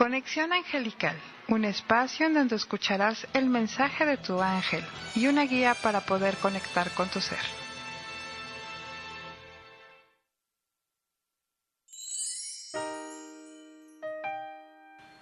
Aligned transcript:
Conexión 0.00 0.54
Angelical, 0.54 1.14
un 1.48 1.66
espacio 1.66 2.24
en 2.24 2.32
donde 2.32 2.56
escucharás 2.56 3.26
el 3.34 3.50
mensaje 3.50 4.06
de 4.06 4.16
tu 4.16 4.40
ángel 4.40 4.82
y 5.14 5.26
una 5.26 5.42
guía 5.42 5.74
para 5.74 6.00
poder 6.00 6.38
conectar 6.38 6.90
con 6.92 7.10
tu 7.10 7.20
ser. 7.20 7.38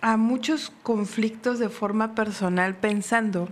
a 0.01 0.17
muchos 0.17 0.73
conflictos 0.81 1.59
de 1.59 1.69
forma 1.69 2.15
personal 2.15 2.75
pensando 2.75 3.49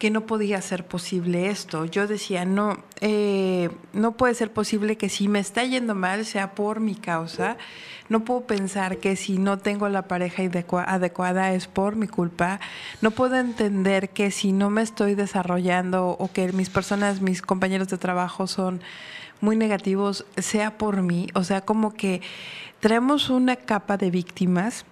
que 0.00 0.10
no 0.10 0.22
podía 0.22 0.62
ser 0.62 0.86
posible 0.86 1.50
esto. 1.50 1.84
Yo 1.84 2.06
decía, 2.06 2.46
no, 2.46 2.82
eh, 3.02 3.68
no 3.92 4.12
puede 4.12 4.34
ser 4.34 4.50
posible 4.50 4.96
que 4.96 5.10
si 5.10 5.28
me 5.28 5.40
está 5.40 5.62
yendo 5.62 5.94
mal 5.94 6.24
sea 6.24 6.54
por 6.54 6.80
mi 6.80 6.94
causa. 6.94 7.58
No 8.08 8.24
puedo 8.24 8.46
pensar 8.46 8.96
que 8.96 9.14
si 9.14 9.36
no 9.36 9.58
tengo 9.58 9.90
la 9.90 10.08
pareja 10.08 10.42
adecuada 10.86 11.52
es 11.52 11.66
por 11.66 11.96
mi 11.96 12.08
culpa. 12.08 12.60
No 13.02 13.10
puedo 13.10 13.36
entender 13.36 14.08
que 14.08 14.30
si 14.30 14.52
no 14.52 14.70
me 14.70 14.80
estoy 14.80 15.14
desarrollando 15.14 16.08
o 16.08 16.32
que 16.32 16.50
mis 16.54 16.70
personas, 16.70 17.20
mis 17.20 17.42
compañeros 17.42 17.88
de 17.88 17.98
trabajo 17.98 18.46
son 18.46 18.80
muy 19.42 19.54
negativos, 19.54 20.24
sea 20.38 20.78
por 20.78 21.02
mí. 21.02 21.28
O 21.34 21.44
sea, 21.44 21.60
como 21.60 21.92
que 21.92 22.22
traemos 22.80 23.28
una 23.28 23.54
capa 23.54 23.98
de 23.98 24.10
víctimas 24.10 24.86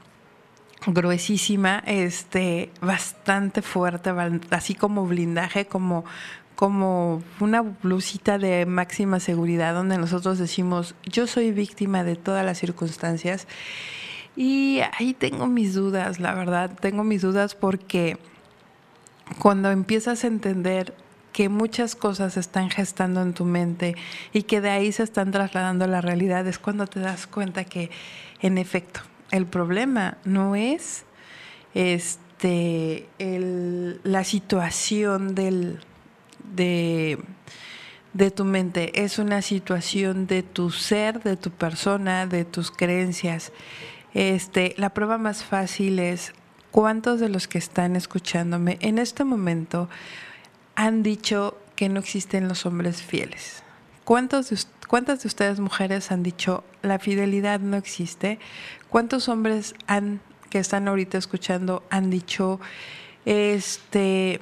gruesísima, 0.87 1.83
este, 1.87 2.71
bastante 2.81 3.63
fuerte, 3.63 4.11
así 4.51 4.75
como 4.75 5.07
blindaje, 5.07 5.67
como, 5.67 6.05
como 6.55 7.23
una 7.41 7.63
blusita 7.63 8.39
de 8.39 8.67
máxima 8.67 9.21
seguridad, 9.21 9.75
donde 9.75 9.99
nosotros 9.99 10.39
decimos, 10.39 10.95
yo 11.05 11.27
soy 11.27 11.53
víctima 11.53 12.05
de 12.05 12.17
todas 12.17 12.45
las 12.45 12.59
circunstancias. 12.59 13.47
Y 14.37 14.81
ahí 14.99 15.15
tengo 15.15 15.49
mis 15.49 15.75
dudas, 15.75 16.21
la 16.21 16.33
verdad, 16.35 16.71
tengo 16.81 17.03
mis 17.03 17.23
dudas 17.23 17.57
porque 17.57 18.19
cuando 19.39 19.71
empiezas 19.71 20.23
a 20.23 20.29
entender 20.29 20.95
que 21.33 21.49
muchas 21.49 21.95
cosas 21.95 22.35
se 22.35 22.41
están 22.41 22.71
gestando 22.71 23.21
en 23.23 23.35
tu 23.35 23.45
mente 23.45 23.97
y 24.33 24.45
que 24.45 24.61
de 24.61 24.71
ahí 24.71 24.93
se 24.93 25.03
están 25.03 25.31
trasladando 25.31 25.85
a 25.85 25.89
la 25.89 26.01
realidad, 26.01 26.47
es 26.47 26.59
cuando 26.59 26.87
te 26.87 27.01
das 27.01 27.27
cuenta 27.27 27.65
que, 27.65 27.91
en 28.41 28.59
efecto, 28.59 29.01
el 29.31 29.47
problema 29.47 30.19
no 30.25 30.57
es 30.57 31.05
este, 31.75 33.09
la 34.03 34.25
situación 34.25 35.35
del, 35.35 35.81
de, 36.55 37.19
de 38.15 38.31
tu 38.31 38.45
mente, 38.45 39.05
es 39.05 39.19
una 39.19 39.43
situación 39.43 40.27
de 40.27 40.43
tu 40.43 40.71
ser, 40.71 41.23
de 41.23 41.37
tu 41.37 41.51
persona, 41.51 42.27
de 42.27 42.45
tus 42.45 42.71
creencias. 42.71 43.53
Este, 44.15 44.75
la 44.79 44.91
prueba 44.91 45.19
más 45.19 45.45
fácil 45.45 45.99
es 45.99 46.33
cuántos 46.71 47.21
de 47.21 47.29
los 47.29 47.49
que 47.49 47.59
están 47.59 47.97
escuchándome 47.97 48.79
en 48.81 48.99
este 48.99 49.25
momento 49.25 49.89
han 50.75 51.03
dicho 51.03 51.59
que 51.77 51.89
no 51.89 52.01
existen 52.01 52.49
los 52.49 52.67
hombres 52.67 53.03
fieles. 53.03 53.63
¿Cuántos 54.05 54.51
¿Cuántas 54.89 55.23
de 55.23 55.27
ustedes 55.27 55.61
mujeres 55.61 56.11
han 56.11 56.23
dicho 56.23 56.65
la 56.81 56.99
fidelidad 56.99 57.61
no 57.61 57.77
existe? 57.77 58.39
¿Cuántos 58.89 59.29
hombres 59.29 59.75
han 59.87 60.21
que 60.49 60.59
están 60.59 60.89
ahorita 60.89 61.19
escuchando 61.19 61.83
han 61.91 62.09
dicho 62.09 62.59
este 63.27 64.41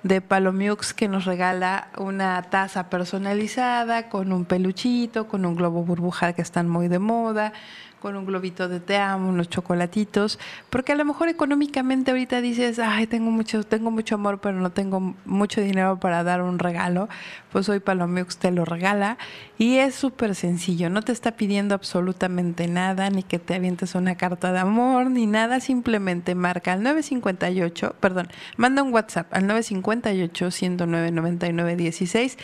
de 0.05 0.21
Palomiux 0.21 0.93
que 0.93 1.09
nos 1.09 1.25
regala 1.25 1.89
una 1.97 2.41
taza 2.43 2.91
personalizada 2.91 4.11
con 4.11 4.33
un 4.33 4.45
peluchito, 4.45 5.29
con 5.29 5.47
un 5.47 5.57
globo 5.57 5.83
burbuja 5.83 6.35
que 6.35 6.43
están 6.43 6.69
muy 6.69 6.89
de 6.89 6.99
moda, 6.99 7.55
con 8.05 8.17
un 8.17 8.27
globito 8.27 8.69
de 8.69 8.81
te 8.81 8.99
amo, 8.99 9.31
unos 9.31 9.49
chocolatitos, 9.49 10.39
porque 10.69 10.93
a 10.93 10.95
lo 10.95 11.07
mejor 11.07 11.31
económicamente 11.31 12.11
ahorita 12.11 12.43
dices, 12.43 12.79
ay, 12.79 13.07
tengo 13.07 13.31
mucho, 13.31 13.65
tengo 13.65 13.91
mucho 13.91 14.17
amor, 14.17 14.41
pero 14.43 14.61
no 14.61 14.73
tengo 14.73 15.15
mucho 15.25 15.63
dinero 15.63 15.99
para 15.99 16.23
dar 16.23 16.43
un 16.43 16.59
regalo, 16.59 17.09
pues 17.51 17.67
hoy 17.71 17.81
Palomix 17.81 18.37
te 18.37 18.51
lo 18.51 18.67
regala 18.67 19.17
y 19.57 19.77
es 19.77 19.95
súper 19.95 20.35
sencillo, 20.35 20.91
no 20.91 21.03
te 21.03 21.13
está 21.13 21.33
pidiendo 21.33 21.75
absolutamente 21.75 22.67
nada, 22.67 23.09
ni 23.11 23.23
que 23.23 23.39
te 23.39 23.55
avientes 23.55 23.95
una 23.95 24.17
carta 24.17 24.53
de 24.53 24.59
amor, 24.59 25.11
ni 25.11 25.27
nada, 25.27 25.61
simplemente 25.61 26.35
marca 26.35 26.73
al 26.73 26.83
958, 26.83 27.95
perdón, 28.01 28.29
manda 28.57 28.83
un 28.83 28.93
WhatsApp 28.93 29.33
al 29.33 29.47
958 29.47 30.51
109 30.51 31.11
99 31.13 31.77
16, 31.77 32.39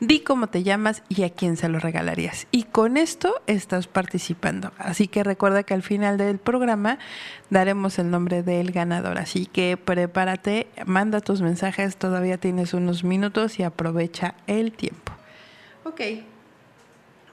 di 0.00 0.20
cómo 0.20 0.46
te 0.46 0.62
llamas 0.62 1.02
y 1.08 1.24
a 1.24 1.30
quién 1.30 1.56
se 1.56 1.68
lo 1.68 1.80
regalarías. 1.80 2.46
Y 2.52 2.64
con 2.64 2.96
esto 2.96 3.42
estás 3.46 3.88
participando. 3.88 4.72
Así 4.78 5.08
que 5.08 5.24
recuerda 5.24 5.64
que 5.64 5.74
al 5.74 5.82
final 5.82 6.16
del 6.16 6.38
programa 6.38 6.98
daremos 7.50 7.98
el 7.98 8.10
nombre 8.10 8.42
del 8.42 8.72
ganador. 8.72 9.18
Así 9.18 9.46
que 9.46 9.76
prepárate, 9.76 10.68
manda 10.86 11.20
tus 11.20 11.42
mensajes, 11.42 11.96
todavía 11.96 12.38
tienes 12.38 12.72
unos 12.72 13.04
minutos 13.04 13.58
y 13.58 13.62
aprovecha 13.62 14.34
el 14.46 14.72
tiempo. 14.72 15.12
Ok, 15.84 16.00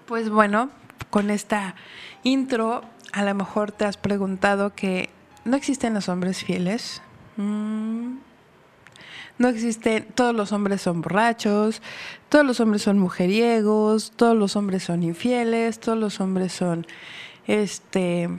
pues 0.09 0.31
bueno, 0.31 0.71
con 1.11 1.29
esta 1.29 1.75
intro 2.23 2.81
a 3.13 3.23
lo 3.23 3.35
mejor 3.35 3.71
te 3.71 3.85
has 3.85 3.95
preguntado 3.95 4.73
que 4.73 5.11
no 5.45 5.55
existen 5.55 5.93
los 5.93 6.09
hombres 6.09 6.43
fieles. 6.43 7.03
Mm, 7.37 8.17
no 9.37 9.47
existen, 9.47 10.07
todos 10.15 10.35
los 10.35 10.51
hombres 10.51 10.81
son 10.81 11.01
borrachos, 11.01 11.83
todos 12.27 12.43
los 12.43 12.59
hombres 12.59 12.81
son 12.81 12.97
mujeriegos, 12.97 14.11
todos 14.15 14.35
los 14.35 14.55
hombres 14.55 14.81
son 14.81 15.03
infieles, 15.03 15.79
todos 15.79 15.99
los 15.99 16.19
hombres 16.19 16.53
son 16.53 16.87
este, 17.45 18.29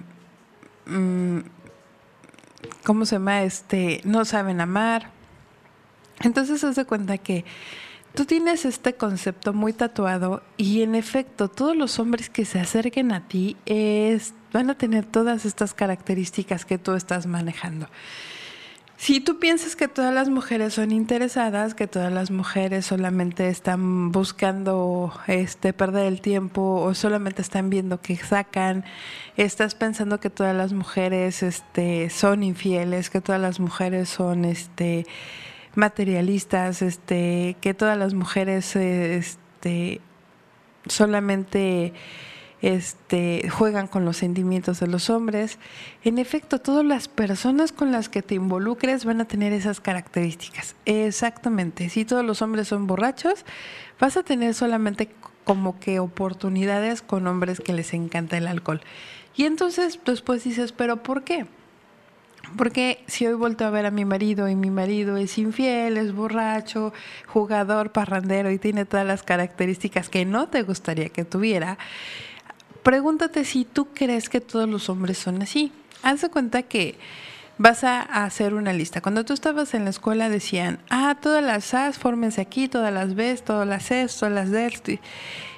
mm, 0.87 1.39
¿cómo 2.85 3.07
se 3.07 3.15
llama? 3.15 3.45
Este, 3.45 4.01
no 4.03 4.25
saben 4.25 4.61
amar. 4.61 5.13
Entonces 6.19 6.61
se 6.61 6.67
hace 6.67 6.85
cuenta 6.85 7.17
que 7.17 7.45
Tú 8.15 8.25
tienes 8.25 8.65
este 8.65 8.95
concepto 8.95 9.53
muy 9.53 9.73
tatuado 9.73 10.43
y 10.57 10.83
en 10.83 10.95
efecto 10.95 11.49
todos 11.49 11.77
los 11.77 11.99
hombres 11.99 12.29
que 12.29 12.45
se 12.45 12.59
acerquen 12.59 13.13
a 13.13 13.29
ti 13.29 13.57
van 14.53 14.69
a 14.71 14.77
tener 14.77 15.07
todas 15.07 15.47
estas 15.47 15.75
características 15.75 16.65
que 16.65 16.79
tú 16.79 16.93
estás 16.95 17.27
manejando. 17.27 17.89
Si 18.97 19.21
tú 19.21 19.39
piensas 19.39 19.77
que 19.77 19.89
todas 19.89 20.13
las 20.13 20.29
mujeres 20.29 20.75
son 20.75 20.93
interesadas, 20.93 21.75
que 21.75 21.87
todas 21.87 22.13
las 22.13 22.31
mujeres 22.31 22.85
solamente 22.85 23.49
están 23.49 24.13
buscando 24.13 25.11
este 25.27 25.73
perder 25.73 26.05
el 26.05 26.21
tiempo 26.21 26.83
o 26.83 26.93
solamente 26.93 27.41
están 27.41 27.71
viendo 27.71 28.03
que 28.03 28.17
sacan, 28.17 28.85
estás 29.39 29.75
pensando 29.75 30.21
que 30.21 30.29
todas 30.29 30.55
las 30.55 30.75
mujeres 30.75 31.43
este 31.43 32.11
son 32.11 32.43
infieles, 32.43 33.09
que 33.09 33.23
todas 33.23 33.41
las 33.41 33.59
mujeres 33.59 34.11
son 34.11 34.45
este 34.45 35.07
materialistas, 35.75 36.83
este, 36.83 37.57
que 37.61 37.75
todas 37.75 37.97
las 37.97 38.15
mujeres 38.15 38.75
este, 38.77 40.01
solamente 40.87 41.93
este, 42.63 43.49
juegan 43.49 43.87
con 43.87 44.05
los 44.05 44.19
sentimientos 44.19 44.81
de 44.81 44.87
los 44.87 45.11
hombres. 45.11 45.59
En 46.05 46.19
efecto, 46.19 46.61
todas 46.61 46.85
las 46.85 47.09
personas 47.09 47.73
con 47.73 47.93
las 47.93 48.09
que 48.09 48.23
te 48.23 48.35
involucres 48.35 49.05
van 49.05 49.21
a 49.21 49.25
tener 49.27 49.53
esas 49.53 49.81
características. 49.81 50.75
Exactamente. 50.85 51.89
Si 51.89 52.05
todos 52.05 52.25
los 52.25 52.43
hombres 52.43 52.69
son 52.69 52.87
borrachos, 52.87 53.45
vas 53.99 54.17
a 54.17 54.23
tener 54.23 54.55
solamente 54.55 55.11
como 55.45 55.81
que 55.81 56.01
oportunidades 56.01 57.03
con 57.03 57.27
hombres 57.27 57.61
que 57.61 57.73
les 57.73 57.95
encanta 57.95 58.37
el 58.37 58.47
alcohol. 58.47 58.81
Y 59.37 59.45
entonces 59.45 59.99
después 60.05 60.45
dices, 60.45 60.73
pero 60.73 61.03
¿por 61.03 61.25
qué? 61.25 61.47
Porque 62.57 63.05
si 63.07 63.27
hoy 63.27 63.35
vuelto 63.35 63.65
a 63.65 63.71
ver 63.71 63.87
a 63.87 63.91
mi 63.91 64.05
marido 64.05 64.49
y 64.49 64.57
mi 64.57 64.71
marido 64.71 65.17
es 65.17 65.39
infiel, 65.39 65.97
es 65.97 66.13
borracho, 66.13 66.93
jugador, 67.27 67.93
parrandero 67.93 68.51
y 68.51 68.59
tiene 68.59 68.85
todas 68.85 69.07
las 69.07 69.23
características 69.23 70.09
que 70.09 70.25
no 70.25 70.49
te 70.49 70.63
gustaría 70.63 71.11
que 71.11 71.25
tuviera, 71.25 71.79
pregúntate 72.83 73.45
si 73.45 73.65
tú 73.65 73.89
crees 73.95 74.29
que 74.29 74.41
todos 74.41 74.69
los 74.69 74.89
hombres 74.89 75.19
son 75.19 75.43
así. 75.43 75.73
Haz 76.03 76.23
de 76.23 76.31
cuenta 76.31 76.63
que 76.63 76.99
vas 77.61 77.85
a 77.85 78.01
hacer 78.01 78.55
una 78.55 78.73
lista. 78.73 79.03
Cuando 79.03 79.27
tú 79.27 79.35
estabas 79.35 79.75
en 79.75 79.85
la 79.85 79.91
escuela 79.91 80.31
decían, 80.31 80.79
ah, 80.89 81.19
todas 81.21 81.45
las 81.45 81.75
A's, 81.75 81.99
fórmense 81.99 82.41
aquí, 82.41 82.69
todas 82.69 82.91
las 82.91 83.15
B's, 83.15 83.45
todas 83.45 83.69
las 83.69 83.85
C's, 83.85 84.19
todas 84.19 84.33
las 84.33 84.51
D's. 84.51 84.99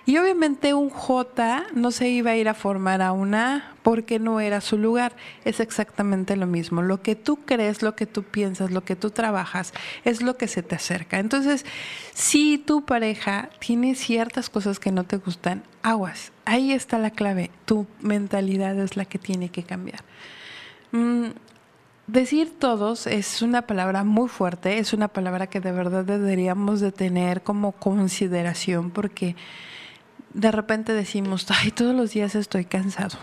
Y 0.04 0.18
obviamente 0.18 0.74
un 0.74 0.90
J 0.90 1.62
no 1.74 1.92
se 1.92 2.08
iba 2.08 2.32
a 2.32 2.36
ir 2.36 2.48
a 2.48 2.54
formar 2.54 3.02
a 3.02 3.12
una 3.12 3.56
A 3.56 3.74
porque 3.84 4.18
no 4.18 4.40
era 4.40 4.60
su 4.60 4.78
lugar. 4.78 5.14
Es 5.44 5.60
exactamente 5.60 6.34
lo 6.34 6.48
mismo. 6.48 6.82
Lo 6.82 7.02
que 7.02 7.14
tú 7.14 7.36
crees, 7.36 7.82
lo 7.82 7.94
que 7.94 8.06
tú 8.06 8.24
piensas, 8.24 8.72
lo 8.72 8.82
que 8.82 8.96
tú 8.96 9.10
trabajas, 9.10 9.72
es 10.04 10.22
lo 10.22 10.36
que 10.36 10.48
se 10.48 10.64
te 10.64 10.74
acerca. 10.74 11.20
Entonces, 11.20 11.64
si 12.14 12.58
tu 12.58 12.84
pareja 12.84 13.48
tiene 13.60 13.94
ciertas 13.94 14.50
cosas 14.50 14.80
que 14.80 14.90
no 14.90 15.04
te 15.04 15.18
gustan, 15.18 15.62
aguas. 15.84 16.32
Ahí 16.46 16.72
está 16.72 16.98
la 16.98 17.10
clave. 17.10 17.52
Tu 17.64 17.86
mentalidad 18.00 18.76
es 18.80 18.96
la 18.96 19.04
que 19.04 19.20
tiene 19.20 19.50
que 19.50 19.62
cambiar. 19.62 20.00
Decir 22.08 22.52
todos 22.58 23.06
es 23.06 23.42
una 23.42 23.62
palabra 23.62 24.02
muy 24.02 24.28
fuerte, 24.28 24.78
es 24.78 24.92
una 24.92 25.06
palabra 25.06 25.46
que 25.46 25.60
de 25.60 25.70
verdad 25.70 26.04
deberíamos 26.04 26.80
de 26.80 26.90
tener 26.90 27.42
como 27.42 27.72
consideración 27.72 28.90
porque 28.90 29.36
de 30.34 30.50
repente 30.50 30.94
decimos, 30.94 31.46
ay, 31.50 31.70
todos 31.70 31.94
los 31.94 32.10
días 32.10 32.34
estoy 32.34 32.64
cansado. 32.64 33.18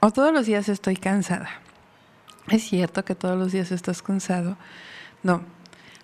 O 0.00 0.12
todos 0.12 0.32
los 0.32 0.46
días 0.46 0.68
estoy 0.68 0.96
cansada. 0.96 1.48
Es 2.48 2.62
cierto 2.62 3.04
que 3.04 3.16
todos 3.16 3.36
los 3.36 3.50
días 3.50 3.72
estás 3.72 4.02
cansado. 4.02 4.56
No, 5.24 5.42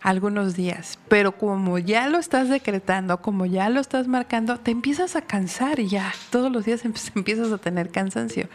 algunos 0.02 0.56
días. 0.56 0.98
Pero 1.08 1.32
como 1.38 1.78
ya 1.78 2.08
lo 2.08 2.18
estás 2.18 2.48
decretando, 2.48 3.22
como 3.22 3.46
ya 3.46 3.68
lo 3.68 3.78
estás 3.80 4.08
marcando, 4.08 4.58
te 4.58 4.72
empiezas 4.72 5.14
a 5.14 5.22
cansar 5.22 5.78
y 5.78 5.88
ya 5.88 6.12
todos 6.30 6.50
los 6.50 6.64
días 6.64 6.84
empiezas 7.14 7.52
a 7.52 7.58
tener 7.58 7.90
cansancio. 7.90 8.48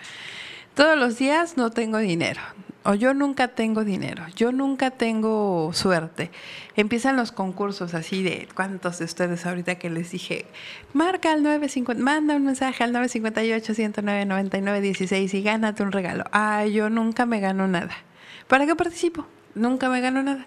Todos 0.76 0.98
los 0.98 1.18
días 1.18 1.56
no 1.56 1.72
tengo 1.72 2.00
dinero 2.00 2.42
o 2.84 2.94
yo 2.96 3.14
nunca 3.14 3.50
tengo 3.50 3.84
dinero, 3.84 4.26
yo 4.36 4.52
nunca 4.52 4.92
tengo 4.92 5.72
suerte. 5.74 6.32
Empiezan 6.76 7.16
los 7.16 7.32
concursos 7.32 7.94
así 7.94 8.24
de 8.24 8.48
cuántos 8.54 9.00
de 9.00 9.06
ustedes 9.06 9.46
ahorita 9.46 9.76
que 9.76 9.90
les 9.90 10.12
dije, 10.12 10.46
marca 10.94 11.32
al 11.32 11.44
950, 11.44 12.04
manda 12.04 12.36
un 12.36 12.46
mensaje 12.46 12.84
al 12.84 12.92
958 12.92 13.74
109 13.74 14.26
99 14.26 14.82
16 14.82 15.34
y 15.34 15.42
gánate 15.42 15.84
un 15.84 15.92
regalo. 15.92 16.26
Ah, 16.32 16.66
yo 16.66 16.90
nunca 16.90 17.26
me 17.26 17.40
gano 17.40 17.68
nada. 17.68 17.96
¿Para 18.48 18.66
qué 18.66 18.76
participo? 18.76 19.26
Nunca 19.56 19.90
me 19.90 20.02
gano 20.02 20.24
nada. 20.24 20.46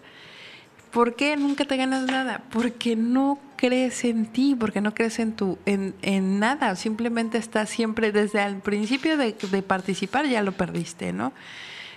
¿Por 0.91 1.15
qué 1.15 1.37
nunca 1.37 1.65
te 1.65 1.77
ganas 1.77 2.05
nada? 2.05 2.43
Porque 2.51 2.97
no 2.97 3.39
crees 3.57 4.05
en 4.05 4.27
ti, 4.27 4.57
porque 4.59 4.81
no 4.81 4.95
crees 4.95 5.19
en 5.19 5.33
tu, 5.33 5.59
en, 5.67 5.95
en 6.01 6.39
nada. 6.39 6.75
Simplemente 6.75 7.37
estás 7.39 7.69
siempre 7.69 8.13
desde 8.13 8.43
el 8.43 8.57
principio 8.57 9.17
de, 9.17 9.33
de 9.33 9.63
participar 9.63 10.27
ya 10.27 10.43
lo 10.43 10.53
perdiste, 10.53 11.13
¿no? 11.13 11.33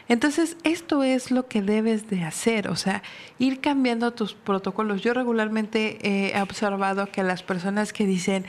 Entonces, 0.10 0.58
esto 0.64 1.04
es 1.04 1.30
lo 1.30 1.48
que 1.48 1.62
debes 1.62 2.10
de 2.10 2.24
hacer, 2.24 2.68
o 2.68 2.76
sea, 2.76 3.04
ir 3.38 3.62
cambiando 3.62 4.12
tus 4.12 4.34
protocolos. 4.34 5.02
Yo 5.02 5.14
regularmente 5.14 6.00
he 6.02 6.42
observado 6.42 7.06
que 7.12 7.24
las 7.24 7.44
personas 7.44 7.94
que 7.94 8.08
dicen, 8.08 8.46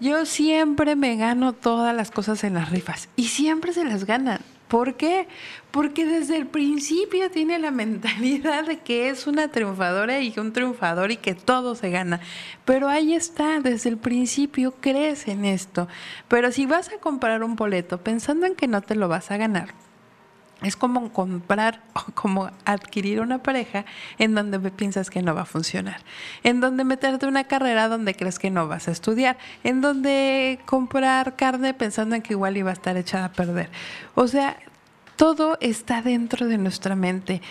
yo 0.00 0.24
siempre 0.26 0.96
me 0.96 1.16
gano 1.16 1.52
todas 1.52 1.94
las 1.94 2.10
cosas 2.10 2.44
en 2.44 2.54
las 2.54 2.70
rifas 2.70 3.08
y 3.16 3.24
siempre 3.24 3.72
se 3.72 3.84
las 3.84 4.04
ganan. 4.04 4.40
¿Por 4.68 4.94
qué? 4.94 5.28
Porque 5.70 6.06
desde 6.06 6.38
el 6.38 6.46
principio 6.46 7.30
tiene 7.30 7.58
la 7.58 7.70
mentalidad 7.82 8.64
de 8.64 8.78
que 8.78 9.10
es 9.10 9.26
una 9.26 9.48
triunfadora 9.48 10.20
y 10.20 10.32
un 10.38 10.52
triunfador 10.52 11.10
y 11.10 11.18
que 11.18 11.34
todo 11.34 11.74
se 11.74 11.90
gana. 11.90 12.20
Pero 12.64 12.88
ahí 12.88 13.12
está, 13.12 13.60
desde 13.60 13.90
el 13.90 13.98
principio 13.98 14.72
crees 14.80 15.28
en 15.28 15.44
esto. 15.44 15.88
Pero 16.28 16.52
si 16.52 16.64
vas 16.64 16.88
a 16.88 16.98
comprar 16.98 17.42
un 17.44 17.54
boleto 17.54 17.98
pensando 17.98 18.46
en 18.46 18.54
que 18.54 18.66
no 18.66 18.82
te 18.82 18.94
lo 18.94 19.08
vas 19.08 19.30
a 19.30 19.36
ganar, 19.36 19.74
es 20.62 20.76
como 20.76 21.12
comprar 21.12 21.82
o 21.94 22.12
como 22.12 22.50
adquirir 22.64 23.20
una 23.20 23.42
pareja 23.42 23.84
en 24.18 24.34
donde 24.34 24.58
piensas 24.70 25.10
que 25.10 25.22
no 25.22 25.34
va 25.34 25.42
a 25.42 25.46
funcionar, 25.46 26.00
en 26.42 26.60
donde 26.60 26.84
meterte 26.84 27.26
una 27.26 27.44
carrera 27.44 27.88
donde 27.88 28.14
crees 28.14 28.38
que 28.38 28.50
no 28.50 28.68
vas 28.68 28.88
a 28.88 28.90
estudiar, 28.90 29.38
en 29.64 29.80
donde 29.80 30.60
comprar 30.66 31.36
carne 31.36 31.74
pensando 31.74 32.14
en 32.14 32.22
que 32.22 32.34
igual 32.34 32.56
iba 32.56 32.70
a 32.70 32.74
estar 32.74 32.96
echada 32.96 33.26
a 33.26 33.32
perder. 33.32 33.70
O 34.14 34.26
sea, 34.28 34.56
todo 35.16 35.56
está 35.60 36.02
dentro 36.02 36.46
de 36.48 36.58
nuestra 36.58 36.96
mente. 36.96 37.42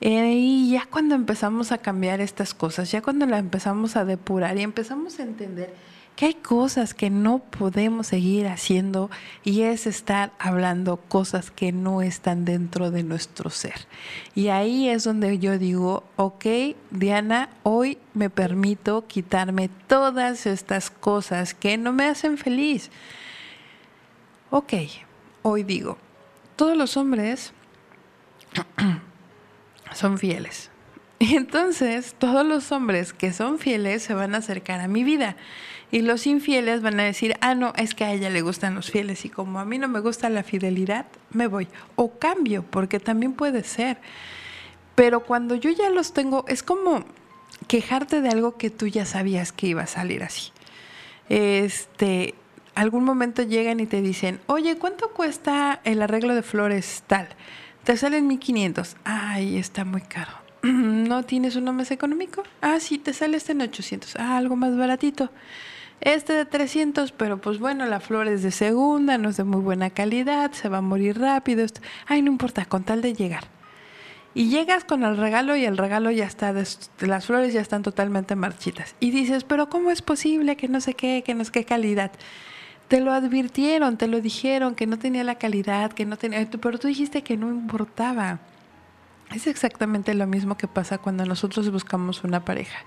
Eh, 0.00 0.32
y 0.34 0.70
ya 0.72 0.86
cuando 0.90 1.14
empezamos 1.14 1.70
a 1.72 1.78
cambiar 1.78 2.20
estas 2.20 2.54
cosas, 2.54 2.90
ya 2.90 3.02
cuando 3.02 3.26
la 3.26 3.38
empezamos 3.38 3.96
a 3.96 4.04
depurar 4.04 4.56
y 4.56 4.62
empezamos 4.62 5.20
a 5.20 5.22
entender 5.22 5.74
que 6.16 6.26
hay 6.26 6.34
cosas 6.34 6.92
que 6.92 7.08
no 7.08 7.38
podemos 7.38 8.08
seguir 8.08 8.46
haciendo 8.46 9.10
y 9.42 9.62
es 9.62 9.86
estar 9.86 10.32
hablando 10.38 10.98
cosas 10.98 11.50
que 11.50 11.72
no 11.72 12.02
están 12.02 12.44
dentro 12.44 12.90
de 12.90 13.02
nuestro 13.02 13.48
ser. 13.48 13.86
Y 14.34 14.48
ahí 14.48 14.88
es 14.88 15.04
donde 15.04 15.38
yo 15.38 15.58
digo, 15.58 16.04
ok, 16.16 16.44
Diana, 16.90 17.48
hoy 17.62 17.96
me 18.12 18.28
permito 18.28 19.06
quitarme 19.06 19.70
todas 19.86 20.46
estas 20.46 20.90
cosas 20.90 21.54
que 21.54 21.78
no 21.78 21.92
me 21.92 22.04
hacen 22.04 22.36
feliz. 22.36 22.90
Ok, 24.50 24.74
hoy 25.42 25.62
digo, 25.62 25.96
todos 26.56 26.76
los 26.76 26.96
hombres 26.96 27.54
son 29.94 30.18
fieles. 30.18 30.70
Y 31.20 31.34
entonces 31.36 32.14
todos 32.18 32.44
los 32.44 32.72
hombres 32.72 33.12
que 33.12 33.32
son 33.32 33.58
fieles 33.58 34.02
se 34.02 34.14
van 34.14 34.34
a 34.34 34.38
acercar 34.38 34.80
a 34.80 34.88
mi 34.88 35.04
vida. 35.04 35.36
Y 35.92 36.02
los 36.02 36.26
infieles 36.26 36.82
van 36.82 37.00
a 37.00 37.04
decir, 37.04 37.36
ah, 37.40 37.54
no, 37.54 37.72
es 37.76 37.94
que 37.94 38.04
a 38.04 38.12
ella 38.12 38.30
le 38.30 38.42
gustan 38.42 38.74
los 38.74 38.90
fieles 38.90 39.24
y 39.24 39.28
como 39.28 39.58
a 39.58 39.64
mí 39.64 39.78
no 39.78 39.88
me 39.88 40.00
gusta 40.00 40.28
la 40.30 40.44
fidelidad, 40.44 41.06
me 41.30 41.48
voy. 41.48 41.66
O 41.96 42.18
cambio, 42.18 42.64
porque 42.70 43.00
también 43.00 43.32
puede 43.32 43.64
ser. 43.64 43.98
Pero 44.94 45.24
cuando 45.24 45.56
yo 45.56 45.70
ya 45.70 45.90
los 45.90 46.12
tengo, 46.12 46.44
es 46.46 46.62
como 46.62 47.04
quejarte 47.66 48.20
de 48.20 48.28
algo 48.28 48.56
que 48.56 48.70
tú 48.70 48.86
ya 48.86 49.04
sabías 49.04 49.52
que 49.52 49.66
iba 49.66 49.82
a 49.82 49.86
salir 49.86 50.22
así. 50.22 50.52
Este, 51.28 52.34
algún 52.74 53.04
momento 53.04 53.42
llegan 53.42 53.80
y 53.80 53.86
te 53.86 54.00
dicen, 54.00 54.40
oye, 54.46 54.76
¿cuánto 54.76 55.10
cuesta 55.10 55.80
el 55.84 56.02
arreglo 56.02 56.34
de 56.34 56.42
flores 56.42 57.02
tal? 57.06 57.28
Te 57.84 57.96
salen 57.96 58.26
1500. 58.28 58.96
Ay, 59.04 59.56
está 59.56 59.84
muy 59.84 60.02
caro. 60.02 60.32
¿No 60.62 61.24
tienes 61.24 61.56
uno 61.56 61.72
más 61.72 61.90
económico? 61.90 62.42
Ah, 62.60 62.78
sí, 62.78 62.98
te 62.98 63.12
sale 63.12 63.36
este 63.36 63.52
en 63.52 63.62
800. 63.62 64.16
Ah, 64.16 64.36
algo 64.36 64.56
más 64.56 64.76
baratito. 64.76 65.30
Este 66.00 66.32
de 66.32 66.46
300, 66.46 67.12
pero 67.12 67.38
pues 67.38 67.58
bueno, 67.58 67.84
la 67.84 68.00
flor 68.00 68.26
es 68.26 68.42
de 68.42 68.50
segunda, 68.50 69.18
no 69.18 69.28
es 69.28 69.36
de 69.36 69.44
muy 69.44 69.60
buena 69.60 69.90
calidad, 69.90 70.52
se 70.52 70.70
va 70.70 70.78
a 70.78 70.82
morir 70.82 71.18
rápido. 71.18 71.66
Ay, 72.06 72.22
no 72.22 72.30
importa, 72.30 72.64
con 72.64 72.84
tal 72.84 73.02
de 73.02 73.12
llegar. 73.12 73.44
Y 74.32 74.48
llegas 74.48 74.84
con 74.84 75.02
el 75.04 75.18
regalo 75.18 75.56
y 75.56 75.64
el 75.66 75.76
regalo 75.76 76.10
ya 76.10 76.24
está, 76.24 76.52
las 76.52 77.26
flores 77.26 77.52
ya 77.52 77.60
están 77.60 77.82
totalmente 77.82 78.34
marchitas. 78.34 78.94
Y 78.98 79.10
dices, 79.10 79.44
pero 79.44 79.68
¿cómo 79.68 79.90
es 79.90 80.00
posible 80.00 80.56
que 80.56 80.68
no 80.68 80.80
sé 80.80 80.94
qué, 80.94 81.22
que 81.24 81.34
no 81.34 81.44
sé 81.44 81.52
qué 81.52 81.64
calidad? 81.64 82.12
Te 82.88 83.00
lo 83.00 83.12
advirtieron, 83.12 83.98
te 83.98 84.06
lo 84.06 84.20
dijeron, 84.20 84.74
que 84.74 84.86
no 84.86 84.98
tenía 84.98 85.22
la 85.22 85.34
calidad, 85.34 85.92
que 85.92 86.06
no 86.06 86.16
tenía, 86.16 86.48
pero 86.48 86.78
tú 86.78 86.88
dijiste 86.88 87.22
que 87.22 87.36
no 87.36 87.48
importaba. 87.48 88.38
Es 89.34 89.46
exactamente 89.46 90.14
lo 90.14 90.26
mismo 90.26 90.56
que 90.56 90.66
pasa 90.66 90.98
cuando 90.98 91.26
nosotros 91.26 91.70
buscamos 91.70 92.24
una 92.24 92.44
pareja 92.44 92.78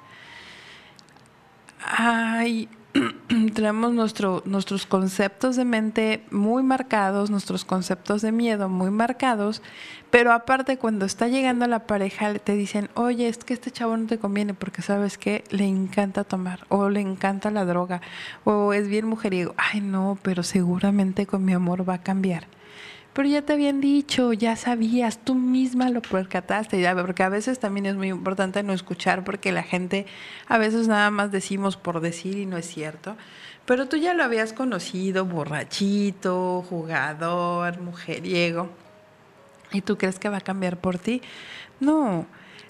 hay 1.86 2.70
tenemos 3.54 3.92
nuestro, 3.92 4.44
nuestros 4.46 4.86
conceptos 4.86 5.56
de 5.56 5.66
mente 5.66 6.24
muy 6.30 6.63
marcados, 6.63 7.32
nuestros 7.32 7.66
conceptos 7.66 8.22
de 8.22 8.32
miedo 8.32 8.70
muy 8.70 8.92
marcados, 8.92 9.62
pero 10.12 10.32
aparte 10.32 10.78
cuando 10.78 11.06
está 11.06 11.28
llegando 11.28 11.66
la 11.68 11.88
pareja 11.88 12.34
te 12.36 12.56
dicen, 12.56 12.90
oye, 12.94 13.28
es 13.28 13.40
que 13.40 13.56
este 13.56 13.72
chavo 13.72 13.98
no 13.98 14.06
te 14.06 14.20
conviene 14.20 14.54
porque 14.54 14.82
sabes 14.82 15.18
que 15.18 15.44
le 15.50 15.66
encanta 15.66 16.24
tomar 16.24 16.66
o 16.70 16.90
le 16.90 17.00
encanta 17.00 17.50
la 17.50 17.66
droga 17.66 18.02
o 18.44 18.74
es 18.74 18.88
bien 18.88 19.08
mujeriego. 19.08 19.56
Ay, 19.58 19.82
no, 19.82 20.18
pero 20.22 20.44
seguramente 20.44 21.25
con 21.25 21.44
mi 21.44 21.54
amor 21.54 21.88
va 21.88 21.96
a 21.96 22.04
cambiar. 22.04 22.48
Pero 23.13 23.29
ya 23.29 23.43
te 23.43 23.53
habían 23.53 23.79
dicho, 23.79 24.34
ya 24.34 24.55
sabías, 24.55 25.20
tú 25.24 25.36
misma 25.36 25.89
lo 25.89 26.01
percataste, 26.01 26.82
ya, 26.82 26.96
porque 26.96 27.22
a 27.22 27.29
veces 27.29 27.60
también 27.60 27.86
es 27.86 27.96
muy 27.96 28.10
importante 28.10 28.63
no 28.63 28.74
escuchar 28.74 29.24
porque 29.24 29.51
la 29.51 29.62
gente 29.62 30.08
a 30.48 30.58
veces 30.58 30.88
nada 30.88 31.12
más 31.12 31.32
decimos 31.32 31.77
por 31.77 32.00
decir 32.01 32.38
y 32.38 32.48
no 32.48 32.58
es 32.58 32.65
cierto. 32.65 33.15
Pero 33.65 33.88
tú 33.88 33.98
ya 33.98 34.13
lo 34.13 34.24
habías 34.24 34.51
conocido, 34.51 35.25
borrachito, 35.25 36.65
jugador, 36.67 37.79
mujeriego, 37.79 38.70
y 39.72 39.82
tú 39.82 39.98
crees 39.98 40.20
que 40.20 40.29
va 40.29 40.38
a 40.38 40.41
cambiar 40.41 40.77
por 40.77 40.98
ti. 40.98 41.22
No, 41.79 42.25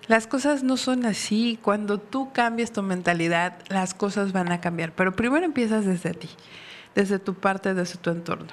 las 0.08 0.28
cosas 0.28 0.64
no 0.64 0.78
son 0.78 1.06
así. 1.06 1.60
Cuando 1.62 2.00
tú 2.00 2.32
cambias 2.34 2.72
tu 2.72 2.82
mentalidad, 2.82 3.58
las 3.70 3.94
cosas 3.94 4.32
van 4.32 4.52
a 4.52 4.62
cambiar. 4.62 4.94
Pero 4.94 5.16
primero 5.16 5.46
empiezas 5.46 5.86
desde 5.86 6.14
ti, 6.14 6.30
desde 6.96 7.20
tu 7.20 7.34
parte, 7.34 7.74
desde 7.74 7.98
tu 7.98 8.10
entorno. 8.10 8.52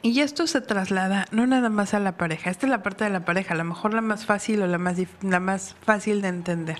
Y 0.00 0.20
esto 0.20 0.46
se 0.46 0.60
traslada 0.60 1.26
no 1.32 1.46
nada 1.46 1.70
más 1.70 1.92
a 1.92 1.98
la 1.98 2.16
pareja, 2.16 2.50
esta 2.50 2.66
es 2.66 2.70
la 2.70 2.82
parte 2.82 3.04
de 3.04 3.10
la 3.10 3.24
pareja, 3.24 3.54
a 3.54 3.56
lo 3.56 3.64
mejor 3.64 3.94
la 3.94 4.00
más 4.00 4.26
fácil 4.26 4.62
o 4.62 4.66
la 4.66 4.78
más, 4.78 4.96
la 5.22 5.40
más 5.40 5.74
fácil 5.82 6.22
de 6.22 6.28
entender. 6.28 6.78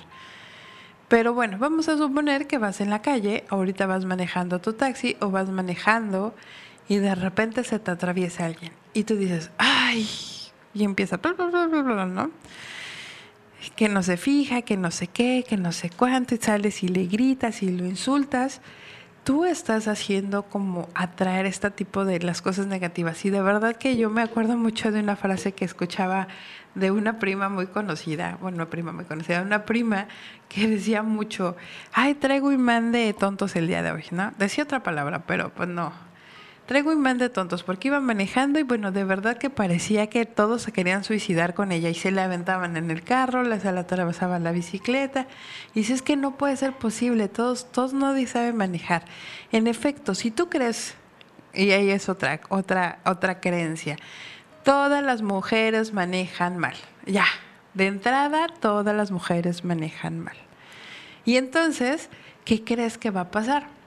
Pero 1.09 1.35
bueno, 1.35 1.59
vamos 1.59 1.89
a 1.89 1.97
suponer 1.97 2.47
que 2.47 2.59
vas 2.59 2.81
en 2.81 2.91
la 2.91 3.03
calle, 3.03 3.45
ahorita 3.49 3.87
vas 3.87 4.05
manejando 4.05 4.61
tu 4.61 4.75
taxi 4.75 5.17
o 5.21 5.31
vas 5.31 5.49
manejando 5.49 6.35
y 6.89 6.99
de 6.99 7.15
repente 7.15 7.65
se 7.65 7.79
te 7.79 7.91
atraviesa 7.91 8.45
alguien 8.45 8.73
y 8.95 9.05
tú 9.05 9.17
dices, 9.17 9.51
ay, 9.59 10.07
y 10.75 10.85
empieza, 10.85 11.19
¿no? 11.19 12.31
Que 13.75 13.89
no 13.89 14.03
se 14.03 14.17
fija, 14.17 14.63
que 14.63 14.77
no 14.77 14.91
sé 14.91 15.09
qué, 15.09 15.45
que 15.49 15.57
no 15.57 15.73
sé 15.73 15.91
cuánto, 15.91 16.35
y 16.35 16.39
sales 16.39 16.83
y 16.83 16.89
le 16.89 17.07
gritas 17.07 17.63
y 17.63 17.71
lo 17.71 17.85
insultas 17.85 18.61
tú 19.29 19.45
estás 19.45 19.89
haciendo 19.89 20.45
como 20.45 20.89
atraer 20.95 21.45
este 21.45 21.71
tipo 21.71 22.07
de 22.07 22.19
las 22.19 22.41
cosas 22.41 22.67
negativas. 22.67 23.27
Y 23.27 23.29
de 23.29 23.43
verdad 23.43 23.77
que 23.77 23.99
yo 23.99 24.09
me 24.09 24.23
acuerdo 24.23 24.57
mucho 24.57 24.91
de 24.91 25.01
una 25.01 25.17
frase 25.17 25.53
que 25.53 25.67
escuchaba 25.67 26.29
de 26.75 26.91
una 26.91 27.19
prima 27.19 27.51
muy 27.51 27.67
conocida, 27.67 28.39
bueno, 28.41 28.55
una 28.57 28.71
prima 28.71 28.91
muy 28.91 29.05
conocida, 29.05 29.43
una 29.43 29.67
prima 29.67 30.09
que 30.49 30.67
decía 30.67 31.03
mucho, 31.03 31.59
ay, 31.93 32.15
traigo 32.15 32.53
imán 32.53 32.91
de 32.91 33.13
tontos 33.13 33.55
el 33.55 33.67
día 33.67 33.83
de 33.83 33.93
hoy, 33.93 34.05
¿no? 34.13 34.33
Decía 34.39 34.65
otra 34.65 34.83
palabra, 34.83 35.25
pero 35.27 35.51
pues 35.51 35.69
no, 35.69 35.93
Traigo 36.69 36.95
man 36.97 37.17
de 37.17 37.31
tontos 37.31 37.63
porque 37.63 37.89
iba 37.89 37.99
manejando 37.99 38.59
y 38.59 38.63
bueno, 38.63 38.93
de 38.93 39.03
verdad 39.03 39.39
que 39.39 39.49
parecía 39.49 40.09
que 40.09 40.27
todos 40.27 40.61
se 40.61 40.71
querían 40.71 41.03
suicidar 41.03 41.55
con 41.55 41.73
ella 41.73 41.89
y 41.89 41.95
se 41.95 42.11
le 42.11 42.21
aventaban 42.21 42.77
en 42.77 42.91
el 42.91 43.03
carro, 43.03 43.43
les 43.43 43.65
la 43.65 43.81
atravesaban 43.81 44.45
la 44.45 44.53
bicicleta. 44.53 45.27
Y 45.75 45.85
si 45.85 45.95
es 45.95 46.03
que 46.03 46.15
no 46.15 46.37
puede 46.37 46.59
ser 46.59 46.75
posible, 46.75 47.29
todos, 47.29 47.73
todos 47.73 47.95
nadie 47.95 48.27
sabe 48.27 48.53
manejar. 48.53 49.07
En 49.51 49.67
efecto, 49.67 50.15
si 50.15 50.31
tú 50.31 50.51
crees, 50.51 50.95
y 51.55 51.71
ahí 51.71 51.89
es 51.89 52.11
otra, 52.11 52.39
otra, 52.51 52.99
otra 53.07 53.41
creencia, 53.41 53.97
todas 54.63 55.03
las 55.03 55.23
mujeres 55.23 55.95
manejan 55.95 56.59
mal. 56.59 56.75
Ya, 57.07 57.25
de 57.73 57.87
entrada 57.87 58.47
todas 58.61 58.95
las 58.95 59.11
mujeres 59.11 59.65
manejan 59.65 60.21
mal. 60.21 60.37
Y 61.25 61.39
entonces, 61.39 62.11
¿qué 62.45 62.63
crees 62.63 62.99
que 62.99 63.11
va 63.11 63.23
a 63.23 63.31
pasar? 63.31 63.78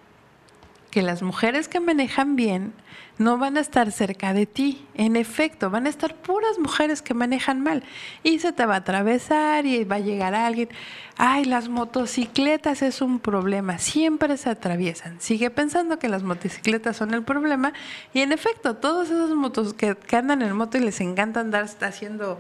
Que 0.92 1.02
las 1.02 1.24
mujeres 1.24 1.68
que 1.68 1.80
manejan 1.80 2.36
bien 2.36 2.74
no 3.18 3.38
van 3.38 3.58
a 3.58 3.62
estar 3.62 3.92
cerca 3.92 4.34
de 4.34 4.46
ti. 4.46 4.86
En 4.94 5.16
efecto, 5.16 5.70
van 5.70 5.86
a 5.86 5.90
estar 5.90 6.16
puras 6.16 6.60
mujeres 6.60 7.02
que 7.02 7.14
manejan 7.14 7.62
mal. 7.62 7.84
Y 8.24 8.40
se 8.40 8.52
te 8.52 8.66
va 8.66 8.76
a 8.76 8.78
atravesar 8.78 9.66
y 9.66 9.84
va 9.84 9.96
a 9.96 10.00
llegar 10.00 10.36
alguien. 10.36 10.70
Ay, 11.18 11.46
las 11.46 11.70
motocicletas 11.70 12.82
es 12.82 13.02
un 13.02 13.20
problema. 13.20 13.78
Siempre 13.78 14.38
se 14.38 14.50
atraviesan. 14.50 15.22
Sigue 15.22 15.50
pensando 15.50 16.00
que 16.00 16.10
las 16.10 16.24
motocicletas 16.24 16.98
son 16.98 17.14
el 17.14 17.24
problema. 17.24 17.74
Y 18.14 18.22
en 18.22 18.32
efecto, 18.32 18.76
todos 18.76 19.10
esos 19.10 19.32
motos 19.36 19.74
que, 19.74 19.96
que 19.96 20.16
andan 20.18 20.42
en 20.42 20.56
moto 20.56 20.78
y 20.78 20.82
les 20.82 21.00
encanta 21.00 21.40
andar 21.40 21.68
haciendo 21.82 22.40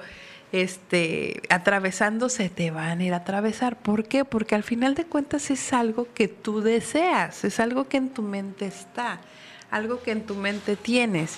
este, 0.51 1.41
atravesándose, 1.49 2.49
te 2.49 2.71
van 2.71 2.99
a 2.99 3.03
ir 3.03 3.13
a 3.13 3.17
atravesar. 3.17 3.77
¿Por 3.77 4.05
qué? 4.05 4.25
Porque 4.25 4.55
al 4.55 4.63
final 4.63 4.95
de 4.95 5.05
cuentas 5.05 5.49
es 5.51 5.73
algo 5.73 6.07
que 6.13 6.27
tú 6.27 6.61
deseas, 6.61 7.43
es 7.43 7.59
algo 7.59 7.87
que 7.87 7.97
en 7.97 8.09
tu 8.09 8.21
mente 8.21 8.65
está, 8.65 9.21
algo 9.69 10.01
que 10.01 10.11
en 10.11 10.25
tu 10.25 10.35
mente 10.35 10.75
tienes. 10.75 11.37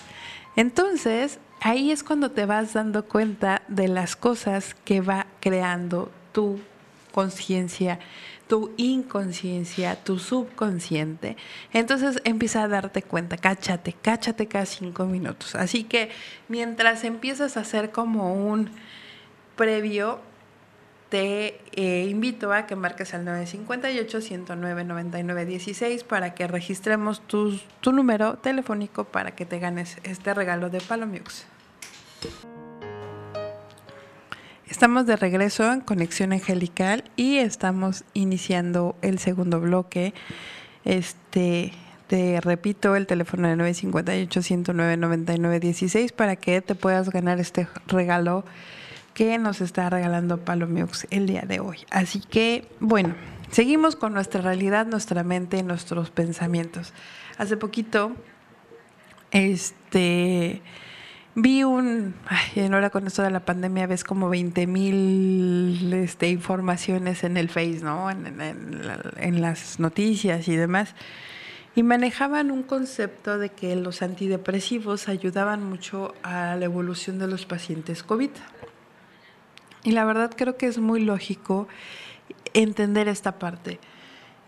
Entonces, 0.56 1.40
ahí 1.62 1.92
es 1.92 2.04
cuando 2.04 2.32
te 2.32 2.46
vas 2.46 2.74
dando 2.74 3.06
cuenta 3.06 3.64
de 3.68 3.88
las 3.88 4.16
cosas 4.16 4.76
que 4.84 5.02
va 5.02 5.28
creando 5.40 6.12
tu 6.32 6.60
conciencia, 7.12 8.00
tu 8.48 8.74
inconsciencia, 8.78 9.96
tu 9.96 10.20
subconsciente. 10.20 11.38
Entonces 11.72 12.20
empieza 12.24 12.64
a 12.64 12.68
darte 12.68 13.02
cuenta, 13.02 13.38
cáchate, 13.38 13.94
cáchate 13.94 14.48
cada 14.48 14.66
cinco 14.66 15.06
minutos. 15.06 15.56
Así 15.56 15.84
que 15.84 16.10
mientras 16.50 17.04
empiezas 17.04 17.56
a 17.58 17.62
hacer 17.62 17.92
como 17.92 18.34
un 18.34 18.70
previo, 19.56 20.20
te 21.10 21.60
eh, 21.74 22.08
invito 22.10 22.54
a 22.54 22.66
que 22.66 22.76
marques 22.76 23.14
al 23.14 23.24
958-109-9916 23.26 26.04
para 26.04 26.34
que 26.34 26.48
registremos 26.48 27.22
tu, 27.28 27.60
tu 27.82 27.92
número 27.92 28.38
telefónico 28.38 29.04
para 29.04 29.36
que 29.36 29.46
te 29.46 29.60
ganes 29.60 30.00
este 30.04 30.34
regalo 30.34 30.72
de 30.72 30.82
Palomiux. 30.82 31.46
Estamos 34.68 35.06
de 35.06 35.16
regreso 35.16 35.72
en 35.72 35.82
Conexión 35.82 36.34
Angelical 36.34 37.04
y 37.16 37.38
estamos 37.38 38.06
iniciando 38.16 38.96
el 39.04 39.20
segundo 39.20 39.62
bloque. 39.62 40.16
Este, 40.84 41.74
te 42.08 42.42
repito 42.42 42.96
el 42.96 43.06
teléfono 43.06 43.48
de 43.48 43.56
958-109-9916 43.56 46.12
para 46.12 46.38
que 46.38 46.60
te 46.62 46.74
puedas 46.74 47.12
ganar 47.12 47.40
este 47.40 47.68
regalo 47.86 48.44
que 49.14 49.38
nos 49.38 49.62
está 49.62 49.90
regalando 49.90 50.40
Palomiux 50.40 51.08
el 51.12 51.28
día 51.28 51.42
de 51.42 51.60
hoy. 51.60 51.80
Así 51.92 52.20
que, 52.20 52.68
bueno, 52.80 53.16
seguimos 53.52 53.96
con 53.96 54.14
nuestra 54.14 54.42
realidad, 54.42 54.86
nuestra 54.86 55.24
mente, 55.24 55.62
nuestros 55.64 56.10
pensamientos. 56.10 56.94
Hace 57.38 57.58
poquito, 57.58 58.14
este, 59.32 60.62
vi 61.36 61.64
un, 61.64 62.16
ay, 62.28 62.68
ahora 62.72 62.90
con 62.90 63.08
esto 63.08 63.24
de 63.24 63.32
la 63.32 63.46
pandemia 63.46 63.88
ves 63.88 64.04
como 64.04 64.30
20 64.30 64.68
mil 64.68 65.94
este, 65.94 66.30
informaciones 66.30 67.24
en 67.24 67.38
el 67.38 67.50
Face, 67.50 67.80
¿no? 67.82 68.10
En 68.10 69.42
las 69.42 69.80
noticias 69.80 70.48
y 70.48 70.56
demás. 70.56 70.96
Y 71.76 71.82
manejaban 71.82 72.52
un 72.52 72.62
concepto 72.62 73.40
de 73.40 73.50
que 73.50 73.76
los 73.76 74.04
antidepresivos 74.04 75.10
ayudaban 75.10 75.68
mucho 75.68 76.14
a 76.22 76.56
la 76.56 76.66
evolución 76.66 77.18
de 77.18 77.28
los 77.28 77.48
pacientes 77.48 78.04
COVID. 78.04 78.30
Y 79.84 79.92
la 79.92 80.06
verdad 80.06 80.32
creo 80.36 80.58
que 80.58 80.68
es 80.68 80.78
muy 80.78 81.02
lógico 81.02 81.68
entender 82.54 83.08
esta 83.08 83.40
parte. 83.40 83.80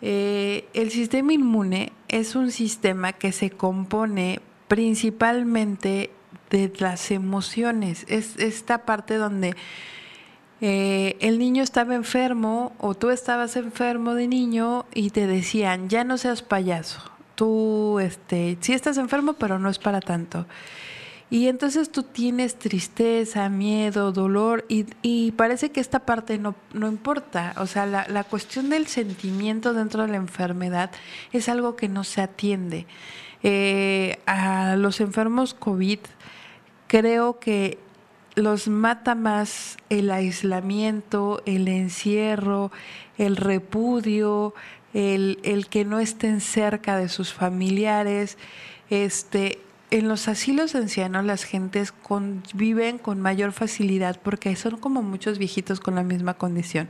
Eh, 0.02 0.68
el 0.74 0.92
sistema 0.92 1.34
inmune 1.34 1.92
es 2.08 2.36
un 2.36 2.52
sistema 2.52 3.14
que 3.14 3.32
se 3.32 3.50
compone 3.50 4.40
principalmente 4.68 6.12
de 6.50 6.72
las 6.80 7.12
emociones. 7.12 8.06
Es 8.08 8.38
esta 8.38 8.86
parte 8.86 9.16
donde 9.16 9.56
eh, 10.62 11.18
el 11.20 11.40
niño 11.40 11.64
estaba 11.64 11.96
enfermo 11.96 12.74
o 12.80 12.96
tú 12.96 13.10
estabas 13.10 13.56
enfermo 13.56 14.14
de 14.14 14.28
niño 14.28 14.86
y 14.94 15.10
te 15.10 15.28
decían, 15.28 15.90
ya 15.90 16.04
no 16.04 16.18
seas 16.18 16.42
payaso. 16.42 17.02
Tú, 17.36 18.00
este, 18.00 18.58
sí 18.62 18.74
estás 18.74 18.98
enfermo, 18.98 19.34
pero 19.34 19.60
no 19.60 19.70
es 19.70 19.80
para 19.80 20.00
tanto. 20.00 20.46
Y 21.30 21.48
entonces 21.48 21.92
tú 21.92 22.04
tienes 22.04 22.56
tristeza, 22.56 23.50
miedo, 23.50 24.12
dolor 24.12 24.64
y, 24.70 25.32
parece 25.32 25.72
que 25.72 25.80
esta 25.80 26.00
parte 26.00 26.38
no, 26.38 26.56
no 26.74 26.88
importa. 26.88 27.56
O 27.58 27.66
sea, 27.66 27.88
la, 27.88 28.06
la, 28.08 28.24
cuestión 28.24 28.70
del 28.70 28.86
sentimiento 28.88 29.74
dentro 29.74 30.04
de 30.04 30.10
la 30.10 30.18
enfermedad 30.18 30.92
es 31.32 31.50
algo 31.50 31.76
que 31.76 31.90
no 31.90 32.04
se 32.04 32.22
atiende. 32.22 32.86
Eh, 33.42 34.20
a 34.26 34.76
los 34.76 35.02
enfermos 35.02 35.54
COVID 35.54 36.00
creo 36.88 37.40
que 37.40 37.80
los 38.36 38.68
mata 38.68 39.16
más 39.16 39.78
el 39.90 40.12
aislamiento, 40.12 41.42
el 41.46 41.68
encierro, 41.68 42.72
el 43.18 43.36
repudio, 43.36 44.54
el, 44.94 45.40
el 45.44 45.68
que 45.68 45.86
no 45.86 46.00
estén 46.00 46.40
cerca 46.40 46.98
de 46.98 47.10
sus 47.10 47.34
familiares. 47.34 48.38
Este, 48.90 49.60
en 49.98 50.10
los 50.10 50.28
asilos 50.28 50.74
de 50.74 50.80
ancianos 50.80 51.24
las 51.24 51.46
gentes 51.46 51.94
conviven 51.94 52.98
con 52.98 53.22
mayor 53.22 53.54
facilidad 53.54 54.20
porque 54.22 54.54
son 54.58 54.76
como 54.76 55.02
muchos 55.02 55.38
viejitos 55.38 55.80
con 55.80 55.96
la 55.96 56.04
misma 56.04 56.34
condición. 56.34 56.90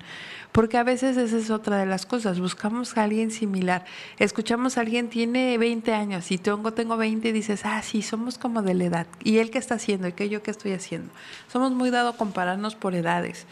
Porque 0.52 0.80
a 0.80 0.84
veces 0.84 1.16
esa 1.16 1.38
es 1.38 1.52
otra 1.52 1.78
de 1.78 1.86
las 1.86 2.08
cosas, 2.08 2.40
buscamos 2.40 2.98
a 2.98 3.04
alguien 3.04 3.30
similar. 3.30 3.86
Escuchamos 4.18 4.78
a 4.78 4.82
alguien 4.82 5.10
tiene 5.10 5.56
20 5.60 5.94
años 5.94 6.32
y 6.32 6.40
tengo, 6.40 6.74
tengo 6.74 6.98
20 6.98 7.30
y 7.30 7.32
dices, 7.32 7.62
ah, 7.64 7.80
sí, 7.84 8.02
somos 8.02 8.40
como 8.40 8.64
de 8.64 8.74
la 8.74 8.86
edad. 8.86 9.08
¿Y 9.24 9.38
él 9.38 9.52
qué 9.52 9.60
está 9.60 9.76
haciendo? 9.76 10.08
¿Y 10.08 10.14
qué 10.14 10.28
yo 10.28 10.42
qué 10.42 10.50
estoy 10.50 10.72
haciendo? 10.72 11.14
Somos 11.48 11.74
muy 11.74 11.92
dado 11.92 12.10
a 12.10 12.18
compararnos 12.18 12.74
por 12.74 12.96
edades. 12.96 13.46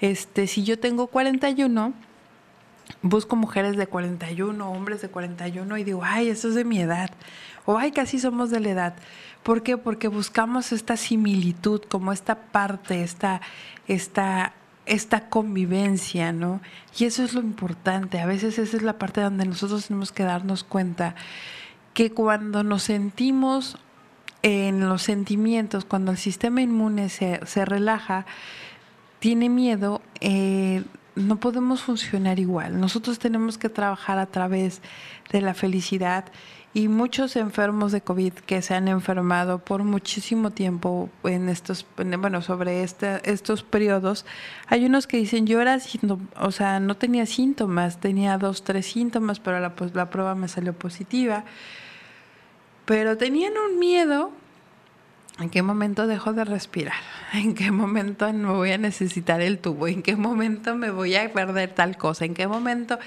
Este, 0.00 0.48
si 0.48 0.64
yo 0.64 0.80
tengo 0.80 1.06
41, 1.06 1.92
busco 3.02 3.36
mujeres 3.36 3.76
de 3.76 3.86
41, 3.86 4.68
hombres 4.68 5.00
de 5.00 5.08
41 5.08 5.78
y 5.78 5.84
digo, 5.84 6.00
ay, 6.02 6.28
eso 6.28 6.48
es 6.48 6.56
de 6.56 6.64
mi 6.64 6.80
edad. 6.80 7.10
O 7.66 7.76
ay, 7.76 7.92
casi 7.92 8.18
somos 8.18 8.50
de 8.50 8.60
la 8.60 8.70
edad. 8.70 8.94
¿Por 9.42 9.62
qué? 9.62 9.76
Porque 9.76 10.08
buscamos 10.08 10.72
esta 10.72 10.96
similitud, 10.96 11.82
como 11.82 12.12
esta 12.12 12.36
parte, 12.36 13.02
esta, 13.02 13.40
esta, 13.86 14.54
esta 14.86 15.28
convivencia, 15.28 16.32
¿no? 16.32 16.60
Y 16.98 17.04
eso 17.04 17.22
es 17.22 17.34
lo 17.34 17.40
importante. 17.40 18.20
A 18.20 18.26
veces 18.26 18.58
esa 18.58 18.76
es 18.76 18.82
la 18.82 18.98
parte 18.98 19.20
donde 19.20 19.44
nosotros 19.44 19.86
tenemos 19.88 20.12
que 20.12 20.22
darnos 20.22 20.64
cuenta 20.64 21.14
que 21.92 22.12
cuando 22.12 22.62
nos 22.62 22.84
sentimos 22.84 23.78
en 24.42 24.88
los 24.88 25.02
sentimientos, 25.02 25.84
cuando 25.84 26.12
el 26.12 26.18
sistema 26.18 26.62
inmune 26.62 27.08
se, 27.08 27.40
se 27.46 27.64
relaja, 27.64 28.26
tiene 29.18 29.48
miedo, 29.48 30.02
eh, 30.20 30.84
no 31.16 31.40
podemos 31.40 31.82
funcionar 31.82 32.38
igual. 32.38 32.78
Nosotros 32.78 33.18
tenemos 33.18 33.58
que 33.58 33.68
trabajar 33.68 34.18
a 34.18 34.26
través 34.26 34.82
de 35.32 35.40
la 35.40 35.54
felicidad 35.54 36.26
y 36.76 36.88
muchos 36.88 37.36
enfermos 37.36 37.90
de 37.90 38.02
COVID 38.02 38.34
que 38.34 38.60
se 38.60 38.74
han 38.74 38.86
enfermado 38.88 39.60
por 39.60 39.82
muchísimo 39.82 40.50
tiempo 40.50 41.08
en 41.24 41.48
estos, 41.48 41.86
bueno, 41.96 42.42
sobre 42.42 42.82
este, 42.82 43.18
estos 43.24 43.62
periodos, 43.62 44.26
hay 44.66 44.84
unos 44.84 45.06
que 45.06 45.16
dicen 45.16 45.46
yo 45.46 45.58
era, 45.62 45.78
o 46.38 46.50
sea, 46.50 46.78
no 46.78 46.94
tenía 46.94 47.24
síntomas, 47.24 47.98
tenía 47.98 48.36
dos, 48.36 48.62
tres 48.62 48.84
síntomas, 48.84 49.40
pero 49.40 49.58
la, 49.58 49.74
pues, 49.74 49.94
la 49.94 50.10
prueba 50.10 50.34
me 50.34 50.48
salió 50.48 50.74
positiva, 50.74 51.44
pero 52.84 53.16
tenían 53.16 53.54
un 53.56 53.78
miedo 53.78 54.32
¿En 55.38 55.50
qué 55.50 55.60
momento 55.60 56.06
dejo 56.06 56.32
de 56.32 56.44
respirar? 56.44 56.94
¿En 57.32 57.54
qué 57.54 57.70
momento 57.70 58.32
me 58.32 58.52
voy 58.52 58.70
a 58.70 58.78
necesitar 58.78 59.40
el 59.40 59.58
tubo? 59.58 59.88
¿En 59.88 60.02
qué 60.02 60.16
momento 60.16 60.74
me 60.76 60.90
voy 60.90 61.16
a 61.16 61.32
perder 61.32 61.74
tal 61.74 61.96
cosa? 61.96 62.24
¿En 62.24 62.34
qué 62.34 62.46
momento? 62.46 62.98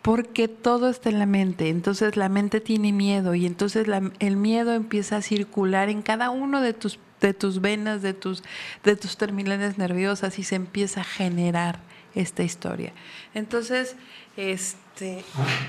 Porque 0.00 0.48
todo 0.48 0.88
está 0.88 1.08
en 1.08 1.18
la 1.18 1.26
mente. 1.26 1.68
Entonces 1.68 2.16
la 2.16 2.28
mente 2.28 2.60
tiene 2.60 2.92
miedo 2.92 3.34
y 3.34 3.46
entonces 3.46 3.86
el 4.20 4.36
miedo 4.36 4.74
empieza 4.74 5.16
a 5.16 5.22
circular 5.22 5.88
en 5.88 6.02
cada 6.02 6.30
uno 6.30 6.60
de 6.60 6.72
tus, 6.72 6.98
de 7.20 7.34
tus 7.34 7.60
venas, 7.60 8.00
de 8.00 8.14
tus, 8.14 8.44
de 8.84 8.96
tus 8.96 9.16
terminales 9.16 9.76
nerviosas 9.76 10.38
y 10.38 10.44
se 10.44 10.54
empieza 10.54 11.00
a 11.00 11.04
generar 11.04 11.80
esta 12.14 12.44
historia. 12.44 12.92
Entonces, 13.34 13.96
este, 14.36 15.24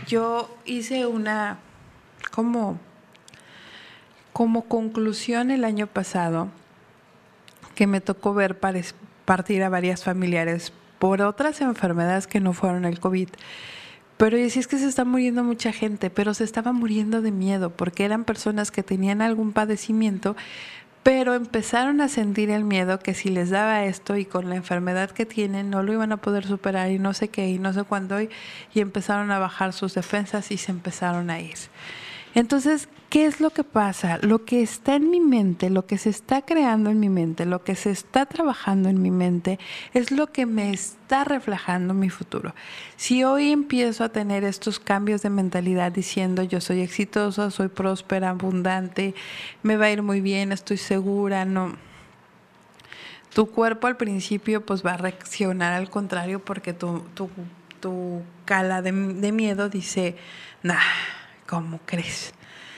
yo 0.07 0.55
hice 0.65 1.07
una, 1.07 1.57
como 2.31 2.79
como 4.35 4.63
conclusión 4.63 5.49
el 5.49 5.63
año 5.63 5.87
pasado, 5.87 6.49
que 7.75 7.87
me 7.87 8.01
tocó 8.01 8.33
ver 8.33 8.59
partir 9.25 9.63
a 9.63 9.69
varias 9.69 10.03
familiares 10.03 10.73
por 10.99 11.21
otras 11.21 11.61
enfermedades 11.61 12.25
que 12.25 12.39
no 12.39 12.53
fueron 12.53 12.85
el 12.85 12.99
COVID. 12.99 13.29
Pero 14.17 14.37
decía 14.37 14.61
es 14.61 14.67
que 14.67 14.77
se 14.77 14.87
está 14.87 15.03
muriendo 15.03 15.43
mucha 15.43 15.73
gente, 15.73 16.09
pero 16.09 16.33
se 16.33 16.45
estaba 16.45 16.71
muriendo 16.71 17.21
de 17.21 17.31
miedo 17.31 17.69
porque 17.69 18.05
eran 18.05 18.23
personas 18.23 18.71
que 18.71 18.81
tenían 18.81 19.21
algún 19.21 19.51
padecimiento, 19.51 20.37
pero 21.03 21.35
empezaron 21.35 21.99
a 22.01 22.07
sentir 22.07 22.49
el 22.49 22.63
miedo 22.63 22.97
que 22.99 23.13
si 23.13 23.29
les 23.29 23.49
daba 23.49 23.83
esto 23.83 24.15
y 24.15 24.25
con 24.25 24.49
la 24.49 24.55
enfermedad 24.55 25.11
que 25.11 25.25
tienen 25.25 25.69
no 25.69 25.83
lo 25.83 25.93
iban 25.93 26.13
a 26.13 26.17
poder 26.17 26.45
superar 26.45 26.89
y 26.89 26.97
no 26.97 27.13
sé 27.13 27.27
qué 27.27 27.49
y 27.49 27.59
no 27.59 27.73
sé 27.73 27.83
cuándo 27.83 28.21
y, 28.21 28.29
y 28.73 28.79
empezaron 28.79 29.29
a 29.31 29.37
bajar 29.37 29.73
sus 29.73 29.93
defensas 29.93 30.49
y 30.49 30.57
se 30.57 30.71
empezaron 30.71 31.29
a 31.29 31.41
ir. 31.41 31.57
Entonces, 32.33 32.89
¿qué 33.09 33.25
es 33.25 33.39
lo 33.39 33.49
que 33.49 33.63
pasa? 33.63 34.17
Lo 34.21 34.45
que 34.45 34.61
está 34.61 34.95
en 34.95 35.09
mi 35.09 35.19
mente, 35.19 35.69
lo 35.69 35.85
que 35.85 35.97
se 35.97 36.09
está 36.09 36.41
creando 36.41 36.89
en 36.89 36.99
mi 36.99 37.09
mente, 37.09 37.45
lo 37.45 37.63
que 37.63 37.75
se 37.75 37.91
está 37.91 38.25
trabajando 38.25 38.89
en 38.89 39.01
mi 39.01 39.11
mente, 39.11 39.59
es 39.93 40.11
lo 40.11 40.31
que 40.31 40.45
me 40.45 40.71
está 40.71 41.23
reflejando 41.23 41.93
mi 41.93 42.09
futuro. 42.09 42.53
Si 42.95 43.23
hoy 43.23 43.51
empiezo 43.51 44.03
a 44.03 44.09
tener 44.09 44.43
estos 44.43 44.79
cambios 44.79 45.21
de 45.21 45.29
mentalidad 45.29 45.91
diciendo 45.91 46.43
yo 46.43 46.61
soy 46.61 46.81
exitosa, 46.81 47.51
soy 47.51 47.69
próspera, 47.69 48.29
abundante, 48.31 49.15
me 49.63 49.77
va 49.77 49.85
a 49.85 49.91
ir 49.91 50.01
muy 50.01 50.21
bien, 50.21 50.51
estoy 50.51 50.77
segura, 50.77 51.45
no. 51.45 51.75
Tu 53.33 53.47
cuerpo 53.47 53.87
al 53.87 53.97
principio 53.97 54.65
pues 54.65 54.85
va 54.85 54.93
a 54.93 54.97
reaccionar 54.97 55.73
al 55.73 55.89
contrario 55.89 56.43
porque 56.43 56.73
tu, 56.73 57.03
tu, 57.13 57.29
cala 58.45 58.81
de, 58.81 58.91
de 58.91 59.31
miedo 59.31 59.69
dice, 59.69 60.15
nah 60.63 60.79
¿Cómo 61.47 61.79
crees? 61.85 62.33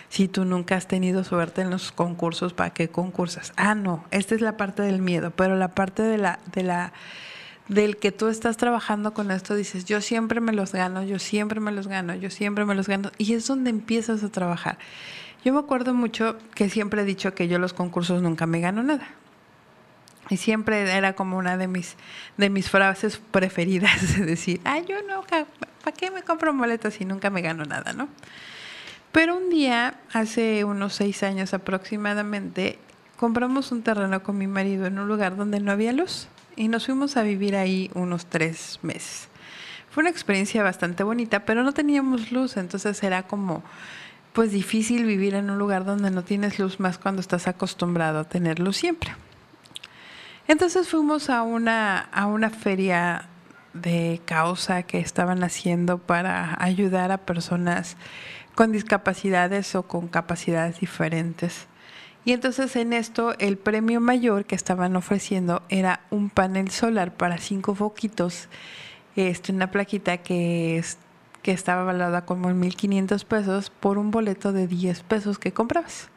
Si 0.09 0.27
tú 0.27 0.45
nunca 0.45 0.75
has 0.75 0.87
tenido 0.87 1.23
suerte 1.23 1.61
en 1.61 1.69
los 1.69 1.91
concursos, 1.91 2.53
¿para 2.53 2.69
qué 2.69 2.89
concursas? 2.89 3.53
Ah, 3.57 3.75
no, 3.75 4.05
esta 4.11 4.35
es 4.35 4.41
la 4.41 4.55
parte 4.57 4.81
del 4.83 5.01
miedo, 5.01 5.31
pero 5.31 5.55
la 5.57 5.69
parte 5.69 6.01
de 6.01 6.17
la, 6.17 6.39
de 6.53 6.63
la, 6.63 6.93
del 7.67 7.97
que 7.97 8.11
tú 8.11 8.27
estás 8.27 8.57
trabajando 8.57 9.13
con 9.13 9.31
esto, 9.31 9.55
dices, 9.55 9.85
yo 9.85 9.99
siempre 10.01 10.39
me 10.39 10.53
los 10.53 10.71
gano, 10.71 11.03
yo 11.03 11.19
siempre 11.19 11.59
me 11.59 11.71
los 11.71 11.87
gano, 11.87 12.15
yo 12.15 12.29
siempre 12.29 12.65
me 12.65 12.75
los 12.75 12.87
gano, 12.87 13.11
y 13.17 13.33
es 13.33 13.47
donde 13.47 13.69
empiezas 13.69 14.23
a 14.23 14.29
trabajar. 14.29 14.77
Yo 15.43 15.53
me 15.53 15.59
acuerdo 15.59 15.93
mucho 15.93 16.37
que 16.55 16.69
siempre 16.69 17.01
he 17.01 17.05
dicho 17.05 17.33
que 17.33 17.47
yo 17.47 17.59
los 17.59 17.73
concursos 17.73 18.21
nunca 18.21 18.45
me 18.45 18.59
gano 18.59 18.83
nada. 18.83 19.07
Y 20.29 20.37
siempre 20.37 20.91
era 20.91 21.13
como 21.13 21.37
una 21.37 21.57
de 21.57 21.67
mis, 21.67 21.95
de 22.37 22.49
mis 22.49 22.69
frases 22.69 23.21
preferidas, 23.31 24.17
de 24.17 24.25
decir, 24.25 24.61
ah, 24.65 24.79
yo 24.79 24.95
nunca, 25.03 25.45
¿para 25.83 25.95
qué 25.95 26.11
me 26.11 26.23
compro 26.23 26.53
boletos 26.53 26.95
si 26.95 27.05
nunca 27.05 27.29
me 27.29 27.41
gano 27.41 27.65
nada, 27.65 27.93
no? 27.93 28.09
Pero 29.17 29.35
un 29.35 29.49
día, 29.49 29.95
hace 30.13 30.63
unos 30.63 30.93
seis 30.93 31.23
años 31.23 31.55
aproximadamente, 31.55 32.77
compramos 33.15 33.71
un 33.71 33.81
terreno 33.81 34.21
con 34.21 34.37
mi 34.37 34.45
marido 34.45 34.85
en 34.85 34.99
un 34.99 35.07
lugar 35.07 35.35
donde 35.35 35.59
no 35.59 35.71
había 35.71 35.91
luz 35.91 36.27
y 36.55 36.67
nos 36.67 36.85
fuimos 36.85 37.17
a 37.17 37.23
vivir 37.23 37.55
ahí 37.55 37.89
unos 37.95 38.27
tres 38.27 38.77
meses. 38.83 39.27
Fue 39.89 40.01
una 40.01 40.11
experiencia 40.11 40.61
bastante 40.61 41.01
bonita, 41.01 41.45
pero 41.45 41.63
no 41.63 41.73
teníamos 41.73 42.31
luz, 42.31 42.57
entonces 42.57 43.01
era 43.01 43.23
como 43.23 43.63
pues 44.33 44.51
difícil 44.51 45.03
vivir 45.03 45.33
en 45.33 45.49
un 45.49 45.57
lugar 45.57 45.83
donde 45.83 46.11
no 46.11 46.23
tienes 46.23 46.59
luz 46.59 46.79
más 46.79 46.99
cuando 46.99 47.19
estás 47.19 47.47
acostumbrado 47.47 48.19
a 48.19 48.25
tener 48.25 48.59
luz 48.59 48.77
siempre. 48.77 49.15
Entonces 50.47 50.89
fuimos 50.89 51.31
a 51.31 51.41
una, 51.41 52.01
a 52.01 52.27
una 52.27 52.51
feria 52.51 53.29
de 53.77 54.21
causa 54.25 54.83
que 54.83 54.99
estaban 54.99 55.43
haciendo 55.43 55.97
para 55.97 56.57
ayudar 56.63 57.11
a 57.11 57.17
personas 57.17 57.97
con 58.55 58.71
discapacidades 58.71 59.75
o 59.75 59.83
con 59.83 60.07
capacidades 60.07 60.79
diferentes. 60.79 61.67
Y 62.25 62.33
entonces 62.33 62.75
en 62.75 62.91
esto 62.91 63.35
el 63.39 63.57
premio 63.57 64.01
mayor 64.01 64.45
que 64.45 64.55
estaban 64.55 64.95
ofreciendo 64.95 65.61
era 65.69 66.01
un 66.09 66.29
panel 66.29 66.69
solar 66.71 67.15
para 67.15 67.37
cinco 67.37 67.73
foquitos, 67.73 68.49
este, 69.15 69.53
una 69.53 69.71
plaquita 69.71 70.17
que, 70.17 70.83
que 71.41 71.51
estaba 71.51 71.83
valorada 71.83 72.25
como 72.25 72.49
en 72.49 72.61
1.500 72.61 73.23
pesos 73.23 73.69
por 73.69 73.97
un 73.97 74.11
boleto 74.11 74.51
de 74.51 74.67
10 74.67 75.03
pesos 75.03 75.39
que 75.39 75.53
comprabas. 75.53 76.09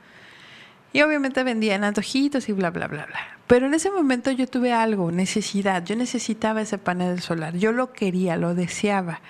Y 0.92 1.02
obviamente 1.02 1.44
vendían 1.44 1.84
antojitos 1.84 2.48
y 2.48 2.52
bla, 2.52 2.70
bla, 2.70 2.88
bla, 2.88 3.06
bla. 3.06 3.39
Pero 3.50 3.66
en 3.66 3.74
ese 3.74 3.90
momento 3.90 4.30
yo 4.30 4.46
tuve 4.46 4.72
algo, 4.72 5.10
necesidad. 5.10 5.84
Yo 5.84 5.96
necesitaba 5.96 6.62
ese 6.62 6.78
panel 6.78 7.18
solar. 7.20 7.56
Yo 7.56 7.72
lo 7.72 7.92
quería, 7.92 8.36
lo 8.36 8.54
deseaba 8.54 9.22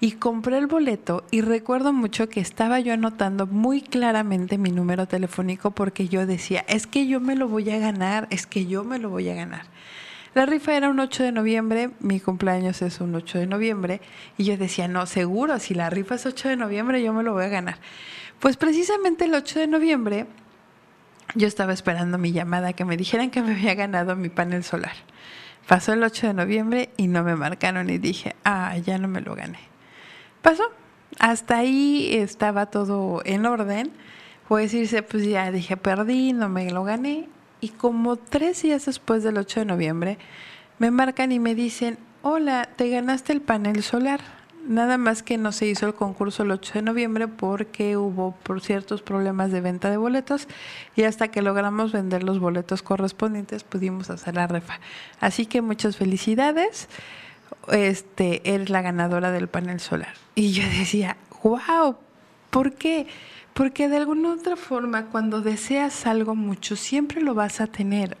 y 0.00 0.12
compré 0.12 0.58
el 0.58 0.66
boleto 0.66 1.22
y 1.30 1.40
recuerdo 1.40 1.92
mucho 1.92 2.28
que 2.28 2.40
estaba 2.40 2.80
yo 2.80 2.92
anotando 2.92 3.46
muy 3.46 3.82
claramente 3.82 4.58
mi 4.58 4.72
número 4.72 5.06
telefónico 5.06 5.70
porque 5.70 6.08
yo 6.08 6.26
decía, 6.26 6.64
es 6.66 6.88
que 6.88 7.06
yo 7.06 7.20
me 7.20 7.36
lo 7.36 7.46
voy 7.46 7.70
a 7.70 7.78
ganar, 7.78 8.26
es 8.30 8.48
que 8.48 8.66
yo 8.66 8.82
me 8.82 8.98
lo 8.98 9.10
voy 9.10 9.28
a 9.28 9.34
ganar. 9.34 9.62
La 10.34 10.44
rifa 10.44 10.76
era 10.76 10.88
un 10.88 10.98
8 10.98 11.22
de 11.22 11.30
noviembre, 11.30 11.90
mi 12.00 12.18
cumpleaños 12.18 12.82
es 12.82 13.00
un 13.00 13.14
8 13.14 13.38
de 13.38 13.46
noviembre 13.46 14.00
y 14.38 14.44
yo 14.44 14.56
decía, 14.56 14.88
no, 14.88 15.06
seguro, 15.06 15.60
si 15.60 15.74
la 15.74 15.88
rifa 15.88 16.16
es 16.16 16.26
8 16.26 16.48
de 16.48 16.56
noviembre 16.56 17.00
yo 17.00 17.12
me 17.12 17.22
lo 17.22 17.34
voy 17.34 17.44
a 17.44 17.48
ganar. 17.48 17.78
Pues 18.40 18.56
precisamente 18.56 19.26
el 19.26 19.34
8 19.34 19.60
de 19.60 19.66
noviembre 19.68 20.26
yo 21.34 21.48
estaba 21.48 21.72
esperando 21.72 22.18
mi 22.18 22.32
llamada 22.32 22.72
que 22.72 22.84
me 22.84 22.96
dijeran 22.96 23.30
que 23.30 23.42
me 23.42 23.52
había 23.52 23.74
ganado 23.74 24.16
mi 24.16 24.28
panel 24.28 24.64
solar. 24.64 24.94
Pasó 25.66 25.92
el 25.92 26.02
8 26.02 26.28
de 26.28 26.34
noviembre 26.34 26.90
y 26.96 27.06
no 27.06 27.22
me 27.22 27.36
marcaron 27.36 27.90
y 27.90 27.98
dije, 27.98 28.34
ah, 28.44 28.76
ya 28.78 28.98
no 28.98 29.08
me 29.08 29.20
lo 29.20 29.34
gané 29.34 29.70
pasó. 30.42 30.64
Hasta 31.18 31.58
ahí 31.58 32.14
estaba 32.14 32.66
todo 32.66 33.22
en 33.24 33.46
orden. 33.46 33.92
Puede 34.48 34.64
decirse, 34.64 35.02
pues 35.02 35.24
ya 35.26 35.50
dije, 35.50 35.76
perdí, 35.76 36.32
no 36.32 36.48
me 36.48 36.70
lo 36.70 36.84
gané. 36.84 37.28
Y 37.60 37.70
como 37.70 38.16
tres 38.16 38.62
días 38.62 38.86
después 38.86 39.22
del 39.22 39.38
8 39.38 39.60
de 39.60 39.66
noviembre, 39.66 40.18
me 40.78 40.90
marcan 40.90 41.32
y 41.32 41.38
me 41.38 41.54
dicen, 41.54 41.98
hola, 42.22 42.68
te 42.76 42.88
ganaste 42.88 43.32
el 43.32 43.42
panel 43.42 43.82
solar. 43.82 44.20
Nada 44.66 44.98
más 44.98 45.22
que 45.22 45.38
no 45.38 45.52
se 45.52 45.66
hizo 45.66 45.86
el 45.86 45.94
concurso 45.94 46.42
el 46.42 46.50
8 46.50 46.74
de 46.74 46.82
noviembre 46.82 47.28
porque 47.28 47.96
hubo 47.96 48.32
por 48.42 48.60
ciertos 48.60 49.02
problemas 49.02 49.50
de 49.50 49.60
venta 49.60 49.90
de 49.90 49.96
boletos 49.96 50.48
y 50.96 51.04
hasta 51.04 51.28
que 51.28 51.42
logramos 51.42 51.92
vender 51.92 52.22
los 52.22 52.38
boletos 52.38 52.82
correspondientes 52.82 53.64
pudimos 53.64 54.10
hacer 54.10 54.34
la 54.34 54.46
refa. 54.46 54.78
Así 55.18 55.46
que 55.46 55.62
muchas 55.62 55.96
felicidades. 55.96 56.88
Este, 57.68 58.54
eres 58.54 58.70
la 58.70 58.80
ganadora 58.80 59.32
del 59.32 59.48
panel 59.48 59.80
solar. 59.80 60.14
Y 60.34 60.52
yo 60.52 60.62
decía, 60.62 61.16
wow, 61.42 61.96
¿por 62.50 62.74
qué? 62.74 63.06
Porque 63.54 63.88
de 63.88 63.96
alguna 63.96 64.32
otra 64.32 64.56
forma 64.56 65.06
cuando 65.06 65.40
deseas 65.40 66.06
algo 66.06 66.34
mucho 66.34 66.76
siempre 66.76 67.20
lo 67.22 67.34
vas 67.34 67.60
a 67.60 67.66
tener. 67.66 68.16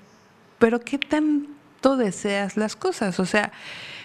Pero 0.58 0.80
¿qué 0.80 0.98
tanto 0.98 1.96
deseas 1.96 2.56
las 2.56 2.76
cosas? 2.76 3.20
O 3.20 3.26
sea, 3.26 3.52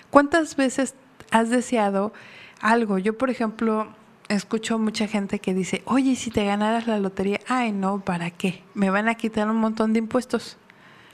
¿cuántas 0.09 0.55
veces 0.55 0.95
has 1.31 1.49
deseado 1.49 2.13
algo. 2.61 2.97
Yo, 2.97 3.17
por 3.17 3.29
ejemplo, 3.29 3.87
escucho 4.29 4.79
mucha 4.79 5.07
gente 5.07 5.39
que 5.39 5.53
dice, 5.53 5.81
oye, 5.85 6.15
si 6.15 6.31
te 6.31 6.45
ganaras 6.45 6.87
la 6.87 6.99
lotería, 6.99 7.39
ay, 7.47 7.71
no, 7.71 7.99
¿para 7.99 8.31
qué? 8.31 8.63
Me 8.73 8.89
van 8.89 9.07
a 9.07 9.15
quitar 9.15 9.49
un 9.49 9.57
montón 9.57 9.93
de 9.93 9.99
impuestos. 9.99 10.57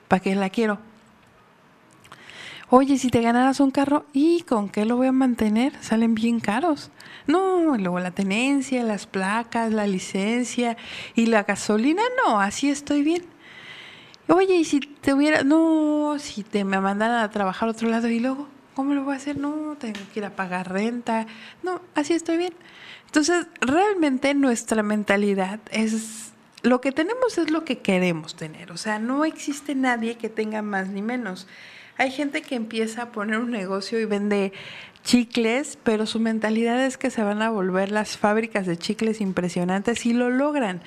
¿Para 0.08 0.22
qué 0.22 0.36
la 0.36 0.50
quiero? 0.50 0.80
Oye, 2.70 2.98
si 2.98 3.10
te 3.10 3.22
ganaras 3.22 3.60
un 3.60 3.70
carro, 3.70 4.06
¿y 4.14 4.44
con 4.44 4.70
qué 4.70 4.86
lo 4.86 4.96
voy 4.96 5.08
a 5.08 5.12
mantener? 5.12 5.74
Salen 5.82 6.16
bien 6.16 6.40
caros. 6.40 6.90
No, 7.28 7.76
luego 7.78 8.00
la 8.00 8.12
tenencia, 8.12 8.82
las 8.84 9.08
placas, 9.08 9.74
la 9.74 9.86
licencia 9.88 10.78
y 11.14 11.26
la 11.26 11.44
gasolina, 11.44 12.02
no, 12.26 12.40
así 12.40 12.70
estoy 12.70 13.04
bien. 13.04 13.26
Oye, 14.30 14.56
y 14.56 14.64
si 14.64 14.80
te 14.80 15.14
hubiera, 15.14 15.44
no, 15.44 16.16
si 16.18 16.44
te 16.44 16.64
me 16.64 16.80
mandaran 16.80 17.22
a 17.22 17.30
trabajar 17.30 17.68
a 17.68 17.72
otro 17.74 17.90
lado 17.90 18.08
y 18.08 18.22
luego, 18.22 18.48
¿Cómo 18.76 18.94
lo 18.94 19.04
voy 19.04 19.14
a 19.14 19.18
hacer? 19.18 19.38
No, 19.38 19.76
tengo 19.78 20.00
que 20.14 20.20
ir 20.20 20.26
a 20.26 20.36
pagar 20.36 20.72
renta. 20.72 21.28
No, 21.62 21.82
así 21.96 22.14
estoy 22.14 22.38
bien. 22.38 22.54
Entonces, 23.06 23.48
realmente 23.60 24.34
nuestra 24.34 24.84
mentalidad 24.84 25.60
es, 25.72 26.32
lo 26.64 26.80
que 26.80 26.94
tenemos 26.94 27.38
es 27.38 27.52
lo 27.52 27.66
que 27.66 27.80
queremos 27.80 28.36
tener. 28.36 28.72
O 28.72 28.78
sea, 28.78 29.00
no 29.00 29.26
existe 29.26 29.76
nadie 29.76 30.16
que 30.16 30.30
tenga 30.30 30.62
más 30.62 30.88
ni 30.88 31.02
menos. 31.02 31.48
Hay 31.98 32.12
gente 32.12 32.42
que 32.42 32.56
empieza 32.56 33.04
a 33.04 33.12
poner 33.12 33.40
un 33.40 33.52
negocio 33.52 34.00
y 34.00 34.06
vende 34.06 34.54
chicles, 35.04 35.78
pero 35.84 36.06
su 36.06 36.20
mentalidad 36.20 36.84
es 36.86 36.98
que 36.98 37.10
se 37.10 37.24
van 37.24 37.42
a 37.42 37.50
volver 37.50 37.92
las 37.92 38.18
fábricas 38.18 38.66
de 38.66 38.78
chicles 38.78 39.20
impresionantes 39.20 40.06
y 40.06 40.14
lo 40.14 40.30
logran. 40.30 40.82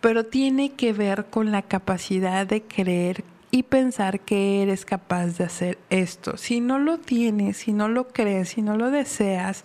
Pero 0.00 0.24
tiene 0.24 0.72
que 0.72 0.92
ver 0.92 1.26
con 1.26 1.50
la 1.50 1.62
capacidad 1.62 2.46
de 2.46 2.62
creer 2.62 3.24
y 3.50 3.62
pensar 3.62 4.20
que 4.20 4.62
eres 4.62 4.84
capaz 4.84 5.38
de 5.38 5.44
hacer 5.44 5.78
esto. 5.90 6.36
Si 6.36 6.60
no 6.60 6.78
lo 6.78 6.98
tienes, 6.98 7.58
si 7.58 7.72
no 7.72 7.88
lo 7.88 8.08
crees, 8.08 8.50
si 8.50 8.62
no 8.62 8.76
lo 8.76 8.90
deseas, 8.90 9.64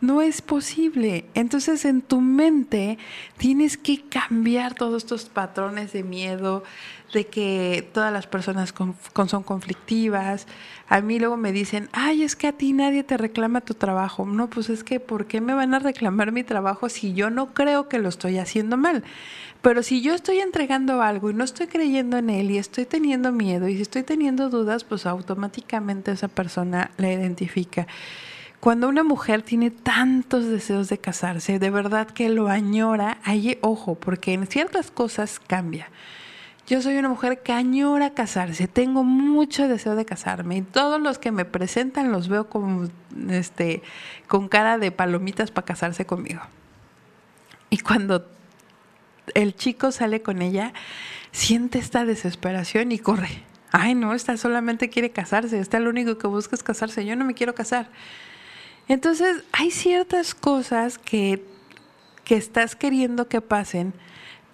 no 0.00 0.20
es 0.22 0.42
posible. 0.42 1.24
Entonces 1.34 1.84
en 1.84 2.02
tu 2.02 2.20
mente 2.20 2.98
tienes 3.36 3.76
que 3.76 4.02
cambiar 4.02 4.74
todos 4.74 5.02
estos 5.02 5.24
patrones 5.24 5.92
de 5.92 6.02
miedo, 6.02 6.62
de 7.14 7.26
que 7.26 7.88
todas 7.94 8.12
las 8.12 8.26
personas 8.26 8.74
son 8.74 9.42
conflictivas. 9.42 10.46
A 10.88 11.00
mí 11.00 11.18
luego 11.18 11.38
me 11.38 11.52
dicen, 11.52 11.88
ay, 11.92 12.24
es 12.24 12.36
que 12.36 12.48
a 12.48 12.52
ti 12.52 12.74
nadie 12.74 13.02
te 13.04 13.16
reclama 13.16 13.62
tu 13.62 13.72
trabajo. 13.72 14.26
No, 14.26 14.50
pues 14.50 14.68
es 14.68 14.84
que, 14.84 15.00
¿por 15.00 15.26
qué 15.26 15.40
me 15.40 15.54
van 15.54 15.72
a 15.72 15.78
reclamar 15.78 16.32
mi 16.32 16.44
trabajo 16.44 16.90
si 16.90 17.14
yo 17.14 17.30
no 17.30 17.54
creo 17.54 17.88
que 17.88 17.98
lo 17.98 18.10
estoy 18.10 18.36
haciendo 18.36 18.76
mal? 18.76 19.02
Pero 19.62 19.82
si 19.82 20.02
yo 20.02 20.12
estoy 20.12 20.40
entregando 20.40 21.00
algo 21.00 21.30
y 21.30 21.34
no 21.34 21.42
estoy 21.42 21.68
creyendo 21.68 22.18
en 22.18 22.28
él 22.28 22.50
y 22.50 22.58
estoy 22.58 22.84
teniendo 22.84 23.32
miedo 23.32 23.66
y 23.66 23.76
si 23.76 23.82
estoy 23.82 24.02
teniendo 24.02 24.50
dudas, 24.50 24.84
pues 24.84 25.06
automáticamente 25.06 26.12
esa 26.12 26.28
persona 26.28 26.90
la 26.98 27.10
identifica. 27.10 27.86
Cuando 28.60 28.88
una 28.88 29.04
mujer 29.04 29.42
tiene 29.42 29.70
tantos 29.70 30.46
deseos 30.46 30.88
de 30.88 30.98
casarse, 30.98 31.58
de 31.58 31.70
verdad 31.70 32.08
que 32.08 32.28
lo 32.28 32.48
añora, 32.48 33.18
ahí 33.24 33.58
ojo, 33.62 33.94
porque 33.94 34.32
en 34.32 34.46
ciertas 34.46 34.90
cosas 34.90 35.38
cambia. 35.38 35.88
Yo 36.66 36.80
soy 36.80 36.96
una 36.96 37.10
mujer 37.10 37.42
que 37.42 37.52
añora 37.52 38.14
casarse, 38.14 38.68
tengo 38.68 39.04
mucho 39.04 39.68
deseo 39.68 39.96
de 39.96 40.06
casarme 40.06 40.56
y 40.56 40.62
todos 40.62 41.00
los 41.00 41.18
que 41.18 41.30
me 41.30 41.44
presentan 41.44 42.10
los 42.10 42.28
veo 42.28 42.48
como 42.48 42.88
este 43.28 43.82
con 44.28 44.48
cara 44.48 44.78
de 44.78 44.90
palomitas 44.90 45.50
para 45.50 45.66
casarse 45.66 46.06
conmigo. 46.06 46.40
Y 47.68 47.78
cuando 47.78 48.26
el 49.34 49.54
chico 49.54 49.92
sale 49.92 50.22
con 50.22 50.40
ella, 50.40 50.72
siente 51.32 51.78
esta 51.78 52.06
desesperación 52.06 52.92
y 52.92 52.98
corre. 52.98 53.42
Ay, 53.72 53.94
no, 53.94 54.14
esta 54.14 54.36
solamente 54.36 54.88
quiere 54.88 55.10
casarse, 55.10 55.58
esta 55.58 55.80
lo 55.80 55.90
único 55.90 56.16
que 56.16 56.28
busca 56.28 56.54
es 56.54 56.62
casarse, 56.62 57.04
yo 57.04 57.16
no 57.16 57.24
me 57.24 57.34
quiero 57.34 57.54
casar. 57.54 57.90
Entonces, 58.86 59.42
hay 59.52 59.70
ciertas 59.70 60.34
cosas 60.34 60.98
que, 60.98 61.44
que 62.24 62.36
estás 62.36 62.76
queriendo 62.76 63.28
que 63.28 63.40
pasen, 63.40 63.92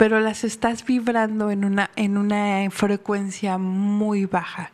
pero 0.00 0.18
las 0.18 0.44
estás 0.44 0.86
vibrando 0.86 1.50
en 1.50 1.62
una, 1.62 1.90
en 1.94 2.16
una 2.16 2.70
frecuencia 2.70 3.58
muy 3.58 4.24
baja. 4.24 4.72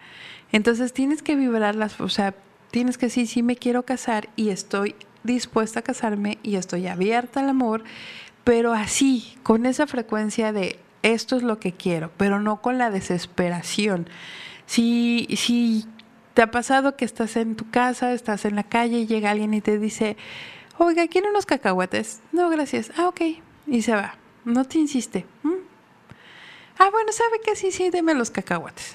Entonces, 0.53 0.93
tienes 0.93 1.21
que 1.21 1.35
vibrarlas, 1.35 2.01
o 2.01 2.09
sea, 2.09 2.33
tienes 2.71 2.97
que 2.97 3.07
decir, 3.07 3.27
sí 3.27 3.43
me 3.43 3.57
quiero 3.57 3.83
casar 3.83 4.29
y 4.37 4.51
estoy 4.51 4.95
dispuesta 5.25 5.81
a 5.81 5.83
casarme 5.83 6.39
y 6.45 6.55
estoy 6.55 6.87
abierta 6.87 7.41
al 7.41 7.49
amor 7.49 7.83
pero 8.45 8.73
así, 8.75 9.37
con 9.43 9.67
esa 9.67 9.89
frecuencia 9.89 10.53
de 10.53 10.79
esto 11.03 11.35
es 11.35 11.43
lo 11.43 11.59
que 11.59 11.73
quiero, 11.73 12.12
pero 12.17 12.39
no 12.39 12.62
con 12.62 12.79
la 12.79 12.93
desesperación. 12.93 14.09
Si, 14.67 15.27
si 15.37 15.85
te 16.35 16.43
ha 16.43 16.53
pasado 16.53 16.95
que 16.97 17.05
estás 17.05 17.35
en 17.35 17.57
tu 17.57 17.69
casa, 17.69 18.12
estás 18.12 18.45
en 18.45 18.55
la 18.55 18.62
calle 18.62 19.01
y 19.01 19.07
llega 19.09 19.33
alguien 19.33 19.53
y 19.53 19.61
te 19.61 19.81
dice, 19.81 20.17
oiga, 20.79 21.09
¿quiere 21.09 21.29
unos 21.29 21.45
cacahuates? 21.45 22.21
No, 22.31 22.49
gracias. 22.49 22.93
Ah, 22.97 23.09
ok. 23.09 23.21
Y 23.67 23.83
se 23.83 23.97
va. 23.97 24.15
No 24.47 24.65
te 24.65 24.79
insiste. 24.79 25.27
Ah, 26.79 26.89
bueno, 26.91 27.11
¿sabe 27.11 27.41
qué? 27.45 27.57
Sí, 27.57 27.73
sí, 27.73 27.91
deme 27.91 28.15
los 28.15 28.31
cacahuates. 28.31 28.95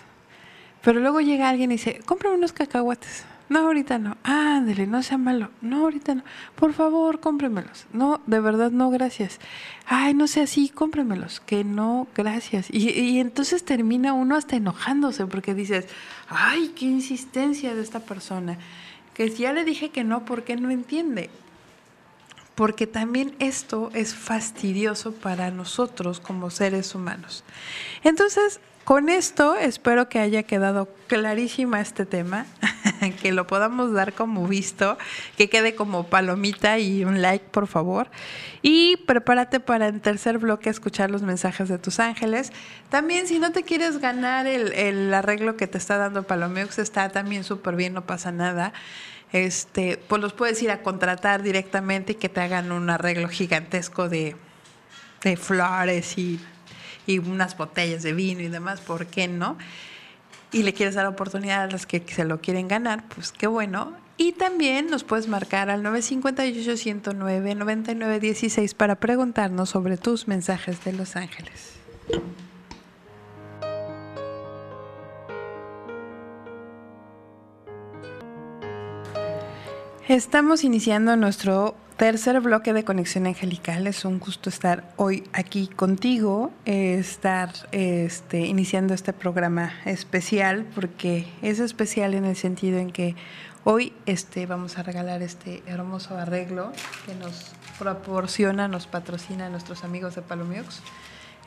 Pero 0.81 1.01
luego 1.01 1.19
llega 1.19 1.49
alguien 1.49 1.71
y 1.71 1.75
dice, 1.75 1.99
cómprame 2.05 2.37
unos 2.37 2.53
cacahuates. 2.53 3.25
No, 3.49 3.59
ahorita 3.59 3.99
no. 3.99 4.15
Ándele, 4.23 4.87
no 4.87 5.03
sea 5.03 5.17
malo. 5.17 5.49
No, 5.59 5.81
ahorita 5.81 6.15
no. 6.15 6.23
Por 6.55 6.71
favor, 6.71 7.19
cómpremelos. 7.19 7.85
No, 7.91 8.21
de 8.27 8.39
verdad, 8.39 8.71
no, 8.71 8.89
gracias. 8.91 9.41
Ay, 9.85 10.13
no 10.13 10.27
sea 10.27 10.43
así, 10.43 10.69
cómpremelos. 10.69 11.41
Que 11.41 11.65
no, 11.65 12.07
gracias. 12.15 12.67
Y, 12.71 13.19
entonces 13.19 13.65
termina 13.65 14.13
uno 14.13 14.37
hasta 14.37 14.55
enojándose 14.55 15.25
porque 15.25 15.53
dices, 15.53 15.85
ay, 16.29 16.71
qué 16.77 16.85
insistencia 16.85 17.75
de 17.75 17.81
esta 17.81 17.99
persona. 17.99 18.57
Que 19.13 19.29
ya 19.29 19.51
le 19.51 19.65
dije 19.65 19.89
que 19.89 20.05
no, 20.05 20.23
¿por 20.23 20.45
qué 20.45 20.55
no 20.55 20.71
entiende? 20.71 21.29
Porque 22.55 22.87
también 22.87 23.35
esto 23.39 23.89
es 23.93 24.13
fastidioso 24.13 25.13
para 25.13 25.51
nosotros 25.51 26.19
como 26.19 26.49
seres 26.49 26.93
humanos. 26.95 27.43
Entonces, 28.03 28.59
con 28.83 29.09
esto 29.09 29.55
espero 29.55 30.09
que 30.09 30.19
haya 30.19 30.43
quedado 30.43 30.89
clarísima 31.07 31.79
este 31.81 32.05
tema, 32.05 32.47
que 33.21 33.31
lo 33.31 33.45
podamos 33.45 33.93
dar 33.93 34.13
como 34.13 34.47
visto, 34.47 34.97
que 35.37 35.49
quede 35.49 35.75
como 35.75 36.07
palomita 36.07 36.79
y 36.79 37.05
un 37.05 37.21
like, 37.21 37.45
por 37.51 37.67
favor. 37.67 38.09
Y 38.63 38.97
prepárate 39.05 39.59
para 39.59 39.87
el 39.87 40.01
tercer 40.01 40.39
bloque 40.39 40.69
escuchar 40.69 41.11
los 41.11 41.21
mensajes 41.21 41.69
de 41.69 41.77
tus 41.77 41.99
ángeles. 41.99 42.51
También 42.89 43.27
si 43.27 43.37
no 43.37 43.51
te 43.51 43.63
quieres 43.63 43.99
ganar 43.99 44.47
el, 44.47 45.13
arreglo 45.13 45.57
que 45.57 45.67
te 45.67 45.77
está 45.77 45.97
dando 45.97 46.23
Palomeux, 46.23 46.79
está 46.79 47.09
también 47.09 47.43
súper 47.43 47.75
bien, 47.75 47.93
no 47.93 48.05
pasa 48.05 48.31
nada. 48.31 48.73
Este, 49.33 49.97
pues 50.07 50.21
los 50.21 50.33
puedes 50.33 50.61
ir 50.61 50.71
a 50.71 50.81
contratar 50.81 51.41
directamente 51.41 52.13
y 52.13 52.15
que 52.15 52.29
te 52.29 52.41
hagan 52.41 52.71
un 52.71 52.89
arreglo 52.89 53.29
gigantesco 53.29 54.09
de, 54.09 54.35
de 55.23 55.37
flores 55.37 56.17
y 56.17 56.39
y 57.07 57.19
unas 57.19 57.55
botellas 57.57 58.03
de 58.03 58.13
vino 58.13 58.41
y 58.41 58.47
demás, 58.47 58.79
¿por 58.81 59.07
qué 59.07 59.27
no? 59.27 59.57
Y 60.51 60.61
le 60.63 60.73
quieres 60.73 60.95
dar 60.95 61.05
oportunidad 61.05 61.63
a 61.63 61.67
los 61.67 61.85
que 61.85 62.03
se 62.07 62.25
lo 62.25 62.41
quieren 62.41 62.67
ganar, 62.67 63.05
pues 63.13 63.31
qué 63.31 63.47
bueno. 63.47 63.93
Y 64.17 64.33
también 64.33 64.89
nos 64.89 65.05
puedes 65.05 65.27
marcar 65.27 65.69
al 65.69 65.83
958-109-9916 65.83 68.73
para 68.75 68.95
preguntarnos 68.95 69.69
sobre 69.69 69.97
tus 69.97 70.27
mensajes 70.27 70.83
de 70.83 70.93
Los 70.93 71.15
Ángeles. 71.15 71.73
Estamos 80.07 80.63
iniciando 80.63 81.15
nuestro 81.15 81.75
tercer 81.95 82.41
bloque 82.41 82.73
de 82.73 82.83
Conexión 82.83 83.27
Angelical. 83.27 83.85
Es 83.85 84.03
un 84.03 84.19
gusto 84.19 84.49
estar 84.49 84.91
hoy 84.97 85.23
aquí 85.31 85.67
contigo, 85.67 86.51
estar 86.65 87.53
este, 87.71 88.39
iniciando 88.39 88.95
este 88.95 89.13
programa 89.13 89.73
especial, 89.85 90.65
porque 90.73 91.31
es 91.43 91.59
especial 91.59 92.15
en 92.15 92.25
el 92.25 92.35
sentido 92.35 92.79
en 92.79 92.89
que 92.89 93.15
hoy 93.63 93.93
este, 94.07 94.47
vamos 94.47 94.79
a 94.79 94.83
regalar 94.83 95.21
este 95.21 95.61
hermoso 95.67 96.17
arreglo 96.17 96.71
que 97.05 97.13
nos 97.13 97.51
proporciona, 97.77 98.67
nos 98.67 98.87
patrocina 98.87 99.49
nuestros 99.49 99.83
amigos 99.83 100.15
de 100.15 100.23
Palomiox. 100.23 100.81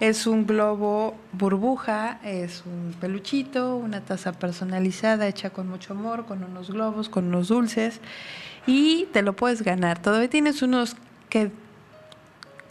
Es 0.00 0.26
un 0.26 0.46
globo 0.46 1.14
burbuja, 1.32 2.18
es 2.24 2.64
un 2.66 2.94
peluchito, 3.00 3.76
una 3.76 4.00
taza 4.00 4.32
personalizada 4.32 5.28
hecha 5.28 5.50
con 5.50 5.68
mucho 5.68 5.92
amor, 5.92 6.26
con 6.26 6.42
unos 6.42 6.70
globos, 6.70 7.08
con 7.08 7.26
unos 7.26 7.46
dulces 7.48 8.00
y 8.66 9.06
te 9.12 9.22
lo 9.22 9.34
puedes 9.34 9.62
ganar. 9.62 10.00
Todavía 10.00 10.28
tienes 10.28 10.62
unos 10.62 10.96
que 11.28 11.52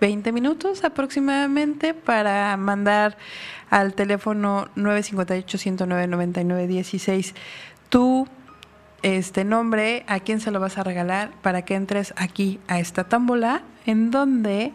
20 0.01 0.33
minutos 0.33 0.83
aproximadamente 0.83 1.93
para 1.93 2.57
mandar 2.57 3.17
al 3.69 3.93
teléfono 3.93 4.67
958-109-9916 4.75 7.33
tu 7.87 8.27
este 9.01 9.43
nombre, 9.43 10.05
a 10.07 10.19
quién 10.19 10.39
se 10.39 10.51
lo 10.51 10.59
vas 10.59 10.77
a 10.77 10.83
regalar 10.83 11.31
para 11.41 11.63
que 11.63 11.75
entres 11.75 12.13
aquí 12.17 12.59
a 12.67 12.79
esta 12.79 13.03
tómbola 13.03 13.63
en 13.85 14.11
donde 14.11 14.71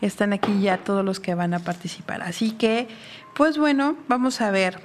están 0.00 0.32
aquí 0.32 0.60
ya 0.60 0.78
todos 0.78 1.04
los 1.04 1.20
que 1.20 1.34
van 1.34 1.54
a 1.54 1.60
participar. 1.60 2.22
Así 2.22 2.52
que, 2.52 2.88
pues 3.34 3.58
bueno, 3.58 3.96
vamos 4.08 4.40
a 4.40 4.50
ver 4.50 4.80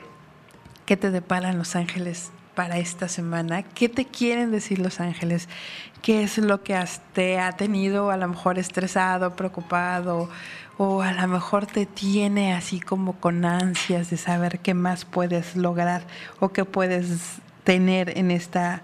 qué 0.86 0.98
te 0.98 1.12
deparan 1.12 1.58
los 1.58 1.76
ángeles 1.76 2.32
para 2.56 2.78
esta 2.78 3.08
semana. 3.08 3.63
¿Qué 3.63 3.89
te 3.89 4.06
quieren 4.06 4.52
decir 4.52 4.80
los 4.80 5.00
ángeles? 5.00 5.48
¿Qué 6.02 6.24
es 6.24 6.38
lo 6.38 6.63
que 6.63 6.78
te 7.13 7.39
ha 7.39 7.54
tenido 7.54 8.12
a 8.12 8.17
lo 8.17 8.28
mejor 8.28 8.60
estresado, 8.60 9.36
preocupado 9.36 10.30
o 10.78 11.02
a 11.02 11.12
lo 11.12 11.28
mejor 11.28 11.65
te 11.65 11.86
tiene 11.86 12.54
así 12.54 12.80
como 12.80 13.19
con 13.19 13.43
ansias 13.43 14.10
de 14.10 14.17
saber 14.17 14.60
qué 14.60 14.74
más 14.74 15.06
puedes 15.06 15.56
lograr 15.56 16.04
o 16.39 16.50
qué 16.50 16.63
puedes 16.65 17.39
tener 17.63 18.17
en 18.17 18.32
esta 18.32 18.82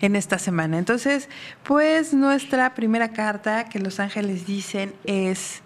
en 0.00 0.16
esta 0.16 0.38
semana. 0.38 0.78
Entonces, 0.78 1.28
pues 1.62 2.12
nuestra 2.12 2.74
primera 2.74 3.12
carta 3.12 3.64
que 3.64 3.78
los 3.78 4.00
ángeles 4.00 4.46
dicen 4.46 4.94
es 5.04 5.62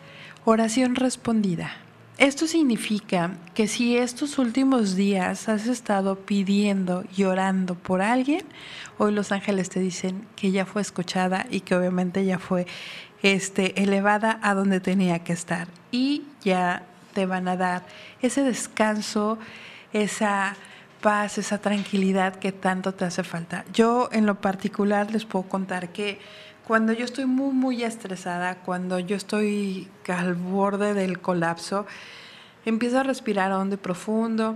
Oración 0.52 0.96
respondida. 0.96 1.76
Esto 2.18 2.48
significa 2.48 3.36
que 3.54 3.68
si 3.68 3.96
estos 3.96 4.36
últimos 4.36 4.96
días 4.96 5.48
has 5.48 5.68
estado 5.68 6.16
pidiendo 6.16 7.04
y 7.16 7.22
orando 7.22 7.76
por 7.76 8.02
alguien, 8.02 8.44
hoy 8.98 9.12
los 9.12 9.30
ángeles 9.30 9.70
te 9.70 9.78
dicen 9.78 10.26
que 10.34 10.50
ya 10.50 10.66
fue 10.66 10.82
escuchada 10.82 11.46
y 11.52 11.60
que 11.60 11.76
obviamente 11.76 12.24
ya 12.24 12.40
fue 12.40 12.66
este, 13.22 13.80
elevada 13.80 14.40
a 14.42 14.54
donde 14.54 14.80
tenía 14.80 15.20
que 15.20 15.34
estar. 15.34 15.68
Y 15.92 16.24
ya 16.42 16.82
te 17.14 17.26
van 17.26 17.46
a 17.46 17.56
dar 17.56 17.86
ese 18.20 18.42
descanso, 18.42 19.38
esa 19.92 20.56
paz, 21.00 21.38
esa 21.38 21.58
tranquilidad 21.58 22.34
que 22.34 22.50
tanto 22.50 22.92
te 22.92 23.04
hace 23.04 23.22
falta. 23.22 23.64
Yo 23.72 24.08
en 24.10 24.26
lo 24.26 24.40
particular 24.40 25.12
les 25.12 25.26
puedo 25.26 25.48
contar 25.48 25.90
que 25.90 26.18
cuando 26.70 26.92
yo 26.92 27.04
estoy 27.04 27.26
muy, 27.26 27.52
muy 27.52 27.82
estresada, 27.82 28.58
cuando 28.58 29.00
yo 29.00 29.16
estoy 29.16 29.88
al 30.06 30.36
borde 30.36 30.94
del 30.94 31.20
colapso, 31.20 31.84
empiezo 32.64 33.00
a 33.00 33.02
respirar 33.02 33.50
hondo 33.50 33.74
y 33.74 33.78
profundo, 33.78 34.54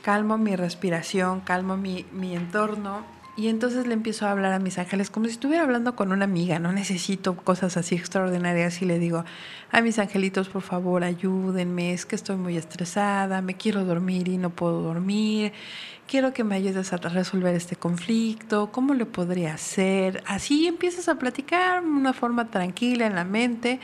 calmo 0.00 0.38
mi 0.38 0.54
respiración, 0.54 1.40
calmo 1.40 1.76
mi, 1.76 2.06
mi 2.12 2.36
entorno 2.36 3.04
y 3.40 3.48
entonces 3.48 3.86
le 3.86 3.94
empiezo 3.94 4.26
a 4.26 4.32
hablar 4.32 4.52
a 4.52 4.58
mis 4.58 4.76
ángeles 4.76 5.08
como 5.08 5.24
si 5.24 5.32
estuviera 5.32 5.62
hablando 5.62 5.96
con 5.96 6.12
una 6.12 6.24
amiga, 6.24 6.58
no 6.58 6.72
necesito 6.72 7.34
cosas 7.36 7.78
así 7.78 7.94
extraordinarias 7.94 8.82
y 8.82 8.84
le 8.84 8.98
digo, 8.98 9.24
a 9.70 9.80
mis 9.80 9.98
angelitos, 9.98 10.50
por 10.50 10.60
favor, 10.60 11.04
ayúdenme, 11.04 11.94
es 11.94 12.04
que 12.04 12.16
estoy 12.16 12.36
muy 12.36 12.58
estresada, 12.58 13.40
me 13.40 13.54
quiero 13.54 13.86
dormir 13.86 14.28
y 14.28 14.36
no 14.36 14.50
puedo 14.50 14.82
dormir, 14.82 15.54
quiero 16.06 16.34
que 16.34 16.44
me 16.44 16.56
ayudes 16.56 16.92
a 16.92 16.98
resolver 16.98 17.54
este 17.54 17.76
conflicto, 17.76 18.70
¿cómo 18.72 18.92
le 18.92 19.06
podría 19.06 19.54
hacer? 19.54 20.22
Así 20.26 20.66
empiezas 20.66 21.08
a 21.08 21.14
platicar 21.14 21.82
de 21.82 21.88
una 21.88 22.12
forma 22.12 22.50
tranquila 22.50 23.06
en 23.06 23.14
la 23.14 23.24
mente, 23.24 23.80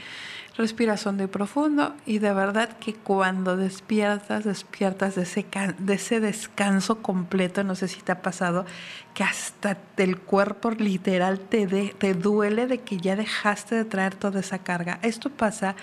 respiras 0.56 1.06
hondo 1.06 1.24
y 1.24 1.26
profundo 1.26 1.94
y 2.06 2.18
de 2.18 2.32
verdad 2.32 2.78
que 2.78 2.94
cuando 2.94 3.56
despiertas, 3.56 4.44
despiertas 4.44 5.14
de 5.14 5.22
ese, 5.22 5.46
de 5.78 5.94
ese 5.94 6.20
descanso 6.20 7.02
completo, 7.02 7.62
no 7.64 7.74
sé 7.74 7.88
si 7.88 8.00
te 8.00 8.12
ha 8.12 8.22
pasado, 8.22 8.64
que 9.14 9.24
hasta 9.24 9.76
el 9.96 10.18
cuerpo 10.18 10.70
literal 10.70 11.40
te, 11.40 11.66
te 11.66 12.14
duele 12.14 12.66
de 12.66 12.78
que 12.78 12.98
ya 12.98 13.16
dejaste 13.16 13.74
de 13.74 13.84
traer 13.84 14.14
toda 14.14 14.40
esa 14.40 14.58
carga. 14.58 14.98
Esto 15.02 15.30
pasa 15.30 15.76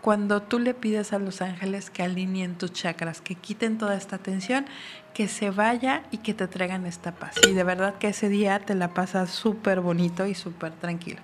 cuando 0.00 0.42
tú 0.42 0.58
le 0.58 0.74
pides 0.74 1.12
a 1.12 1.18
los 1.18 1.42
ángeles 1.42 1.90
que 1.90 2.02
alineen 2.02 2.56
tus 2.56 2.72
chakras, 2.72 3.20
que 3.20 3.34
quiten 3.34 3.78
toda 3.78 3.96
esta 3.96 4.18
tensión, 4.18 4.66
que 5.14 5.28
se 5.28 5.50
vaya 5.50 6.04
y 6.10 6.18
que 6.18 6.34
te 6.34 6.46
traigan 6.46 6.86
esta 6.86 7.12
paz. 7.12 7.34
Y 7.48 7.54
de 7.54 7.64
verdad 7.64 7.94
que 7.98 8.08
ese 8.08 8.28
día 8.28 8.60
te 8.60 8.74
la 8.74 8.94
pasas 8.94 9.30
súper 9.30 9.80
bonito 9.80 10.26
y 10.26 10.34
súper 10.34 10.72
tranquilo. 10.72 11.20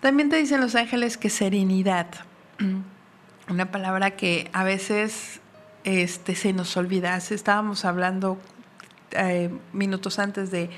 También 0.00 0.28
te 0.28 0.36
dicen 0.36 0.60
los 0.60 0.74
ángeles 0.74 1.16
que 1.16 1.30
serenidad, 1.30 2.06
una 3.48 3.70
palabra 3.70 4.12
que 4.12 4.50
a 4.52 4.64
veces 4.64 5.40
este, 5.84 6.34
se 6.34 6.52
nos 6.52 6.76
olvida. 6.76 7.16
Estábamos 7.16 7.84
hablando 7.84 8.38
eh, 9.12 9.50
minutos 9.72 10.18
antes 10.18 10.50
de 10.50 10.70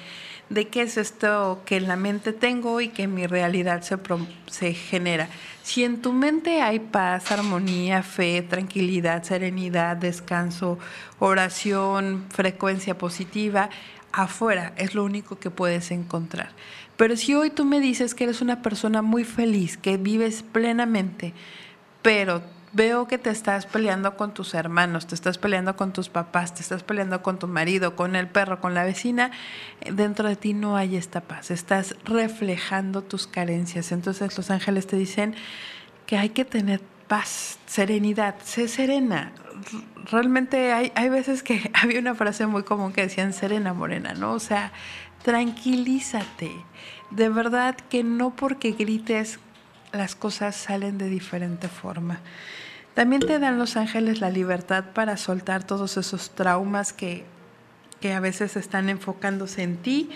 de 0.53 0.69
qué 0.69 0.83
es 0.83 0.99
esto 0.99 1.63
que 1.65 1.77
en 1.77 1.89
la 1.89 1.97
mente 1.97 2.35
tengo 2.35 2.83
y 2.83 2.89
que 2.89 3.05
en 3.05 3.15
mi 3.15 3.27
realidad 3.27 3.81
se, 3.81 3.97
se 4.51 4.75
genera. 4.75 5.29
Si 5.63 5.83
en 5.83 6.03
tu 6.03 6.13
mente 6.13 6.61
hay 6.61 6.79
paz, 6.79 7.33
armonía, 7.33 8.03
fe, 8.03 8.43
tranquilidad, 8.43 9.23
serenidad, 9.23 9.97
descanso, 9.97 10.79
oración, 11.19 12.27
frecuencia 12.29 12.99
positiva, 12.99 13.71
afuera 14.13 14.75
es 14.77 14.95
lo 14.95 15.05
único 15.05 15.39
que 15.39 15.49
puedes 15.49 15.91
encontrar. 15.91 16.51
Pero 16.97 17.17
si 17.17 17.35
hoy 17.35 17.51
tú 17.51 17.65
me 17.65 17.81
dices 17.81 18.15
que 18.15 18.25
eres 18.25 18.41
una 18.41 18.63
persona 18.63 19.03
muy 19.03 19.25
feliz, 19.25 19.77
que 19.77 19.97
vives 19.97 20.43
plenamente, 20.43 21.33
pero 22.03 22.43
veo 22.73 23.07
que 23.07 23.19
te 23.19 23.31
estás 23.31 23.67
peleando 23.67 24.17
con 24.17 24.33
tus 24.35 24.55
hermanos, 24.55 25.07
te 25.07 25.15
estás 25.15 25.39
peleando 25.39 25.77
con 25.77 25.93
tus 25.93 26.09
papás, 26.09 26.55
te 26.55 26.63
estás 26.63 26.83
peleando 26.83 27.23
con 27.23 27.39
tu 27.39 27.47
marido, 27.47 27.97
con 27.97 28.17
el 28.17 28.29
perro, 28.29 28.61
con 28.61 28.75
la 28.75 28.85
vecina, 28.85 29.31
dentro 29.91 30.29
de 30.29 30.37
ti 30.37 30.55
no 30.55 30.77
hay 30.77 30.97
esta 30.97 31.21
paz, 31.21 31.51
estás 31.51 31.97
reflejando 32.05 33.03
tus 33.03 33.27
carencias. 33.27 33.93
Entonces 33.93 34.37
los 34.37 34.51
ángeles 34.51 34.87
te 34.87 34.97
dicen 34.97 35.35
que 36.07 36.17
hay 36.17 36.31
que 36.31 36.45
tener 36.45 36.81
paz, 37.09 37.59
serenidad, 37.67 38.37
sé 38.43 38.69
serena. 38.69 39.33
Realmente 40.11 40.73
hay, 40.73 40.93
hay 40.95 41.09
veces 41.11 41.43
que 41.43 41.71
había 41.75 42.01
una 42.01 42.15
frase 42.15 42.47
muy 42.47 42.63
común 42.63 42.93
que 42.93 43.03
decían 43.03 43.33
serena 43.33 43.75
morena, 43.75 44.15
¿no? 44.15 44.33
O 44.33 44.41
sea, 44.41 44.73
tranquilízate. 45.23 46.51
De 47.11 47.29
verdad 47.29 47.77
que 47.77 48.05
no 48.05 48.35
porque 48.35 48.73
grites 48.73 49.39
las 49.93 50.15
cosas 50.15 50.57
salen 50.57 50.99
de 50.99 51.09
diferente 51.09 51.69
forma. 51.69 52.21
También 52.95 53.21
te 53.21 53.39
dan 53.39 53.59
los 53.59 53.77
ángeles 53.77 54.21
la 54.21 54.31
libertad 54.31 54.85
para 54.95 55.17
soltar 55.17 55.65
todos 55.65 55.97
esos 55.97 56.31
traumas 56.31 56.93
que, 56.93 57.25
que 58.01 58.13
a 58.13 58.21
veces 58.21 58.57
están 58.57 58.89
enfocándose 58.89 59.63
en 59.63 59.77
ti. 59.79 60.11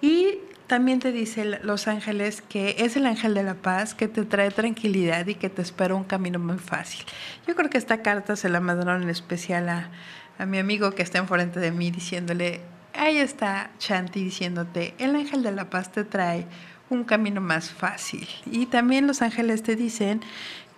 Y 0.00 0.38
también 0.66 1.00
te 1.00 1.12
dice 1.12 1.44
los 1.62 1.88
ángeles 1.88 2.42
que 2.42 2.76
es 2.78 2.96
el 2.96 3.06
ángel 3.06 3.34
de 3.34 3.42
la 3.42 3.54
paz 3.54 3.94
que 3.94 4.08
te 4.08 4.24
trae 4.24 4.50
tranquilidad 4.50 5.26
y 5.26 5.34
que 5.34 5.48
te 5.48 5.62
espera 5.62 5.94
un 5.94 6.04
camino 6.04 6.38
muy 6.38 6.58
fácil. 6.58 7.04
Yo 7.46 7.54
creo 7.54 7.68
que 7.68 7.78
esta 7.78 8.02
carta 8.02 8.36
se 8.36 8.48
la 8.48 8.60
mandaron 8.60 9.02
en 9.02 9.10
especial 9.10 9.68
a, 9.68 9.90
a 10.38 10.46
mi 10.46 10.58
amigo 10.58 10.92
que 10.92 11.02
está 11.02 11.18
enfrente 11.18 11.60
de 11.60 11.72
mí 11.72 11.90
diciéndole, 11.90 12.60
ahí 12.98 13.18
está 13.18 13.70
Chanti 13.78 14.24
diciéndote, 14.24 14.94
el 14.98 15.16
ángel 15.16 15.42
de 15.42 15.52
la 15.52 15.70
paz 15.70 15.92
te 15.92 16.04
trae 16.04 16.46
un 16.90 17.04
camino 17.04 17.40
más 17.40 17.70
fácil. 17.70 18.28
Y 18.46 18.66
también 18.66 19.06
los 19.06 19.22
ángeles 19.22 19.62
te 19.62 19.76
dicen 19.76 20.20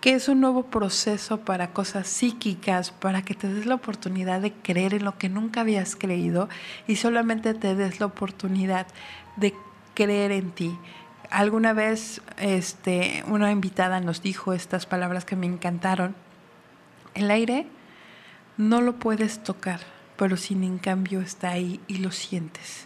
que 0.01 0.13
es 0.13 0.27
un 0.27 0.41
nuevo 0.41 0.63
proceso 0.63 1.41
para 1.41 1.73
cosas 1.73 2.07
psíquicas, 2.07 2.91
para 2.91 3.21
que 3.21 3.35
te 3.35 3.47
des 3.47 3.65
la 3.65 3.75
oportunidad 3.75 4.41
de 4.41 4.51
creer 4.51 4.95
en 4.95 5.05
lo 5.05 5.17
que 5.17 5.29
nunca 5.29 5.61
habías 5.61 5.95
creído 5.95 6.49
y 6.87 6.95
solamente 6.95 7.53
te 7.53 7.75
des 7.75 7.99
la 7.99 8.07
oportunidad 8.07 8.87
de 9.35 9.53
creer 9.93 10.31
en 10.31 10.51
ti. 10.51 10.75
Alguna 11.29 11.73
vez 11.73 12.21
este, 12.37 13.23
una 13.27 13.51
invitada 13.51 13.99
nos 13.99 14.21
dijo 14.21 14.53
estas 14.53 14.85
palabras 14.85 15.23
que 15.23 15.35
me 15.35 15.45
encantaron. 15.45 16.15
El 17.13 17.29
aire 17.29 17.67
no 18.57 18.81
lo 18.81 18.95
puedes 18.95 19.43
tocar, 19.43 19.79
pero 20.21 20.37
sin 20.37 20.63
en 20.63 20.77
cambio 20.77 21.19
está 21.19 21.49
ahí 21.49 21.79
y 21.87 21.97
lo 21.97 22.11
sientes. 22.11 22.85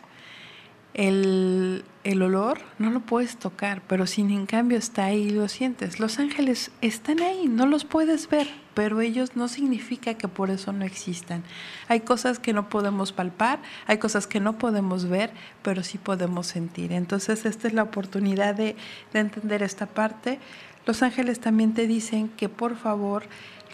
El, 0.93 1.83
olor 2.05 2.59
no 2.79 2.91
lo 2.91 3.01
puedes 3.01 3.35
tocar, 3.35 3.81
pero 3.89 4.07
sin 4.07 4.31
en 4.31 4.45
cambio 4.45 4.77
está 4.77 5.03
ahí 5.03 5.23
y 5.23 5.29
lo 5.31 5.49
sientes. 5.49 5.99
Los 5.99 6.17
ángeles 6.17 6.71
están 6.79 7.19
ahí, 7.19 7.49
no 7.49 7.65
los 7.65 7.83
puedes 7.83 8.29
ver, 8.29 8.47
pero 8.73 9.01
ellos 9.01 9.35
no 9.35 9.49
significa 9.49 10.13
que 10.13 10.29
por 10.29 10.49
eso 10.49 10.71
no 10.71 10.85
existan. 10.85 11.43
Hay 11.89 11.99
cosas 11.99 12.39
que 12.39 12.53
no 12.53 12.69
podemos 12.69 13.11
palpar, 13.11 13.59
hay 13.85 13.97
cosas 13.97 14.27
que 14.27 14.39
no 14.39 14.57
podemos 14.57 15.09
ver, 15.09 15.31
pero 15.61 15.83
sí 15.83 15.97
podemos 15.97 16.47
sentir. 16.47 16.93
Entonces 16.93 17.45
esta 17.45 17.67
es 17.67 17.73
la 17.73 17.83
oportunidad 17.83 18.55
de, 18.55 18.77
de 19.11 19.19
entender 19.19 19.61
esta 19.61 19.87
parte. 19.87 20.39
Los 20.85 21.01
ángeles 21.01 21.39
también 21.39 21.73
te 21.73 21.87
dicen 21.87 22.29
que 22.29 22.49
por 22.49 22.75
favor 22.77 23.23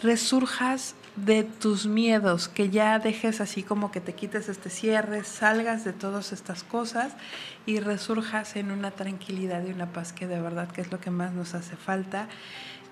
resurjas 0.02 0.94
de 1.16 1.44
tus 1.44 1.86
miedos, 1.86 2.48
que 2.48 2.70
ya 2.70 2.98
dejes 2.98 3.40
así 3.40 3.62
como 3.62 3.92
que 3.92 4.00
te 4.00 4.14
quites 4.14 4.48
este 4.48 4.70
cierre, 4.70 5.24
salgas 5.24 5.84
de 5.84 5.92
todas 5.92 6.32
estas 6.32 6.64
cosas 6.64 7.12
y 7.66 7.80
resurjas 7.80 8.56
en 8.56 8.70
una 8.70 8.90
tranquilidad 8.92 9.62
y 9.66 9.72
una 9.72 9.92
paz 9.92 10.12
que 10.12 10.26
de 10.26 10.40
verdad 10.40 10.70
que 10.70 10.80
es 10.80 10.90
lo 10.90 11.00
que 11.00 11.10
más 11.10 11.32
nos 11.32 11.54
hace 11.54 11.76
falta. 11.76 12.28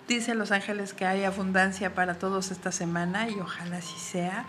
Dicen 0.06 0.38
los 0.38 0.50
ángeles 0.52 0.92
que 0.92 1.06
hay 1.06 1.24
abundancia 1.24 1.94
para 1.94 2.14
todos 2.18 2.50
esta 2.50 2.72
semana 2.72 3.30
y 3.30 3.40
ojalá 3.40 3.78
así 3.78 3.98
sea. 3.98 4.46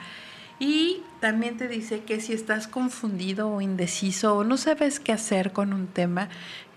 Y 0.59 1.01
también 1.21 1.57
te 1.57 1.67
dice 1.67 2.01
que 2.01 2.19
si 2.19 2.33
estás 2.33 2.67
confundido 2.67 3.49
o 3.49 3.61
indeciso 3.61 4.35
o 4.35 4.43
no 4.43 4.57
sabes 4.57 4.99
qué 4.99 5.11
hacer 5.11 5.53
con 5.53 5.73
un 5.73 5.87
tema, 5.87 6.29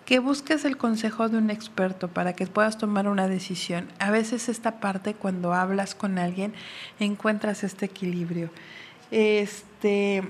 que 0.04 0.18
busques 0.18 0.64
el 0.64 0.76
consejo 0.76 1.28
de 1.28 1.38
un 1.38 1.50
experto 1.50 2.08
para 2.08 2.34
que 2.34 2.46
puedas 2.46 2.78
tomar 2.78 3.08
una 3.08 3.26
decisión. 3.28 3.88
A 3.98 4.10
veces 4.10 4.48
esta 4.48 4.80
parte 4.80 5.14
cuando 5.14 5.54
hablas 5.54 5.94
con 5.94 6.18
alguien 6.18 6.52
encuentras 7.00 7.64
este 7.64 7.86
equilibrio. 7.86 8.50
Este 9.10 10.22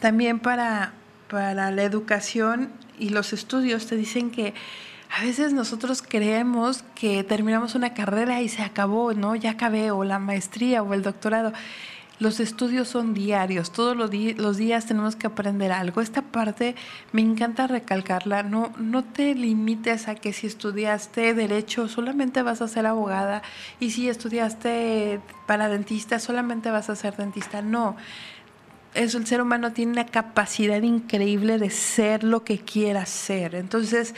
también 0.00 0.40
para, 0.40 0.94
para 1.28 1.70
la 1.70 1.82
educación 1.82 2.70
y 2.98 3.10
los 3.10 3.32
estudios 3.32 3.86
te 3.86 3.96
dicen 3.96 4.30
que 4.30 4.54
a 5.14 5.22
veces 5.22 5.52
nosotros 5.52 6.02
creemos 6.02 6.84
que 6.94 7.22
terminamos 7.22 7.74
una 7.74 7.92
carrera 7.92 8.40
y 8.40 8.48
se 8.48 8.62
acabó, 8.62 9.12
¿no? 9.12 9.34
Ya 9.34 9.50
acabé, 9.50 9.90
o 9.90 10.04
la 10.04 10.18
maestría 10.18 10.82
o 10.82 10.94
el 10.94 11.02
doctorado. 11.02 11.52
Los 12.22 12.38
estudios 12.38 12.86
son 12.86 13.14
diarios, 13.14 13.72
todos 13.72 13.96
los, 13.96 14.56
días 14.56 14.86
tenemos 14.86 15.16
que 15.16 15.26
aprender 15.26 15.72
algo. 15.72 16.00
Esta 16.00 16.22
parte 16.22 16.76
me 17.10 17.20
encanta 17.20 17.66
recalcarla, 17.66 18.44
no, 18.44 18.72
no 18.78 19.02
te 19.02 19.34
limites 19.34 20.06
a 20.06 20.14
que 20.14 20.32
si 20.32 20.46
estudiaste 20.46 21.34
derecho 21.34 21.88
solamente 21.88 22.42
vas 22.42 22.62
a 22.62 22.68
ser 22.68 22.86
abogada 22.86 23.42
y 23.80 23.90
si 23.90 24.08
estudiaste 24.08 25.18
para 25.48 25.68
dentista 25.68 26.20
solamente 26.20 26.70
vas 26.70 26.90
a 26.90 26.94
ser 26.94 27.16
dentista. 27.16 27.60
No, 27.60 27.96
el 28.94 29.10
ser 29.26 29.42
humano 29.42 29.72
tiene 29.72 29.90
una 29.90 30.06
capacidad 30.06 30.80
increíble 30.80 31.58
de 31.58 31.70
ser 31.70 32.22
lo 32.22 32.44
que 32.44 32.60
quiera 32.60 33.04
ser. 33.04 33.56
Entonces, 33.56 34.14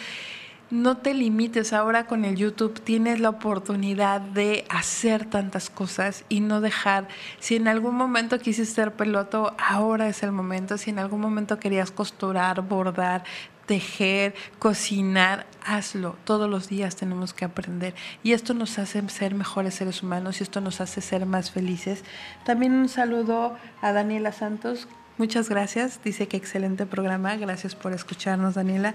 no 0.70 0.96
te 0.96 1.14
limites 1.14 1.72
ahora 1.72 2.07
con 2.07 2.24
el 2.24 2.37
YouTube, 2.37 2.81
tienes 2.81 3.20
la 3.20 3.29
oportunidad 3.29 4.20
de 4.20 4.64
hacer 4.68 5.24
tantas 5.27 5.70
cosas 5.70 6.24
y 6.29 6.40
no 6.40 6.61
dejar, 6.61 7.09
si 7.38 7.57
en 7.57 7.68
algún 7.68 7.94
momento 7.94 8.38
quisiste 8.38 8.74
ser 8.74 8.92
peloto, 8.92 9.55
ahora 9.59 10.09
es 10.09 10.22
el 10.22 10.33
momento, 10.33 10.79
si 10.79 10.90
en 10.90 10.98
algún 10.98 11.20
momento 11.20 11.59
querías 11.59 11.90
costurar, 11.90 12.62
bordar, 12.62 13.24
tejer, 13.66 14.35
cocinar, 14.59 15.46
hazlo. 15.64 16.16
Todos 16.24 16.50
los 16.50 16.68
días 16.68 16.96
tenemos 16.96 17.33
que 17.33 17.44
aprender. 17.44 17.94
Y 18.22 18.33
esto 18.33 18.55
nos 18.55 18.79
hace 18.79 19.07
ser 19.09 19.35
mejores 19.35 19.74
seres 19.74 20.03
humanos 20.03 20.40
y 20.40 20.42
esto 20.42 20.61
nos 20.61 20.81
hace 20.81 21.00
ser 21.00 21.27
más 21.27 21.50
felices. 21.50 22.05
También 22.44 22.72
un 22.72 22.88
saludo 22.88 23.57
a 23.81 23.92
Daniela 23.92 24.33
Santos. 24.33 24.88
Muchas 25.16 25.48
gracias. 25.48 26.00
Dice 26.03 26.27
que 26.29 26.37
excelente 26.37 26.87
programa. 26.87 27.37
Gracias 27.37 27.74
por 27.74 27.92
escucharnos, 27.92 28.55
Daniela. 28.55 28.94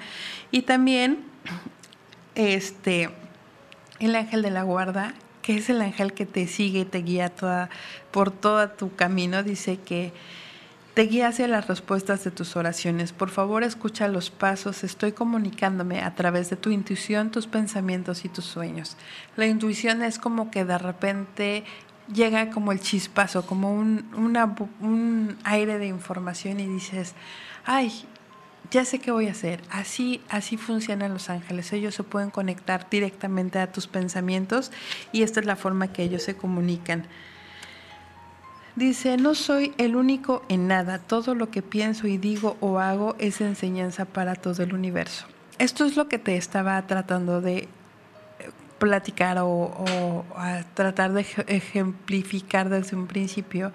Y 0.52 0.64
también 0.64 1.29
este, 2.36 3.10
el 4.00 4.16
ángel 4.16 4.42
de 4.42 4.52
la 4.52 4.64
guarda, 4.64 5.14
que 5.42 5.58
es 5.58 5.70
el 5.70 5.82
ángel 5.82 6.14
que 6.14 6.26
te 6.26 6.48
sigue 6.48 6.82
y 6.82 6.86
te 6.86 7.00
guía 7.00 7.32
por 8.12 8.32
todo 8.32 8.70
tu 8.70 8.96
camino, 8.96 9.44
dice 9.44 9.78
que 9.78 10.14
te 10.94 11.04
guía 11.04 11.30
hacia 11.30 11.48
las 11.48 11.68
respuestas 11.68 12.24
de 12.24 12.32
tus 12.32 12.56
oraciones. 12.56 13.14
Por 13.14 13.30
favor, 13.30 13.64
escucha 13.64 14.08
los 14.08 14.32
pasos. 14.32 14.84
Estoy 14.84 15.14
comunicándome 15.14 16.02
a 16.02 16.14
través 16.16 16.50
de 16.50 16.58
tu 16.58 16.72
intuición, 16.72 17.32
tus 17.32 17.48
pensamientos 17.48 18.26
y 18.26 18.30
tus 18.30 18.46
sueños. 18.46 18.98
La 19.38 19.48
intuición 19.48 20.04
es 20.04 20.20
como 20.20 20.52
que 20.52 20.66
de 20.66 20.78
repente 20.78 21.64
llega 22.14 22.50
como 22.50 22.72
el 22.72 22.82
chispazo, 22.82 23.46
como 23.46 23.74
un, 23.74 24.10
un 24.82 25.38
aire 25.46 25.78
de 25.78 25.88
información 25.88 26.60
y 26.60 26.68
dices, 26.68 27.14
ay, 27.66 28.06
ya 28.72 28.86
sé 28.86 29.00
qué 29.00 29.12
voy 29.12 29.28
a 29.28 29.32
hacer. 29.32 29.62
Así, 29.70 30.22
así 30.30 30.58
funcionan 30.58 31.14
los 31.14 31.30
ángeles. 31.30 31.74
Ellos 31.74 31.96
se 31.96 32.04
pueden 32.04 32.30
conectar 32.30 32.88
directamente 32.90 33.60
a 33.60 33.72
tus 33.72 33.88
pensamientos 33.88 34.72
y 35.12 35.24
esta 35.24 35.40
es 35.40 35.46
la 35.46 35.56
forma 35.56 35.92
que 35.92 36.04
ellos 36.04 36.24
se 36.24 36.36
comunican. 36.36 37.06
Dice, 38.76 39.18
no 39.18 39.36
soy 39.36 39.74
el 39.78 39.96
único 39.96 40.44
en 40.48 40.68
nada. 40.68 41.00
Todo 41.00 41.36
lo 41.36 41.50
que 41.50 41.62
pienso 41.62 42.08
y 42.08 42.18
digo 42.18 42.58
o 42.62 42.80
hago 42.80 43.16
es 43.20 43.42
enseñanza 43.42 44.06
para 44.06 44.36
todo 44.36 44.64
el 44.64 44.74
universo. 44.74 45.26
Esto 45.58 45.86
es 45.86 45.98
lo 45.98 46.08
que 46.08 46.20
te 46.20 46.38
estaba 46.38 46.82
tratando 46.88 47.42
de 47.42 47.68
platicar 48.78 49.38
o, 49.40 49.50
o 49.50 50.26
tratar 50.74 51.12
de 51.12 51.26
ejemplificar 51.48 52.70
desde 52.70 52.96
un 52.96 53.08
principio 53.08 53.74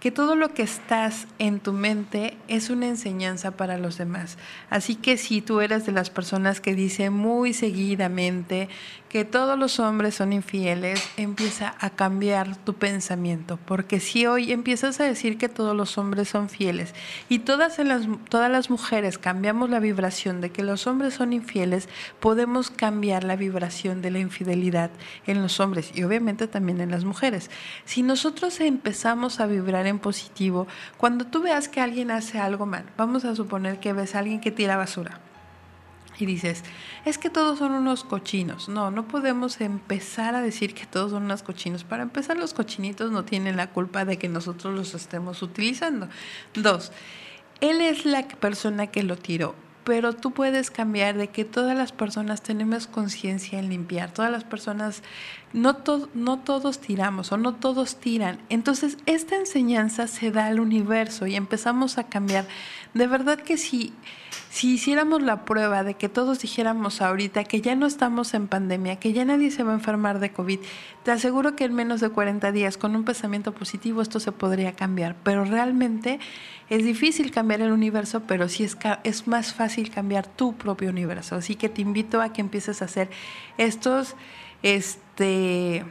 que 0.00 0.10
todo 0.10 0.34
lo 0.34 0.54
que 0.54 0.62
estás 0.62 1.26
en 1.38 1.60
tu 1.60 1.74
mente 1.74 2.36
es 2.48 2.70
una 2.70 2.88
enseñanza 2.88 3.52
para 3.52 3.76
los 3.76 3.98
demás. 3.98 4.38
Así 4.70 4.96
que 4.96 5.18
si 5.18 5.42
tú 5.42 5.60
eres 5.60 5.84
de 5.84 5.92
las 5.92 6.08
personas 6.08 6.60
que 6.60 6.74
dice 6.74 7.10
muy 7.10 7.52
seguidamente 7.52 8.68
que 9.10 9.24
todos 9.24 9.58
los 9.58 9.80
hombres 9.80 10.14
son 10.14 10.32
infieles, 10.32 11.06
empieza 11.16 11.74
a 11.80 11.90
cambiar 11.90 12.56
tu 12.56 12.74
pensamiento, 12.74 13.58
porque 13.66 14.00
si 14.00 14.24
hoy 14.24 14.52
empiezas 14.52 15.00
a 15.00 15.04
decir 15.04 15.36
que 15.36 15.48
todos 15.48 15.76
los 15.76 15.98
hombres 15.98 16.28
son 16.28 16.48
fieles 16.48 16.94
y 17.28 17.40
todas 17.40 17.78
las 17.80 18.06
todas 18.28 18.50
las 18.50 18.70
mujeres 18.70 19.18
cambiamos 19.18 19.68
la 19.68 19.80
vibración 19.80 20.40
de 20.40 20.50
que 20.50 20.62
los 20.62 20.86
hombres 20.86 21.14
son 21.14 21.32
infieles, 21.32 21.88
podemos 22.20 22.70
cambiar 22.70 23.24
la 23.24 23.36
vibración 23.36 24.00
de 24.00 24.12
la 24.12 24.20
infidelidad 24.20 24.90
en 25.26 25.42
los 25.42 25.60
hombres 25.60 25.90
y 25.92 26.04
obviamente 26.04 26.46
también 26.46 26.80
en 26.80 26.92
las 26.92 27.04
mujeres. 27.04 27.50
Si 27.84 28.02
nosotros 28.02 28.60
empezamos 28.60 29.40
a 29.40 29.46
vibrar 29.46 29.86
en 29.86 29.98
positivo. 29.98 30.66
Cuando 30.96 31.26
tú 31.26 31.42
veas 31.42 31.68
que 31.68 31.80
alguien 31.80 32.10
hace 32.10 32.38
algo 32.38 32.64
mal, 32.64 32.84
vamos 32.96 33.24
a 33.24 33.34
suponer 33.34 33.80
que 33.80 33.92
ves 33.92 34.14
a 34.14 34.20
alguien 34.20 34.40
que 34.40 34.50
tira 34.50 34.76
basura 34.76 35.20
y 36.20 36.26
dices, 36.26 36.62
es 37.04 37.18
que 37.18 37.30
todos 37.30 37.58
son 37.58 37.72
unos 37.72 38.04
cochinos. 38.04 38.68
No, 38.68 38.90
no 38.90 39.08
podemos 39.08 39.60
empezar 39.60 40.34
a 40.34 40.42
decir 40.42 40.74
que 40.74 40.86
todos 40.86 41.12
son 41.12 41.24
unos 41.24 41.42
cochinos. 41.42 41.84
Para 41.84 42.02
empezar, 42.02 42.36
los 42.36 42.54
cochinitos 42.54 43.10
no 43.10 43.24
tienen 43.24 43.56
la 43.56 43.70
culpa 43.70 44.04
de 44.04 44.18
que 44.18 44.28
nosotros 44.28 44.74
los 44.74 44.94
estemos 44.94 45.42
utilizando. 45.42 46.08
Dos, 46.54 46.92
él 47.60 47.80
es 47.80 48.04
la 48.04 48.26
persona 48.26 48.88
que 48.88 49.02
lo 49.02 49.16
tiró 49.16 49.54
pero 49.84 50.12
tú 50.12 50.30
puedes 50.32 50.70
cambiar 50.70 51.16
de 51.16 51.28
que 51.28 51.44
todas 51.44 51.76
las 51.76 51.92
personas 51.92 52.42
tenemos 52.42 52.86
conciencia 52.86 53.58
en 53.58 53.68
limpiar, 53.70 54.12
todas 54.12 54.30
las 54.30 54.44
personas, 54.44 55.02
no, 55.52 55.78
no 56.14 56.38
todos 56.38 56.80
tiramos 56.80 57.32
o 57.32 57.36
no 57.36 57.54
todos 57.54 57.96
tiran. 57.96 58.38
Entonces, 58.48 58.98
esta 59.06 59.36
enseñanza 59.36 60.06
se 60.06 60.30
da 60.30 60.46
al 60.46 60.60
universo 60.60 61.26
y 61.26 61.34
empezamos 61.34 61.98
a 61.98 62.04
cambiar. 62.04 62.46
De 62.94 63.06
verdad 63.06 63.38
que 63.40 63.56
si, 63.56 63.92
si 64.50 64.74
hiciéramos 64.74 65.22
la 65.22 65.44
prueba 65.44 65.82
de 65.82 65.94
que 65.94 66.08
todos 66.08 66.40
dijéramos 66.40 67.02
ahorita 67.02 67.44
que 67.44 67.60
ya 67.60 67.74
no 67.74 67.86
estamos 67.86 68.34
en 68.34 68.46
pandemia, 68.46 68.96
que 68.96 69.12
ya 69.12 69.24
nadie 69.24 69.50
se 69.50 69.64
va 69.64 69.72
a 69.72 69.74
enfermar 69.74 70.20
de 70.20 70.32
COVID, 70.32 70.60
te 71.02 71.10
aseguro 71.10 71.56
que 71.56 71.64
en 71.64 71.74
menos 71.74 72.00
de 72.00 72.10
40 72.10 72.52
días, 72.52 72.76
con 72.76 72.94
un 72.94 73.04
pensamiento 73.04 73.52
positivo, 73.52 74.02
esto 74.02 74.20
se 74.20 74.30
podría 74.30 74.76
cambiar. 74.76 75.16
Pero 75.24 75.44
realmente 75.44 76.20
es 76.68 76.84
difícil 76.84 77.32
cambiar 77.32 77.60
el 77.60 77.72
universo, 77.72 78.22
pero 78.28 78.48
sí 78.48 78.62
es, 78.62 78.76
es 79.02 79.26
más 79.26 79.52
fácil 79.52 79.90
cambiar 79.90 80.28
tu 80.28 80.54
propio 80.54 80.90
universo. 80.90 81.34
Así 81.34 81.56
que 81.56 81.68
te 81.68 81.82
invito 81.82 82.20
a 82.20 82.32
que 82.32 82.40
empieces 82.40 82.82
a 82.82 82.84
hacer 82.84 83.10
estos 83.58 84.14
este, 84.62 85.84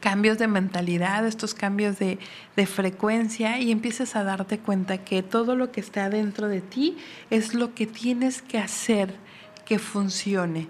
cambios 0.00 0.38
de 0.38 0.48
mentalidad, 0.48 1.26
estos 1.26 1.54
cambios 1.54 1.98
de, 1.98 2.18
de 2.56 2.66
frecuencia 2.66 3.58
y 3.58 3.70
empieces 3.70 4.16
a 4.16 4.24
darte 4.24 4.58
cuenta 4.58 4.98
que 4.98 5.22
todo 5.22 5.54
lo 5.56 5.70
que 5.72 5.80
está 5.80 6.10
dentro 6.10 6.48
de 6.48 6.60
ti 6.60 6.96
es 7.30 7.54
lo 7.54 7.74
que 7.74 7.86
tienes 7.86 8.42
que 8.42 8.58
hacer 8.58 9.14
que 9.64 9.78
funcione. 9.78 10.68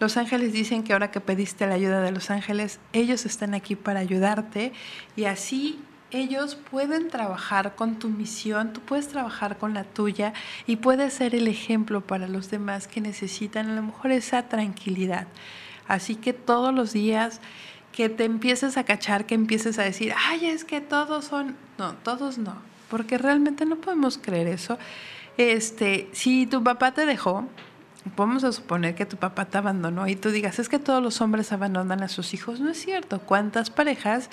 Los 0.00 0.16
ángeles 0.16 0.52
dicen 0.52 0.82
que 0.82 0.92
ahora 0.92 1.12
que 1.12 1.20
pediste 1.20 1.66
la 1.66 1.74
ayuda 1.74 2.02
de 2.02 2.10
los 2.10 2.30
ángeles, 2.30 2.80
ellos 2.92 3.24
están 3.24 3.54
aquí 3.54 3.76
para 3.76 4.00
ayudarte 4.00 4.72
y 5.14 5.24
así 5.24 5.78
ellos 6.10 6.56
pueden 6.56 7.08
trabajar 7.08 7.74
con 7.74 7.98
tu 7.98 8.08
misión, 8.08 8.72
tú 8.72 8.80
puedes 8.80 9.08
trabajar 9.08 9.58
con 9.58 9.74
la 9.74 9.84
tuya 9.84 10.34
y 10.66 10.76
puedes 10.76 11.14
ser 11.14 11.34
el 11.34 11.48
ejemplo 11.48 12.02
para 12.02 12.28
los 12.28 12.50
demás 12.50 12.86
que 12.86 13.00
necesitan 13.00 13.70
a 13.70 13.74
lo 13.76 13.82
mejor 13.82 14.10
esa 14.10 14.48
tranquilidad. 14.48 15.26
Así 15.88 16.14
que 16.14 16.32
todos 16.32 16.74
los 16.74 16.92
días 16.92 17.40
que 17.92 18.08
te 18.08 18.24
empieces 18.24 18.76
a 18.76 18.84
cachar, 18.84 19.26
que 19.26 19.34
empieces 19.34 19.78
a 19.78 19.82
decir, 19.82 20.14
ay, 20.16 20.46
es 20.46 20.64
que 20.64 20.80
todos 20.80 21.26
son, 21.26 21.56
no, 21.78 21.94
todos 21.94 22.38
no, 22.38 22.56
porque 22.88 23.18
realmente 23.18 23.66
no 23.66 23.76
podemos 23.76 24.18
creer 24.18 24.46
eso. 24.48 24.78
Este, 25.36 26.08
si 26.12 26.46
tu 26.46 26.62
papá 26.62 26.92
te 26.92 27.06
dejó, 27.06 27.46
vamos 28.16 28.44
a 28.44 28.52
suponer 28.52 28.94
que 28.94 29.06
tu 29.06 29.16
papá 29.16 29.44
te 29.44 29.58
abandonó 29.58 30.08
y 30.08 30.16
tú 30.16 30.30
digas, 30.30 30.58
es 30.58 30.68
que 30.68 30.78
todos 30.78 31.02
los 31.02 31.20
hombres 31.20 31.52
abandonan 31.52 32.02
a 32.02 32.08
sus 32.08 32.34
hijos, 32.34 32.60
no 32.60 32.70
es 32.70 32.78
cierto. 32.78 33.20
¿Cuántas 33.20 33.70
parejas 33.70 34.30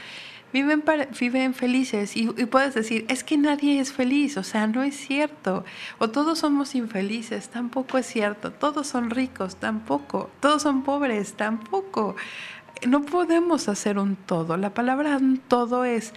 viven, 0.53 0.83
viven 1.19 1.53
felices 1.53 2.15
y, 2.15 2.27
puedes 2.45 2.73
decir, 2.73 3.05
es 3.09 3.23
que 3.23 3.37
nadie 3.37 3.79
es 3.79 3.93
feliz, 3.93 4.37
o 4.37 4.43
sea, 4.43 4.67
no 4.67 4.83
es 4.83 4.95
cierto. 4.95 5.63
O 5.97 6.09
todos 6.09 6.39
somos 6.39 6.75
infelices, 6.75 7.49
tampoco 7.49 7.97
es 7.97 8.05
cierto. 8.05 8.51
Todos 8.51 8.87
son 8.87 9.09
ricos, 9.09 9.55
tampoco. 9.57 10.29
Todos 10.39 10.61
son 10.63 10.83
pobres, 10.83 11.33
tampoco. 11.33 12.15
no 12.87 13.03
podemos 13.03 13.69
hacer 13.69 13.97
un 13.99 14.15
todo. 14.15 14.57
La 14.57 14.73
palabra 14.73 15.17
un 15.17 15.37
todo 15.37 15.85
es 15.85 16.13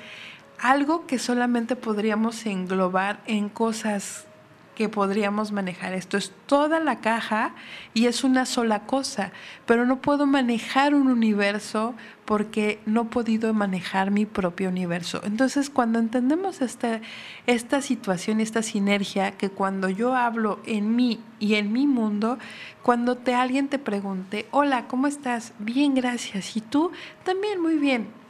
algo 0.58 1.06
que 1.06 1.18
solamente 1.18 1.76
podríamos 1.76 2.46
englobar 2.46 3.20
en 3.26 3.48
cosas 3.48 4.26
que 4.74 4.88
podríamos 4.88 5.52
manejar. 5.52 5.92
Esto 5.92 6.16
es 6.16 6.32
toda 6.46 6.80
la 6.80 7.00
caja 7.00 7.54
y 7.94 8.06
es 8.06 8.24
una 8.24 8.46
sola 8.46 8.86
cosa, 8.86 9.32
pero 9.66 9.84
no 9.84 10.00
puedo 10.00 10.26
manejar 10.26 10.94
un 10.94 11.08
universo 11.08 11.94
porque 12.24 12.80
no 12.86 13.02
he 13.02 13.04
podido 13.06 13.52
manejar 13.52 14.10
mi 14.10 14.24
propio 14.24 14.70
universo. 14.70 15.20
Entonces, 15.24 15.68
cuando 15.68 15.98
entendemos 15.98 16.62
esta, 16.62 17.00
esta 17.46 17.82
situación, 17.82 18.40
esta 18.40 18.62
sinergia, 18.62 19.32
que 19.32 19.50
cuando 19.50 19.88
yo 19.88 20.14
hablo 20.14 20.60
en 20.64 20.96
mí 20.96 21.20
y 21.38 21.54
en 21.56 21.72
mi 21.72 21.86
mundo, 21.86 22.38
cuando 22.82 23.16
te, 23.16 23.34
alguien 23.34 23.68
te 23.68 23.78
pregunte, 23.78 24.46
hola, 24.52 24.86
¿cómo 24.88 25.06
estás? 25.06 25.52
Bien, 25.58 25.94
gracias. 25.94 26.56
Y 26.56 26.60
tú 26.62 26.92
también 27.24 27.60
muy 27.60 27.76
bien 27.76 28.21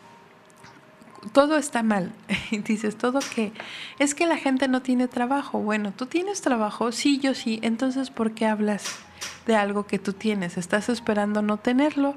todo 1.32 1.56
está 1.56 1.82
mal. 1.82 2.12
Y 2.50 2.58
dices, 2.58 2.96
¿todo 2.96 3.20
qué? 3.34 3.52
Es 3.98 4.14
que 4.14 4.26
la 4.26 4.36
gente 4.36 4.68
no 4.68 4.82
tiene 4.82 5.08
trabajo. 5.08 5.58
Bueno, 5.58 5.92
¿tú 5.96 6.06
tienes 6.06 6.42
trabajo? 6.42 6.92
Sí, 6.92 7.18
yo 7.18 7.34
sí. 7.34 7.60
Entonces, 7.62 8.10
¿por 8.10 8.32
qué 8.32 8.46
hablas 8.46 8.84
de 9.46 9.56
algo 9.56 9.86
que 9.86 9.98
tú 9.98 10.12
tienes? 10.12 10.58
Estás 10.58 10.88
esperando 10.88 11.42
no 11.42 11.56
tenerlo 11.56 12.14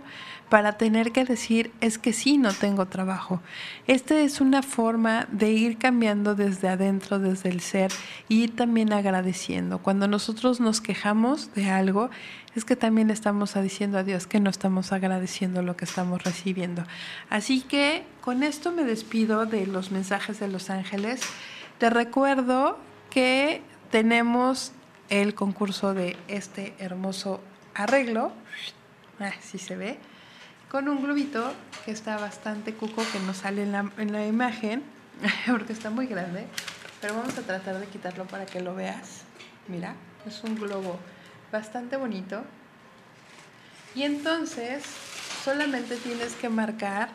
para 0.50 0.78
tener 0.78 1.12
que 1.12 1.26
decir, 1.26 1.72
es 1.82 1.98
que 1.98 2.14
sí, 2.14 2.38
no 2.38 2.54
tengo 2.54 2.86
trabajo. 2.86 3.42
Esta 3.88 4.20
es 4.20 4.42
una 4.42 4.62
forma 4.62 5.28
de 5.32 5.52
ir 5.52 5.78
cambiando 5.78 6.36
desde 6.36 6.68
adentro, 6.68 7.20
desde 7.20 7.50
el 7.50 7.62
ser, 7.62 7.92
y 8.28 8.48
también 8.50 8.94
agradeciendo. 8.94 9.80
Cuando 9.80 10.08
nosotros 10.08 10.60
nos 10.60 10.82
quejamos 10.82 11.54
de 11.56 11.70
algo, 11.70 12.10
es 12.56 12.64
que 12.64 12.76
también 12.76 13.10
estamos 13.10 13.54
diciendo 13.56 13.98
a 13.98 14.04
Dios 14.04 14.28
que 14.28 14.40
no 14.40 14.50
estamos 14.50 14.92
agradeciendo 14.92 15.62
lo 15.62 15.76
que 15.76 15.86
estamos 15.86 16.24
recibiendo. 16.24 16.84
Así 17.30 17.62
que 17.62 18.04
con 18.22 18.44
esto 18.44 18.72
me 18.72 18.84
despido 18.84 19.46
de 19.46 19.68
los 19.68 19.92
mensajes 19.92 20.40
de 20.40 20.48
los 20.48 20.70
ángeles. 20.70 21.22
Te 21.80 21.90
recuerdo 21.90 22.78
que 23.10 23.62
tenemos 23.92 24.72
el 25.10 25.36
concurso 25.36 25.94
de 25.94 26.16
este 26.28 26.74
hermoso 26.80 27.42
arreglo, 27.74 28.32
así 29.20 29.58
se 29.58 29.76
ve, 29.76 29.98
con 30.70 30.90
un 30.90 31.02
globito 31.02 31.54
que 31.86 31.92
está 31.92 32.18
bastante 32.18 32.74
cuco, 32.74 33.04
que 33.12 33.20
no 33.20 33.34
sale 33.34 33.64
en 33.64 33.72
la, 33.72 33.90
en 33.98 34.12
la 34.12 34.26
imagen, 34.26 34.84
porque 35.48 35.74
está 35.74 35.90
muy 35.90 36.06
grande, 36.08 36.46
pero 37.02 37.16
vamos 37.16 37.38
a 37.38 37.42
tratar 37.42 37.78
de 37.80 37.88
quitarlo 37.88 38.26
para 38.26 38.46
que 38.46 38.62
lo 38.62 38.76
veas. 38.76 39.24
Mira, 39.68 39.96
es 40.26 40.42
un 40.44 40.56
globo 40.56 40.98
bastante 41.52 41.98
bonito. 41.98 42.44
Y 43.96 44.04
entonces 44.04 44.86
solamente 45.44 45.98
tienes 45.98 46.36
que 46.36 46.48
marcar, 46.50 47.10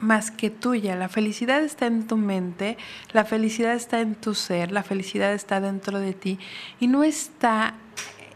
más 0.00 0.30
que 0.30 0.50
tuya. 0.50 0.96
La 0.96 1.08
felicidad 1.08 1.62
está 1.62 1.86
en 1.86 2.06
tu 2.06 2.16
mente, 2.16 2.76
la 3.12 3.24
felicidad 3.24 3.74
está 3.74 4.00
en 4.00 4.14
tu 4.14 4.34
ser, 4.34 4.72
la 4.72 4.82
felicidad 4.82 5.32
está 5.32 5.60
dentro 5.60 5.98
de 5.98 6.12
ti 6.12 6.38
y 6.80 6.86
no 6.86 7.04
está 7.04 7.74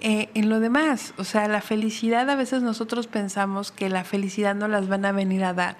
eh, 0.04 0.30
en 0.34 0.50
lo 0.50 0.58
demás. 0.58 1.14
O 1.16 1.22
sea, 1.22 1.46
la 1.46 1.60
felicidad 1.60 2.28
a 2.28 2.34
veces 2.34 2.60
nosotros 2.60 3.06
pensamos 3.06 3.70
que 3.70 3.88
la 3.88 4.02
felicidad 4.02 4.56
no 4.56 4.66
las 4.66 4.88
van 4.88 5.04
a 5.04 5.12
venir 5.12 5.44
a 5.44 5.54
dar. 5.54 5.76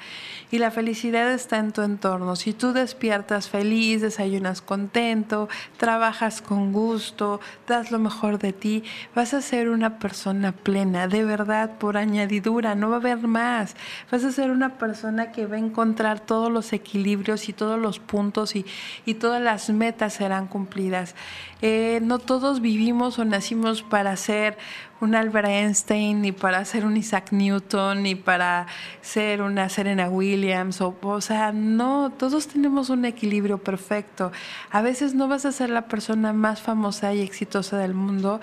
Y 0.53 0.59
la 0.59 0.71
felicidad 0.71 1.33
está 1.33 1.59
en 1.59 1.73
tu 1.73 1.83
entorno. 1.83 2.37
Si 2.37 2.53
tú 2.53 2.73
despiertas 2.73 3.49
feliz, 3.49 4.01
desayunas 4.01 4.63
contento, 4.63 5.49
trabajas 5.77 6.41
con 6.41 6.73
gusto, 6.73 7.41
das 7.67 7.91
lo 7.91 7.99
mejor 7.99 8.39
de 8.39 8.53
ti, 8.53 8.85
vas 9.13 9.35
a 9.35 9.43
ser 9.43 9.69
una 9.69 9.99
persona 9.99 10.53
plena, 10.53 11.09
de 11.09 11.25
verdad, 11.25 11.79
por 11.79 11.97
añadidura, 11.97 12.77
no 12.77 12.91
va 12.91 12.97
a 12.97 13.01
haber 13.01 13.27
más. 13.27 13.75
Vas 14.13 14.23
a 14.23 14.31
ser 14.31 14.53
una 14.53 14.79
persona 14.79 15.33
que 15.33 15.47
va 15.47 15.57
a 15.57 15.59
encontrar 15.59 16.21
todos 16.21 16.49
los 16.49 16.73
equilibrios 16.73 17.49
y 17.49 17.53
todos 17.53 17.77
los 17.77 17.99
puntos 17.99 18.55
y, 18.55 18.65
y 19.05 19.15
todas 19.15 19.43
las 19.43 19.69
metas 19.71 20.13
serán 20.13 20.47
cumplidas. 20.47 21.17
Eh, 21.61 22.01
no 22.03 22.19
todos 22.19 22.61
vivimos 22.61 23.19
o 23.19 23.25
nacimos 23.25 23.83
para 23.83 24.12
ser 24.17 24.57
un 25.01 25.15
Albert 25.15 25.49
Einstein, 25.49 26.23
ni 26.23 26.33
para 26.33 26.65
ser 26.65 26.85
un 26.85 26.97
Isaac 26.97 27.33
Newton, 27.33 28.03
ni 28.03 28.15
para 28.15 28.67
ser 29.01 29.43
una 29.43 29.69
Serena 29.69 30.09
Williams. 30.09 30.81
O, 30.81 30.97
o 31.03 31.21
sea, 31.21 31.53
no, 31.53 32.13
todos 32.17 32.49
tenemos 32.49 32.91
un 32.91 33.05
equilibrio 33.05 33.59
perfecto. 33.59 34.33
A 34.71 34.83
veces 34.83 35.15
no 35.15 35.29
vas 35.29 35.45
a 35.45 35.53
ser 35.53 35.71
la 35.71 35.87
persona 35.89 36.33
más 36.33 36.61
famosa 36.61 37.13
y 37.15 37.21
exitosa 37.21 37.79
del 37.79 37.95
mundo 37.95 38.41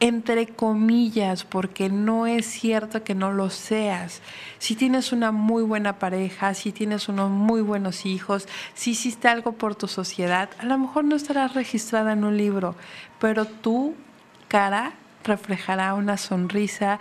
entre 0.00 0.46
comillas, 0.48 1.44
porque 1.44 1.88
no 1.88 2.26
es 2.26 2.46
cierto 2.46 3.02
que 3.02 3.14
no 3.14 3.32
lo 3.32 3.48
seas. 3.50 4.20
Si 4.58 4.74
tienes 4.74 5.12
una 5.12 5.32
muy 5.32 5.62
buena 5.62 5.98
pareja, 5.98 6.52
si 6.54 6.72
tienes 6.72 7.08
unos 7.08 7.30
muy 7.30 7.62
buenos 7.62 8.04
hijos, 8.04 8.46
si 8.74 8.90
hiciste 8.90 9.28
algo 9.28 9.52
por 9.52 9.74
tu 9.74 9.88
sociedad, 9.88 10.50
a 10.58 10.66
lo 10.66 10.76
mejor 10.78 11.04
no 11.04 11.16
estarás 11.16 11.54
registrada 11.54 12.12
en 12.12 12.24
un 12.24 12.36
libro, 12.36 12.74
pero 13.18 13.46
tu 13.46 13.94
cara 14.48 14.94
reflejará 15.26 15.94
una 15.94 16.16
sonrisa, 16.16 16.98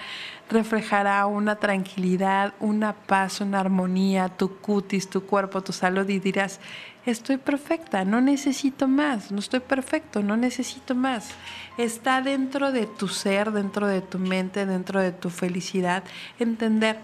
reflejará 0.49 1.25
una 1.27 1.55
tranquilidad, 1.55 2.53
una 2.59 2.93
paz, 2.93 3.39
una 3.41 3.59
armonía, 3.59 4.29
tu 4.29 4.57
cutis, 4.57 5.09
tu 5.09 5.25
cuerpo, 5.25 5.61
tu 5.61 5.71
salud 5.71 6.07
y 6.09 6.19
dirás, 6.19 6.59
estoy 7.05 7.37
perfecta, 7.37 8.03
no 8.03 8.21
necesito 8.21 8.87
más, 8.87 9.31
no 9.31 9.39
estoy 9.39 9.59
perfecto, 9.59 10.23
no 10.23 10.35
necesito 10.35 10.95
más. 10.95 11.29
Está 11.77 12.21
dentro 12.21 12.71
de 12.71 12.87
tu 12.87 13.07
ser, 13.07 13.51
dentro 13.51 13.87
de 13.87 14.01
tu 14.01 14.19
mente, 14.19 14.65
dentro 14.65 14.99
de 14.99 15.11
tu 15.11 15.29
felicidad, 15.29 16.03
entender 16.39 16.99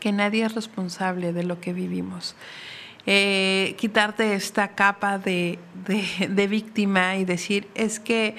que 0.00 0.12
nadie 0.12 0.44
es 0.44 0.54
responsable 0.54 1.32
de 1.32 1.44
lo 1.44 1.60
que 1.60 1.72
vivimos. 1.72 2.36
Eh, 3.06 3.74
quitarte 3.78 4.34
esta 4.34 4.68
capa 4.68 5.18
de, 5.18 5.58
de 6.28 6.46
víctima 6.46 7.16
y 7.16 7.24
decir, 7.24 7.68
es 7.74 8.00
que 8.00 8.36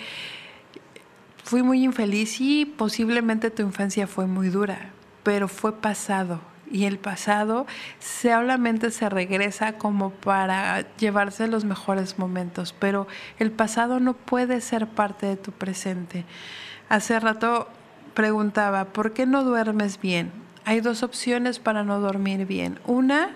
fui 1.46 1.62
muy 1.62 1.84
infeliz 1.84 2.41
y 2.41 2.66
posiblemente 2.66 3.52
tu 3.52 3.62
infancia 3.62 4.08
fue 4.08 4.26
muy 4.26 4.50
dura, 4.50 4.89
pero 5.22 5.48
fue 5.48 5.80
pasado 5.80 6.41
y 6.72 6.86
el 6.86 6.98
pasado 6.98 7.68
solamente 8.00 8.89
se 8.89 9.08
regresa 9.10 9.74
como 9.74 10.10
para 10.10 10.88
llevarse 10.98 11.48
los 11.48 11.64
mejores 11.64 12.18
momentos, 12.18 12.74
pero 12.74 13.08
el 13.38 13.52
pasado 13.52 14.00
no 14.00 14.16
puede 14.16 14.60
ser 14.60 14.88
parte 14.88 15.28
de 15.28 15.38
tu 15.38 15.52
presente. 15.52 16.26
Hace 16.89 17.20
rato 17.20 17.70
preguntaba, 18.16 18.86
¿por 18.86 19.14
qué 19.14 19.28
no 19.28 19.43
duermes 19.43 20.02
bien? 20.02 20.32
Hay 20.66 20.82
dos 20.82 21.04
opciones 21.04 21.60
para 21.60 21.84
no 21.84 22.00
dormir 22.00 22.48
bien. 22.48 22.80
Una 22.88 23.30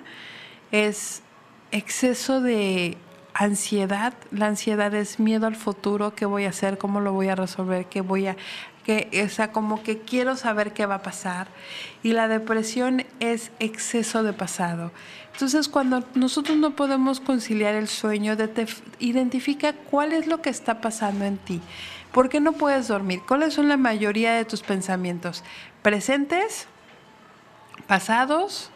es 0.71 1.21
exceso 1.71 2.41
de 2.41 2.97
ansiedad. 3.39 4.13
La 4.31 4.47
ansiedad 4.47 4.93
es 4.93 5.19
miedo 5.19 5.47
al 5.47 5.55
futuro, 5.55 6.13
qué 6.13 6.25
voy 6.25 6.43
a 6.43 6.49
hacer, 6.49 6.77
cómo 6.77 6.99
lo 6.99 7.13
voy 7.13 7.29
a 7.29 7.35
resolver, 7.35 7.85
qué 7.85 8.01
voy 8.01 8.27
a 8.27 8.35
que 8.83 9.23
o 9.25 9.29
sea, 9.29 9.51
como 9.51 9.83
que 9.83 9.99
quiero 9.99 10.35
saber 10.35 10.73
qué 10.73 10.85
va 10.85 10.95
a 10.95 11.01
pasar. 11.01 11.47
Y 12.03 12.11
la 12.11 12.27
depresión 12.27 13.05
es 13.19 13.51
exceso 13.59 14.23
de 14.23 14.33
pasado. 14.33 14.91
Entonces, 15.33 15.69
cuando 15.69 16.03
nosotros 16.15 16.57
no 16.57 16.75
podemos 16.75 17.21
conciliar 17.21 17.75
el 17.75 17.87
sueño, 17.87 18.35
identifica 18.99 19.73
cuál 19.73 20.11
es 20.11 20.27
lo 20.27 20.41
que 20.41 20.49
está 20.49 20.81
pasando 20.81 21.23
en 21.23 21.37
ti. 21.37 21.61
¿Por 22.11 22.27
qué 22.27 22.41
no 22.41 22.53
puedes 22.53 22.89
dormir? 22.89 23.21
¿Cuáles 23.25 23.53
son 23.53 23.69
la 23.69 23.77
mayoría 23.77 24.33
de 24.33 24.43
tus 24.43 24.61
pensamientos? 24.61 25.43
¿Presentes? 25.81 26.67
¿Pasados? 27.87 28.71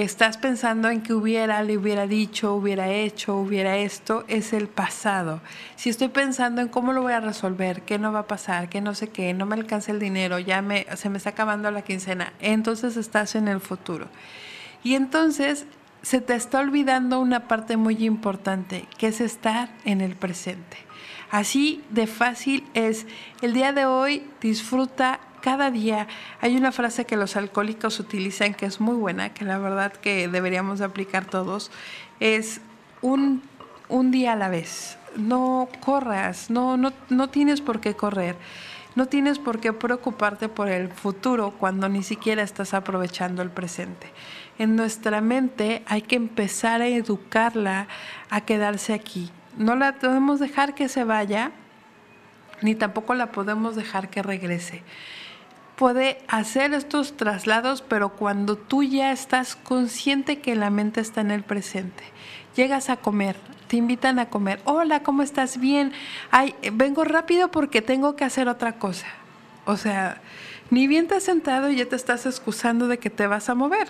Estás 0.00 0.38
pensando 0.38 0.88
en 0.88 1.02
que 1.02 1.12
hubiera, 1.12 1.62
le 1.62 1.76
hubiera 1.76 2.06
dicho, 2.06 2.54
hubiera 2.54 2.88
hecho, 2.88 3.36
hubiera 3.36 3.76
esto, 3.76 4.24
es 4.26 4.54
el 4.54 4.66
pasado. 4.66 5.42
Si 5.76 5.90
estoy 5.90 6.08
pensando 6.08 6.62
en 6.62 6.68
cómo 6.68 6.94
lo 6.94 7.02
voy 7.02 7.12
a 7.12 7.20
resolver, 7.20 7.82
qué 7.82 7.98
no 7.98 8.10
va 8.10 8.20
a 8.20 8.26
pasar, 8.26 8.70
qué 8.70 8.80
no 8.80 8.94
sé 8.94 9.08
qué, 9.10 9.34
no 9.34 9.44
me 9.44 9.54
alcanza 9.54 9.92
el 9.92 10.00
dinero, 10.00 10.38
ya 10.38 10.62
me, 10.62 10.86
se 10.96 11.10
me 11.10 11.18
está 11.18 11.30
acabando 11.30 11.70
la 11.70 11.82
quincena, 11.82 12.32
entonces 12.40 12.96
estás 12.96 13.34
en 13.34 13.48
el 13.48 13.60
futuro. 13.60 14.08
Y 14.82 14.94
entonces 14.94 15.66
se 16.00 16.22
te 16.22 16.34
está 16.34 16.60
olvidando 16.60 17.20
una 17.20 17.46
parte 17.46 17.76
muy 17.76 18.02
importante, 18.02 18.86
que 18.96 19.08
es 19.08 19.20
estar 19.20 19.68
en 19.84 20.00
el 20.00 20.16
presente. 20.16 20.78
Así 21.30 21.82
de 21.90 22.06
fácil 22.06 22.64
es. 22.72 23.06
El 23.42 23.52
día 23.52 23.72
de 23.72 23.84
hoy 23.84 24.24
disfruta 24.40 25.20
cada 25.42 25.70
día. 25.70 26.06
Hay 26.40 26.56
una 26.56 26.72
frase 26.72 27.04
que 27.04 27.16
los 27.16 27.36
alcohólicos 27.36 28.00
utilizan 28.00 28.54
que 28.54 28.64
es 28.64 28.80
muy 28.80 28.96
buena, 28.96 29.34
que 29.34 29.44
la 29.44 29.58
verdad 29.58 29.92
que 29.92 30.28
deberíamos 30.28 30.80
aplicar 30.80 31.26
todos, 31.26 31.70
es 32.20 32.62
un, 33.02 33.42
un 33.90 34.10
día 34.10 34.32
a 34.32 34.36
la 34.36 34.48
vez. 34.48 34.96
No 35.16 35.68
corras, 35.80 36.48
no, 36.48 36.78
no, 36.78 36.94
no 37.10 37.28
tienes 37.28 37.60
por 37.60 37.80
qué 37.80 37.94
correr. 37.94 38.36
No 38.94 39.06
tienes 39.06 39.38
por 39.38 39.58
qué 39.58 39.72
preocuparte 39.72 40.50
por 40.50 40.68
el 40.68 40.88
futuro 40.88 41.54
cuando 41.58 41.88
ni 41.88 42.02
siquiera 42.02 42.42
estás 42.42 42.74
aprovechando 42.74 43.40
el 43.42 43.50
presente. 43.50 44.06
En 44.58 44.76
nuestra 44.76 45.22
mente 45.22 45.82
hay 45.86 46.02
que 46.02 46.16
empezar 46.16 46.82
a 46.82 46.88
educarla 46.88 47.88
a 48.28 48.42
quedarse 48.42 48.92
aquí. 48.92 49.30
No 49.56 49.76
la 49.76 49.94
podemos 49.94 50.40
dejar 50.40 50.74
que 50.74 50.90
se 50.90 51.04
vaya, 51.04 51.52
ni 52.60 52.74
tampoco 52.74 53.14
la 53.14 53.32
podemos 53.32 53.76
dejar 53.76 54.10
que 54.10 54.22
regrese 54.22 54.82
puede 55.82 56.18
hacer 56.28 56.74
estos 56.74 57.16
traslados, 57.16 57.82
pero 57.82 58.10
cuando 58.10 58.54
tú 58.54 58.84
ya 58.84 59.10
estás 59.10 59.56
consciente 59.56 60.38
que 60.38 60.54
la 60.54 60.70
mente 60.70 61.00
está 61.00 61.22
en 61.22 61.32
el 61.32 61.42
presente. 61.42 62.04
Llegas 62.54 62.88
a 62.88 62.98
comer, 62.98 63.34
te 63.66 63.78
invitan 63.78 64.20
a 64.20 64.30
comer. 64.30 64.60
Hola, 64.64 65.02
¿cómo 65.02 65.24
estás? 65.24 65.58
Bien. 65.58 65.90
Ay, 66.30 66.54
vengo 66.72 67.02
rápido 67.02 67.50
porque 67.50 67.82
tengo 67.82 68.14
que 68.14 68.22
hacer 68.24 68.46
otra 68.46 68.78
cosa. 68.78 69.08
O 69.64 69.76
sea, 69.76 70.22
ni 70.70 70.86
bien 70.86 71.08
te 71.08 71.16
has 71.16 71.24
sentado 71.24 71.68
y 71.68 71.74
ya 71.74 71.86
te 71.86 71.96
estás 71.96 72.26
excusando 72.26 72.86
de 72.86 72.98
que 72.98 73.10
te 73.10 73.26
vas 73.26 73.48
a 73.48 73.56
mover. 73.56 73.88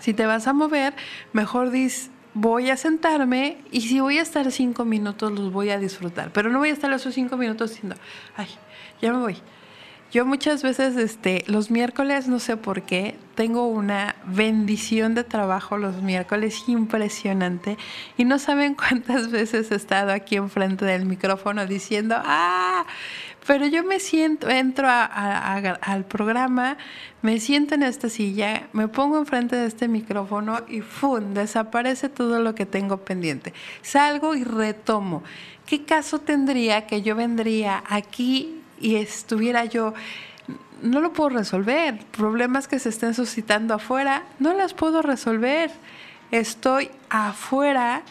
Si 0.00 0.14
te 0.14 0.24
vas 0.24 0.46
a 0.46 0.54
mover, 0.54 0.94
mejor 1.34 1.68
dis, 1.70 2.10
voy 2.32 2.70
a 2.70 2.78
sentarme 2.78 3.58
y 3.70 3.82
si 3.82 4.00
voy 4.00 4.16
a 4.16 4.22
estar 4.22 4.50
cinco 4.50 4.86
minutos, 4.86 5.32
los 5.32 5.52
voy 5.52 5.68
a 5.68 5.78
disfrutar. 5.78 6.32
Pero 6.32 6.48
no 6.48 6.60
voy 6.60 6.70
a 6.70 6.72
estar 6.72 6.90
esos 6.94 7.12
cinco 7.12 7.36
minutos 7.36 7.72
diciendo, 7.72 7.96
ay, 8.38 8.48
ya 9.02 9.12
me 9.12 9.18
voy 9.18 9.36
yo 10.10 10.24
muchas 10.24 10.62
veces, 10.62 10.96
este, 10.96 11.44
los 11.48 11.70
miércoles, 11.70 12.28
no 12.28 12.38
sé 12.38 12.56
por 12.56 12.82
qué, 12.82 13.18
tengo 13.34 13.66
una 13.66 14.16
bendición 14.24 15.14
de 15.14 15.22
trabajo 15.22 15.76
los 15.76 16.02
miércoles 16.02 16.64
impresionante 16.66 17.76
y 18.16 18.24
no 18.24 18.38
saben 18.38 18.74
cuántas 18.88 19.30
veces 19.30 19.70
he 19.70 19.74
estado 19.74 20.12
aquí 20.12 20.36
enfrente 20.36 20.86
del 20.86 21.04
micrófono 21.04 21.66
diciendo, 21.66 22.16
ah, 22.18 22.86
pero 23.46 23.66
yo 23.66 23.84
me 23.84 24.00
siento, 24.00 24.48
entro 24.48 24.88
al 24.90 26.04
programa, 26.06 26.78
me 27.22 27.38
siento 27.38 27.74
en 27.74 27.82
esta 27.82 28.08
silla, 28.08 28.68
me 28.72 28.88
pongo 28.88 29.18
enfrente 29.18 29.56
de 29.56 29.66
este 29.66 29.88
micrófono 29.88 30.60
y 30.68 30.80
¡fum! 30.80 31.34
desaparece 31.34 32.08
todo 32.08 32.40
lo 32.40 32.54
que 32.54 32.66
tengo 32.66 32.98
pendiente. 33.04 33.52
Salgo 33.82 34.34
y 34.34 34.44
retomo. 34.44 35.22
¿Qué 35.66 35.84
caso 35.84 36.18
tendría 36.18 36.86
que 36.86 37.02
yo 37.02 37.14
vendría 37.14 37.82
aquí 37.88 38.57
y 38.80 38.96
estuviera 38.96 39.64
yo, 39.64 39.94
no 40.82 41.00
lo 41.00 41.12
puedo 41.12 41.30
resolver. 41.30 41.98
Problemas 42.06 42.68
que 42.68 42.78
se 42.78 42.88
estén 42.88 43.14
suscitando 43.14 43.74
afuera, 43.74 44.24
no 44.38 44.54
las 44.54 44.74
puedo 44.74 45.02
resolver. 45.02 45.70
Estoy 46.30 46.90
afuera 47.08 48.02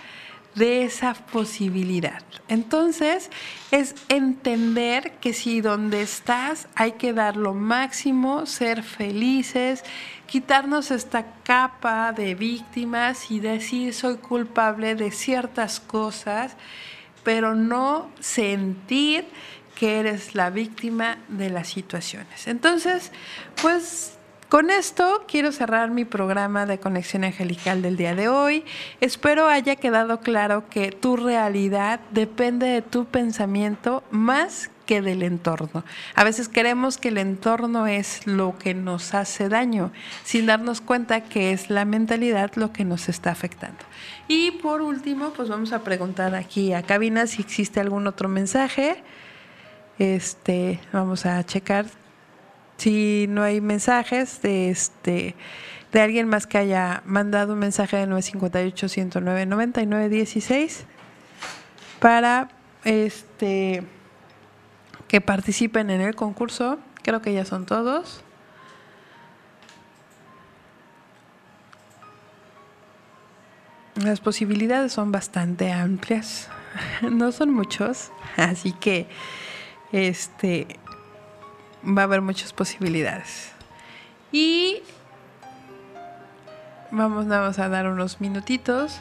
de 0.56 0.84
esa 0.84 1.14
posibilidad. 1.14 2.24
Entonces, 2.48 3.30
es 3.70 3.94
entender 4.10 5.14
que 5.22 5.34
si 5.34 5.62
donde 5.62 6.02
estás 6.02 6.68
hay 6.74 6.94
que 6.94 7.14
dar 7.14 7.38
lo 7.38 7.54
máximo, 7.54 8.48
ser 8.48 8.82
felices, 8.82 9.84
quitarnos 10.26 10.90
esta 10.90 11.26
capa 11.44 12.12
de 12.12 12.34
víctimas 12.34 13.30
y 13.30 13.40
decir 13.40 13.94
soy 13.94 14.18
culpable 14.18 14.96
de 14.96 15.12
ciertas 15.12 15.80
cosas, 15.80 16.56
pero 17.24 17.54
no 17.54 18.10
sentir 18.20 19.26
que 19.78 20.00
eres 20.00 20.34
la 20.34 20.50
víctima 20.50 21.18
de 21.28 21.50
las 21.50 21.68
situaciones. 21.68 22.48
Entonces, 22.48 23.12
pues 23.62 24.18
con 24.50 24.70
esto 24.70 25.26
quiero 25.28 25.52
cerrar 25.52 25.92
mi 25.92 26.06
programa 26.06 26.66
de 26.66 26.80
conexión 26.80 27.24
angelical 27.26 27.82
del 27.82 27.98
día 27.98 28.16
de 28.16 28.28
hoy. 28.28 28.64
Espero 29.02 29.48
haya 29.48 29.76
quedado 29.76 30.22
claro 30.22 30.68
que 30.70 30.92
tu 30.92 31.18
realidad 31.18 32.00
depende 32.12 32.66
de 32.66 32.82
tu 32.82 33.06
pensamiento 33.06 34.04
más 34.10 34.72
que 34.88 35.02
del 35.02 35.22
entorno. 35.22 35.84
A 36.16 36.24
veces 36.24 36.48
queremos 36.50 36.98
que 36.98 37.10
el 37.10 37.18
entorno 37.18 37.86
es 37.86 38.26
lo 38.26 38.58
que 38.58 38.74
nos 38.74 39.14
hace 39.14 39.50
daño, 39.50 39.92
sin 40.24 40.46
darnos 40.48 40.82
cuenta 40.82 41.22
que 41.22 41.52
es 41.52 41.70
la 41.70 41.86
mentalidad 41.86 42.54
lo 42.56 42.72
que 42.72 42.86
nos 42.86 43.10
está 43.10 43.32
afectando. 43.32 43.84
Y 44.28 44.52
por 44.52 44.82
último, 44.82 45.34
pues 45.34 45.50
vamos 45.50 45.74
a 45.74 45.84
preguntar 45.84 46.34
aquí 46.34 46.74
a 46.74 46.82
cabina 46.82 47.28
si 47.28 47.42
existe 47.42 47.80
algún 47.80 48.08
otro 48.08 48.30
mensaje. 48.30 49.04
Este, 50.00 50.80
vamos 50.94 51.26
a 51.26 51.44
checar 51.44 51.86
si 52.78 53.26
no 53.30 53.42
hay 53.42 53.62
mensajes 53.62 54.42
de 54.42 54.70
este 54.70 55.36
de 55.92 56.02
alguien 56.02 56.28
más 56.28 56.46
que 56.46 56.58
haya 56.58 57.02
mandado 57.06 57.54
un 57.54 57.60
mensaje 57.60 57.98
de 57.98 58.08
958 58.08 58.90
109 58.90 59.46
9916 59.46 60.86
para 62.00 62.50
este 62.84 63.84
que 65.08 65.22
participen 65.22 65.90
en 65.90 66.02
el 66.02 66.16
concurso. 66.16 66.78
Creo 67.02 67.22
que 67.22 67.34
ya 67.34 67.46
son 67.46 67.66
todos. 67.66 68.22
Las 73.96 74.20
posibilidades 74.20 74.92
son 74.92 75.12
bastante 75.12 75.72
amplias. 75.72 76.50
No 77.02 77.32
son 77.32 77.52
muchos, 77.52 78.12
así 78.36 78.72
que 78.72 79.08
este, 79.92 80.68
va 81.84 82.02
a 82.02 82.06
haber 82.06 82.22
muchas 82.22 82.54
posibilidades. 82.54 83.52
Y 84.32 84.82
vamos, 86.92 87.60
a 87.60 87.70
dar 87.70 87.88
unos 87.88 88.20
minutitos. 88.22 89.00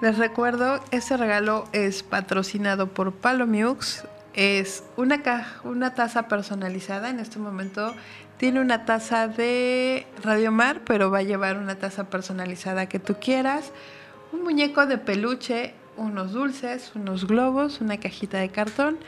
Les 0.00 0.18
recuerdo, 0.18 0.80
este 0.90 1.16
regalo 1.16 1.64
es 1.72 2.02
patrocinado 2.02 2.88
por 2.88 3.12
Palomiux. 3.12 4.04
Es 4.34 4.84
una, 4.96 5.20
una 5.64 5.94
taza 5.94 6.28
personalizada. 6.28 7.10
En 7.10 7.20
este 7.20 7.38
momento 7.38 7.94
tiene 8.38 8.60
una 8.60 8.86
taza 8.86 9.28
de 9.28 10.06
Radiomar, 10.22 10.80
pero 10.84 11.10
va 11.10 11.18
a 11.18 11.22
llevar 11.22 11.58
una 11.58 11.76
taza 11.76 12.08
personalizada 12.08 12.88
que 12.88 12.98
tú 12.98 13.16
quieras. 13.20 13.72
Un 14.32 14.42
muñeco 14.42 14.86
de 14.86 14.98
peluche 14.98 15.74
unos 16.00 16.32
dulces, 16.32 16.92
unos 16.94 17.26
globos, 17.26 17.80
una 17.80 17.98
cajita 17.98 18.38
de 18.38 18.48
cartón 18.48 18.98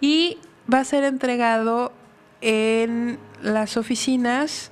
y 0.00 0.38
va 0.72 0.80
a 0.80 0.84
ser 0.84 1.04
entregado 1.04 1.92
en 2.40 3.18
las 3.42 3.76
oficinas 3.76 4.70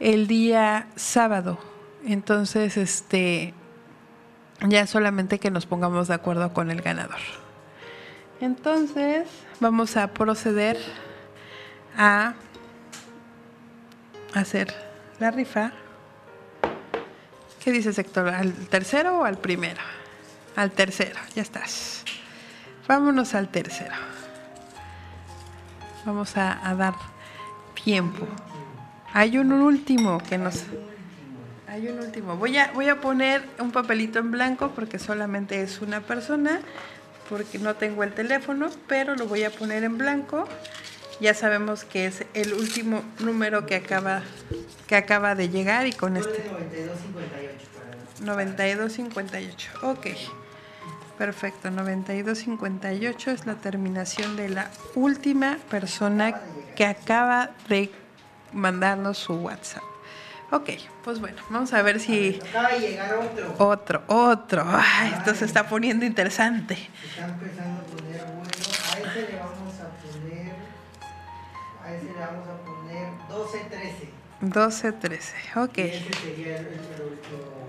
el 0.00 0.26
día 0.26 0.88
sábado. 0.96 1.58
Entonces, 2.04 2.76
este 2.76 3.54
ya 4.68 4.86
solamente 4.86 5.38
que 5.38 5.50
nos 5.50 5.66
pongamos 5.66 6.08
de 6.08 6.14
acuerdo 6.14 6.52
con 6.52 6.70
el 6.70 6.82
ganador. 6.82 7.20
Entonces, 8.40 9.28
vamos 9.60 9.96
a 9.96 10.08
proceder 10.08 10.76
a 11.96 12.34
hacer 14.34 14.74
la 15.20 15.30
rifa. 15.30 15.72
¿Qué 17.62 17.70
dice 17.70 17.92
sector? 17.92 18.28
¿Al 18.28 18.52
tercero 18.52 19.20
o 19.20 19.24
al 19.24 19.38
primero? 19.38 19.80
Al 20.56 20.70
tercero, 20.70 21.18
ya 21.34 21.42
estás. 21.42 22.04
Vámonos 22.86 23.34
al 23.34 23.48
tercero. 23.48 23.94
Vamos 26.04 26.36
a, 26.36 26.68
a 26.68 26.74
dar 26.74 26.94
tiempo. 27.84 28.26
Hay 29.12 29.38
un 29.38 29.52
último 29.52 30.18
que 30.18 30.38
nos... 30.38 30.64
Hay 31.68 31.88
un 31.88 32.00
último. 32.00 32.36
Voy 32.36 32.58
a, 32.58 32.70
voy 32.72 32.88
a 32.88 33.00
poner 33.00 33.42
un 33.58 33.70
papelito 33.70 34.18
en 34.18 34.30
blanco 34.30 34.72
porque 34.74 34.98
solamente 34.98 35.62
es 35.62 35.80
una 35.80 36.00
persona, 36.00 36.60
porque 37.30 37.58
no 37.58 37.76
tengo 37.76 38.02
el 38.02 38.12
teléfono, 38.12 38.68
pero 38.88 39.16
lo 39.16 39.26
voy 39.26 39.44
a 39.44 39.50
poner 39.50 39.84
en 39.84 39.96
blanco. 39.96 40.46
Ya 41.20 41.32
sabemos 41.34 41.84
que 41.84 42.06
es 42.06 42.24
el 42.34 42.52
último 42.52 43.02
número 43.20 43.64
que 43.64 43.76
acaba, 43.76 44.22
que 44.86 44.96
acaba 44.96 45.34
de 45.34 45.48
llegar 45.48 45.86
y 45.86 45.92
con 45.92 46.16
este... 46.16 46.44
9258. 48.22 49.70
Ok. 49.82 50.06
Perfecto. 51.22 51.70
9258 51.70 53.30
es 53.30 53.46
la 53.46 53.54
terminación 53.54 54.34
de 54.34 54.48
la 54.48 54.68
última 54.96 55.56
persona 55.70 56.40
que 56.74 56.84
acaba 56.84 57.50
de 57.68 57.92
mandarnos 58.52 59.18
su 59.18 59.34
WhatsApp. 59.34 59.84
Ok, 60.50 60.70
pues 61.04 61.20
bueno, 61.20 61.40
vamos 61.48 61.72
a 61.74 61.82
ver 61.82 62.00
si... 62.00 62.40
Acaba 62.50 62.70
de 62.70 62.80
llegar 62.80 63.14
otro. 63.14 63.54
Otro, 63.58 64.02
otro. 64.08 64.64
Ay, 64.66 65.14
esto 65.16 65.32
se 65.36 65.44
está 65.44 65.68
poniendo 65.68 66.04
interesante. 66.04 66.74
Está 66.74 67.28
empezando 67.28 67.82
a 67.82 67.84
poner 67.84 68.24
bueno. 68.24 68.50
A 68.90 68.98
ese 68.98 69.30
le 69.30 69.38
vamos 69.38 69.74
a 69.78 69.90
poner. 70.02 70.54
A 71.84 71.94
ese 71.94 72.04
le 72.04 72.18
vamos 72.18 72.48
a 72.48 72.56
poner 72.64 73.06
12-13. 73.30 74.08
12, 74.40 74.92
13. 74.92 75.34
Ok. 75.60 75.78
Y 75.78 75.80
ese 75.82 76.12
sería 76.20 76.56
el, 76.56 76.66
el 76.66 77.02
último. 77.12 77.68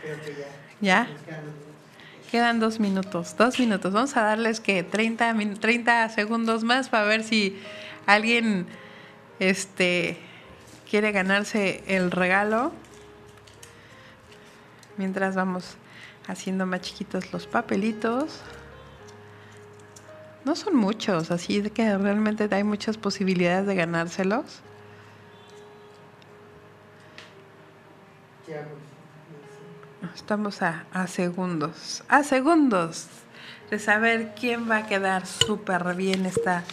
Creo 0.00 0.20
que 0.20 0.36
ya. 0.36 0.46
¿Ya? 0.80 1.08
Nos 1.08 1.71
quedan 2.32 2.60
dos 2.60 2.80
minutos, 2.80 3.36
dos 3.36 3.58
minutos. 3.58 3.92
Vamos 3.92 4.16
a 4.16 4.22
darles 4.22 4.58
que 4.60 4.82
30, 4.82 5.34
min- 5.34 5.60
30 5.60 6.08
segundos 6.08 6.64
más 6.64 6.88
para 6.88 7.04
ver 7.04 7.24
si 7.24 7.60
alguien 8.06 8.66
este, 9.38 10.16
quiere 10.90 11.12
ganarse 11.12 11.84
el 11.86 12.10
regalo. 12.10 12.72
Mientras 14.96 15.34
vamos 15.34 15.76
haciendo 16.26 16.64
más 16.64 16.80
chiquitos 16.80 17.30
los 17.34 17.46
papelitos. 17.46 18.40
No 20.46 20.56
son 20.56 20.74
muchos, 20.74 21.30
así 21.30 21.60
que 21.70 21.98
realmente 21.98 22.48
hay 22.50 22.64
muchas 22.64 22.96
posibilidades 22.96 23.66
de 23.66 23.74
ganárselos. 23.74 24.62
Pues. 28.46 28.91
Estamos 30.14 30.62
a, 30.62 30.84
segundos, 31.06 32.02
a 32.08 32.22
segundos 32.24 33.06
de 33.70 33.78
saber 33.78 34.34
quién 34.38 34.68
va 34.70 34.78
a 34.78 34.86
quedar 34.86 35.26
súper 35.26 35.94
bien 35.94 36.26
esta, 36.26 36.64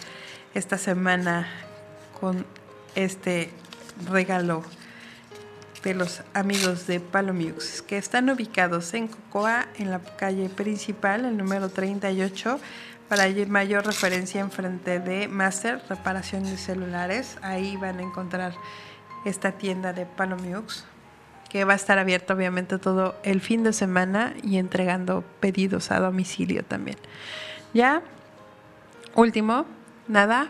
esta 0.53 0.77
semana 0.77 1.47
con 2.19 2.45
este 2.95 3.51
regalo 4.09 4.63
de 5.83 5.93
los 5.93 6.23
amigos 6.33 6.87
de 6.87 6.99
Palomux, 6.99 7.81
que 7.83 7.97
están 7.97 8.29
ubicados 8.29 8.93
en 8.93 9.07
Cocoa, 9.07 9.67
en 9.77 9.91
la 9.91 9.99
calle 9.99 10.49
principal, 10.49 11.23
el 11.23 11.37
número 11.37 11.69
38, 11.69 12.59
para 13.07 13.27
mayor 13.47 13.85
referencia 13.85 14.41
enfrente 14.41 14.99
de 14.99 15.27
Master, 15.27 15.81
reparación 15.87 16.43
de 16.43 16.57
celulares. 16.57 17.37
Ahí 17.41 17.77
van 17.77 17.99
a 17.99 18.03
encontrar 18.03 18.53
esta 19.23 19.53
tienda 19.53 19.93
de 19.93 20.05
Palomux 20.05 20.83
que 21.49 21.65
va 21.65 21.73
a 21.73 21.75
estar 21.75 21.97
abierto 21.97 22.33
obviamente 22.33 22.77
todo 22.77 23.15
el 23.23 23.41
fin 23.41 23.63
de 23.63 23.73
semana 23.73 24.33
y 24.43 24.57
entregando 24.57 25.23
pedidos 25.39 25.91
a 25.91 25.99
domicilio 25.99 26.63
también. 26.63 26.97
Ya, 27.73 28.01
último, 29.15 29.65
nada, 30.07 30.47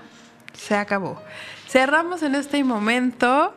se 0.54 0.76
acabó. 0.76 1.22
Cerramos 1.68 2.24
en 2.24 2.36
este 2.36 2.64
momento 2.64 3.56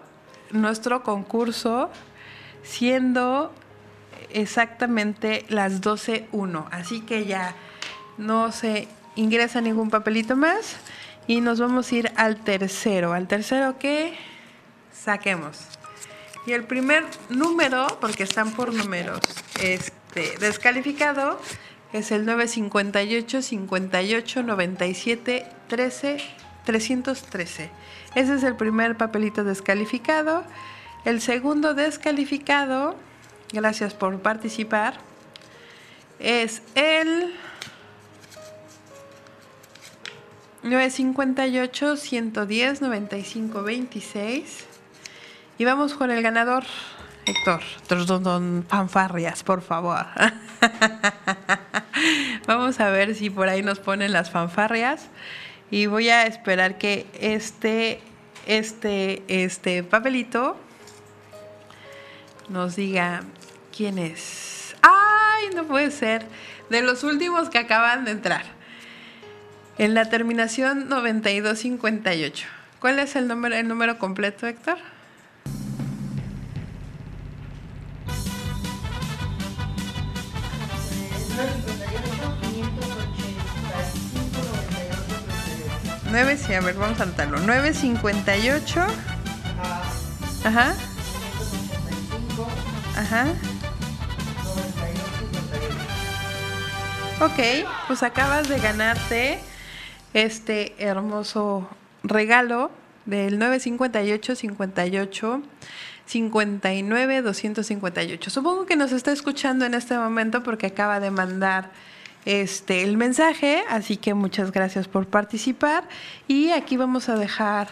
nuestro 0.51 1.03
concurso 1.03 1.90
siendo 2.62 3.53
exactamente 4.30 5.45
las 5.49 5.80
12.1, 5.82 6.66
así 6.70 7.01
que 7.01 7.26
ya 7.26 7.55
no 8.18 8.53
se 8.53 8.88
ingresa 9.16 9.61
ningún 9.61 9.90
papelito 9.90 10.36
más 10.36 10.76
y 11.26 11.40
nos 11.40 11.61
vamos 11.61 11.90
a 11.90 11.95
ir 11.95 12.12
al 12.16 12.36
tercero, 12.36 13.12
al 13.12 13.26
tercero 13.28 13.78
que 13.78 14.16
saquemos. 14.93 15.82
Y 16.47 16.53
el 16.53 16.64
primer 16.64 17.05
número, 17.28 17.86
porque 18.01 18.24
están 18.24 18.53
por 18.53 18.74
números, 18.74 19.20
este, 19.61 20.36
descalificado, 20.40 21.40
es 21.93 22.11
el 22.11 22.24
958 22.24 23.43
58 23.43 24.43
97 24.43 25.47
13 25.68 26.16
313. 26.64 27.70
Ese 28.14 28.34
es 28.34 28.43
el 28.43 28.57
primer 28.57 28.97
papelito 28.97 29.45
descalificado. 29.45 30.45
El 31.05 31.20
segundo 31.20 31.74
descalificado, 31.74 32.97
gracias 33.53 33.95
por 33.95 34.20
participar, 34.20 34.99
es 36.18 36.62
el 36.74 37.34
958 40.62 41.97
110 41.97 42.80
95 42.82 43.62
26. 43.62 44.72
Y 45.59 45.64
vamos 45.64 45.94
con 45.94 46.11
el 46.11 46.22
ganador, 46.22 46.64
Héctor. 47.26 47.61
Don, 47.88 48.22
don, 48.22 48.64
fanfarrias, 48.68 49.42
por 49.42 49.61
favor. 49.61 50.07
vamos 52.46 52.80
a 52.80 52.90
ver 52.90 53.14
si 53.14 53.28
por 53.28 53.48
ahí 53.48 53.62
nos 53.62 53.78
ponen 53.78 54.12
las 54.12 54.30
fanfarrias. 54.30 55.09
Y 55.70 55.86
voy 55.86 56.09
a 56.09 56.26
esperar 56.26 56.78
que 56.78 57.07
este, 57.20 58.00
este, 58.46 59.22
este 59.28 59.82
papelito 59.82 60.57
nos 62.48 62.76
diga 62.76 63.22
quién 63.76 63.98
es. 63.98 64.74
¡Ay! 64.82 65.55
No 65.55 65.64
puede 65.64 65.90
ser. 65.90 66.26
De 66.70 66.82
los 66.82 67.05
últimos 67.05 67.50
que 67.50 67.59
acaban 67.59 68.05
de 68.05 68.12
entrar. 68.12 68.44
En 69.78 69.94
la 69.94 70.09
terminación 70.09 70.88
9258. 70.88 72.46
¿Cuál 72.80 72.98
es 72.98 73.16
el 73.16 73.28
número, 73.28 73.55
el 73.55 73.68
número 73.68 73.98
completo, 73.98 74.46
Héctor? 74.46 74.78
Nueve, 86.11 86.36
sí, 86.36 86.53
a 86.53 86.61
ver, 86.61 86.74
vamos 86.74 87.01
a 87.01 87.05
anotarlo. 87.05 87.38
958. 87.38 88.80
Ajá, 90.45 90.74
ajá. 92.97 93.26
Ok, 97.20 97.66
pues 97.86 98.03
acabas 98.03 98.49
de 98.49 98.59
ganarte 98.59 99.38
este 100.12 100.74
hermoso 100.78 101.68
regalo 102.03 102.70
del 103.07 103.38
958 103.38 104.34
58 104.34 105.43
59 106.13 107.23
258. 107.23 108.31
Supongo 108.31 108.67
que 108.67 108.77
nos 108.77 108.93
está 108.93 109.13
escuchando 109.13 109.65
en 109.65 109.73
este 109.73 109.97
momento 109.97 110.43
porque 110.43 110.67
acaba 110.67 111.01
de 111.01 111.11
mandar 111.11 111.71
este 112.27 112.83
el 112.83 112.97
mensaje, 112.99 113.63
así 113.71 113.97
que 113.97 114.13
muchas 114.13 114.53
gracias 114.53 114.89
por 114.89 115.07
participar 115.07 115.89
y 116.29 116.51
aquí 116.51 116.77
vamos 116.77 117.09
a 117.09 117.17
dejar 117.17 117.69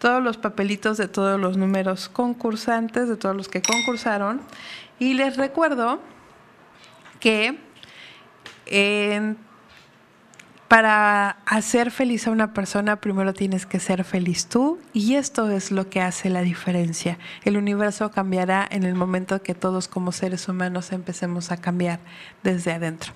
todos 0.00 0.22
los 0.22 0.36
papelitos 0.36 0.98
de 0.98 1.06
todos 1.08 1.40
los 1.40 1.56
números 1.56 2.08
concursantes, 2.08 3.08
de 3.08 3.16
todos 3.16 3.36
los 3.36 3.48
que 3.48 3.62
concursaron 3.62 4.40
y 4.98 5.14
les 5.14 5.36
recuerdo 5.36 6.00
que 7.20 7.58
en- 8.66 9.38
para 10.68 11.36
hacer 11.46 11.90
feliz 11.90 12.26
a 12.26 12.30
una 12.30 12.52
persona, 12.52 12.96
primero 12.96 13.34
tienes 13.34 13.66
que 13.66 13.80
ser 13.80 14.04
feliz 14.04 14.46
tú 14.46 14.78
y 14.92 15.14
esto 15.14 15.50
es 15.50 15.70
lo 15.70 15.88
que 15.90 16.00
hace 16.00 16.30
la 16.30 16.40
diferencia. 16.42 17.18
El 17.44 17.56
universo 17.56 18.10
cambiará 18.10 18.66
en 18.70 18.84
el 18.84 18.94
momento 18.94 19.42
que 19.42 19.54
todos 19.54 19.88
como 19.88 20.12
seres 20.12 20.48
humanos 20.48 20.92
empecemos 20.92 21.50
a 21.50 21.58
cambiar 21.58 22.00
desde 22.42 22.72
adentro. 22.72 23.12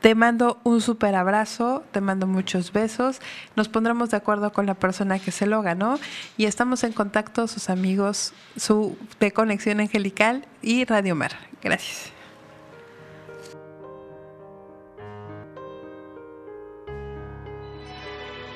Te 0.00 0.16
mando 0.16 0.58
un 0.64 0.80
súper 0.80 1.14
abrazo, 1.14 1.84
te 1.92 2.00
mando 2.00 2.26
muchos 2.26 2.72
besos. 2.72 3.20
Nos 3.54 3.68
pondremos 3.68 4.10
de 4.10 4.16
acuerdo 4.16 4.52
con 4.52 4.66
la 4.66 4.74
persona 4.74 5.20
que 5.20 5.30
se 5.30 5.46
lo 5.46 5.62
ganó 5.62 5.98
y 6.36 6.46
estamos 6.46 6.82
en 6.82 6.92
contacto, 6.92 7.46
sus 7.46 7.70
amigos 7.70 8.32
su, 8.56 8.98
de 9.20 9.32
Conexión 9.32 9.78
Angelical 9.78 10.44
y 10.60 10.84
Radio 10.84 11.14
Mar. 11.14 11.32
Gracias. 11.62 12.12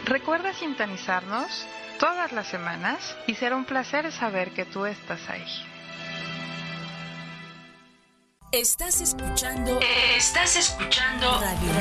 Recuerda 0.06 0.54
sintonizarnos 0.54 1.66
todas 1.98 2.30
las 2.30 2.46
semanas 2.46 3.16
y 3.26 3.34
será 3.34 3.56
un 3.56 3.64
placer 3.64 4.12
saber 4.12 4.52
que 4.52 4.64
tú 4.64 4.86
estás 4.86 5.28
ahí. 5.28 5.44
Estás 8.52 9.00
escuchando 9.00 9.80
Estás 10.16 10.54
escuchando 10.54 11.26
Radio 11.40 11.72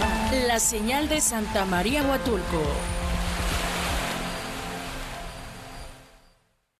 Mar, 0.00 0.46
la 0.48 0.58
señal 0.58 1.08
de 1.08 1.20
Santa 1.20 1.64
María 1.64 2.02
Huatulco. 2.02 2.60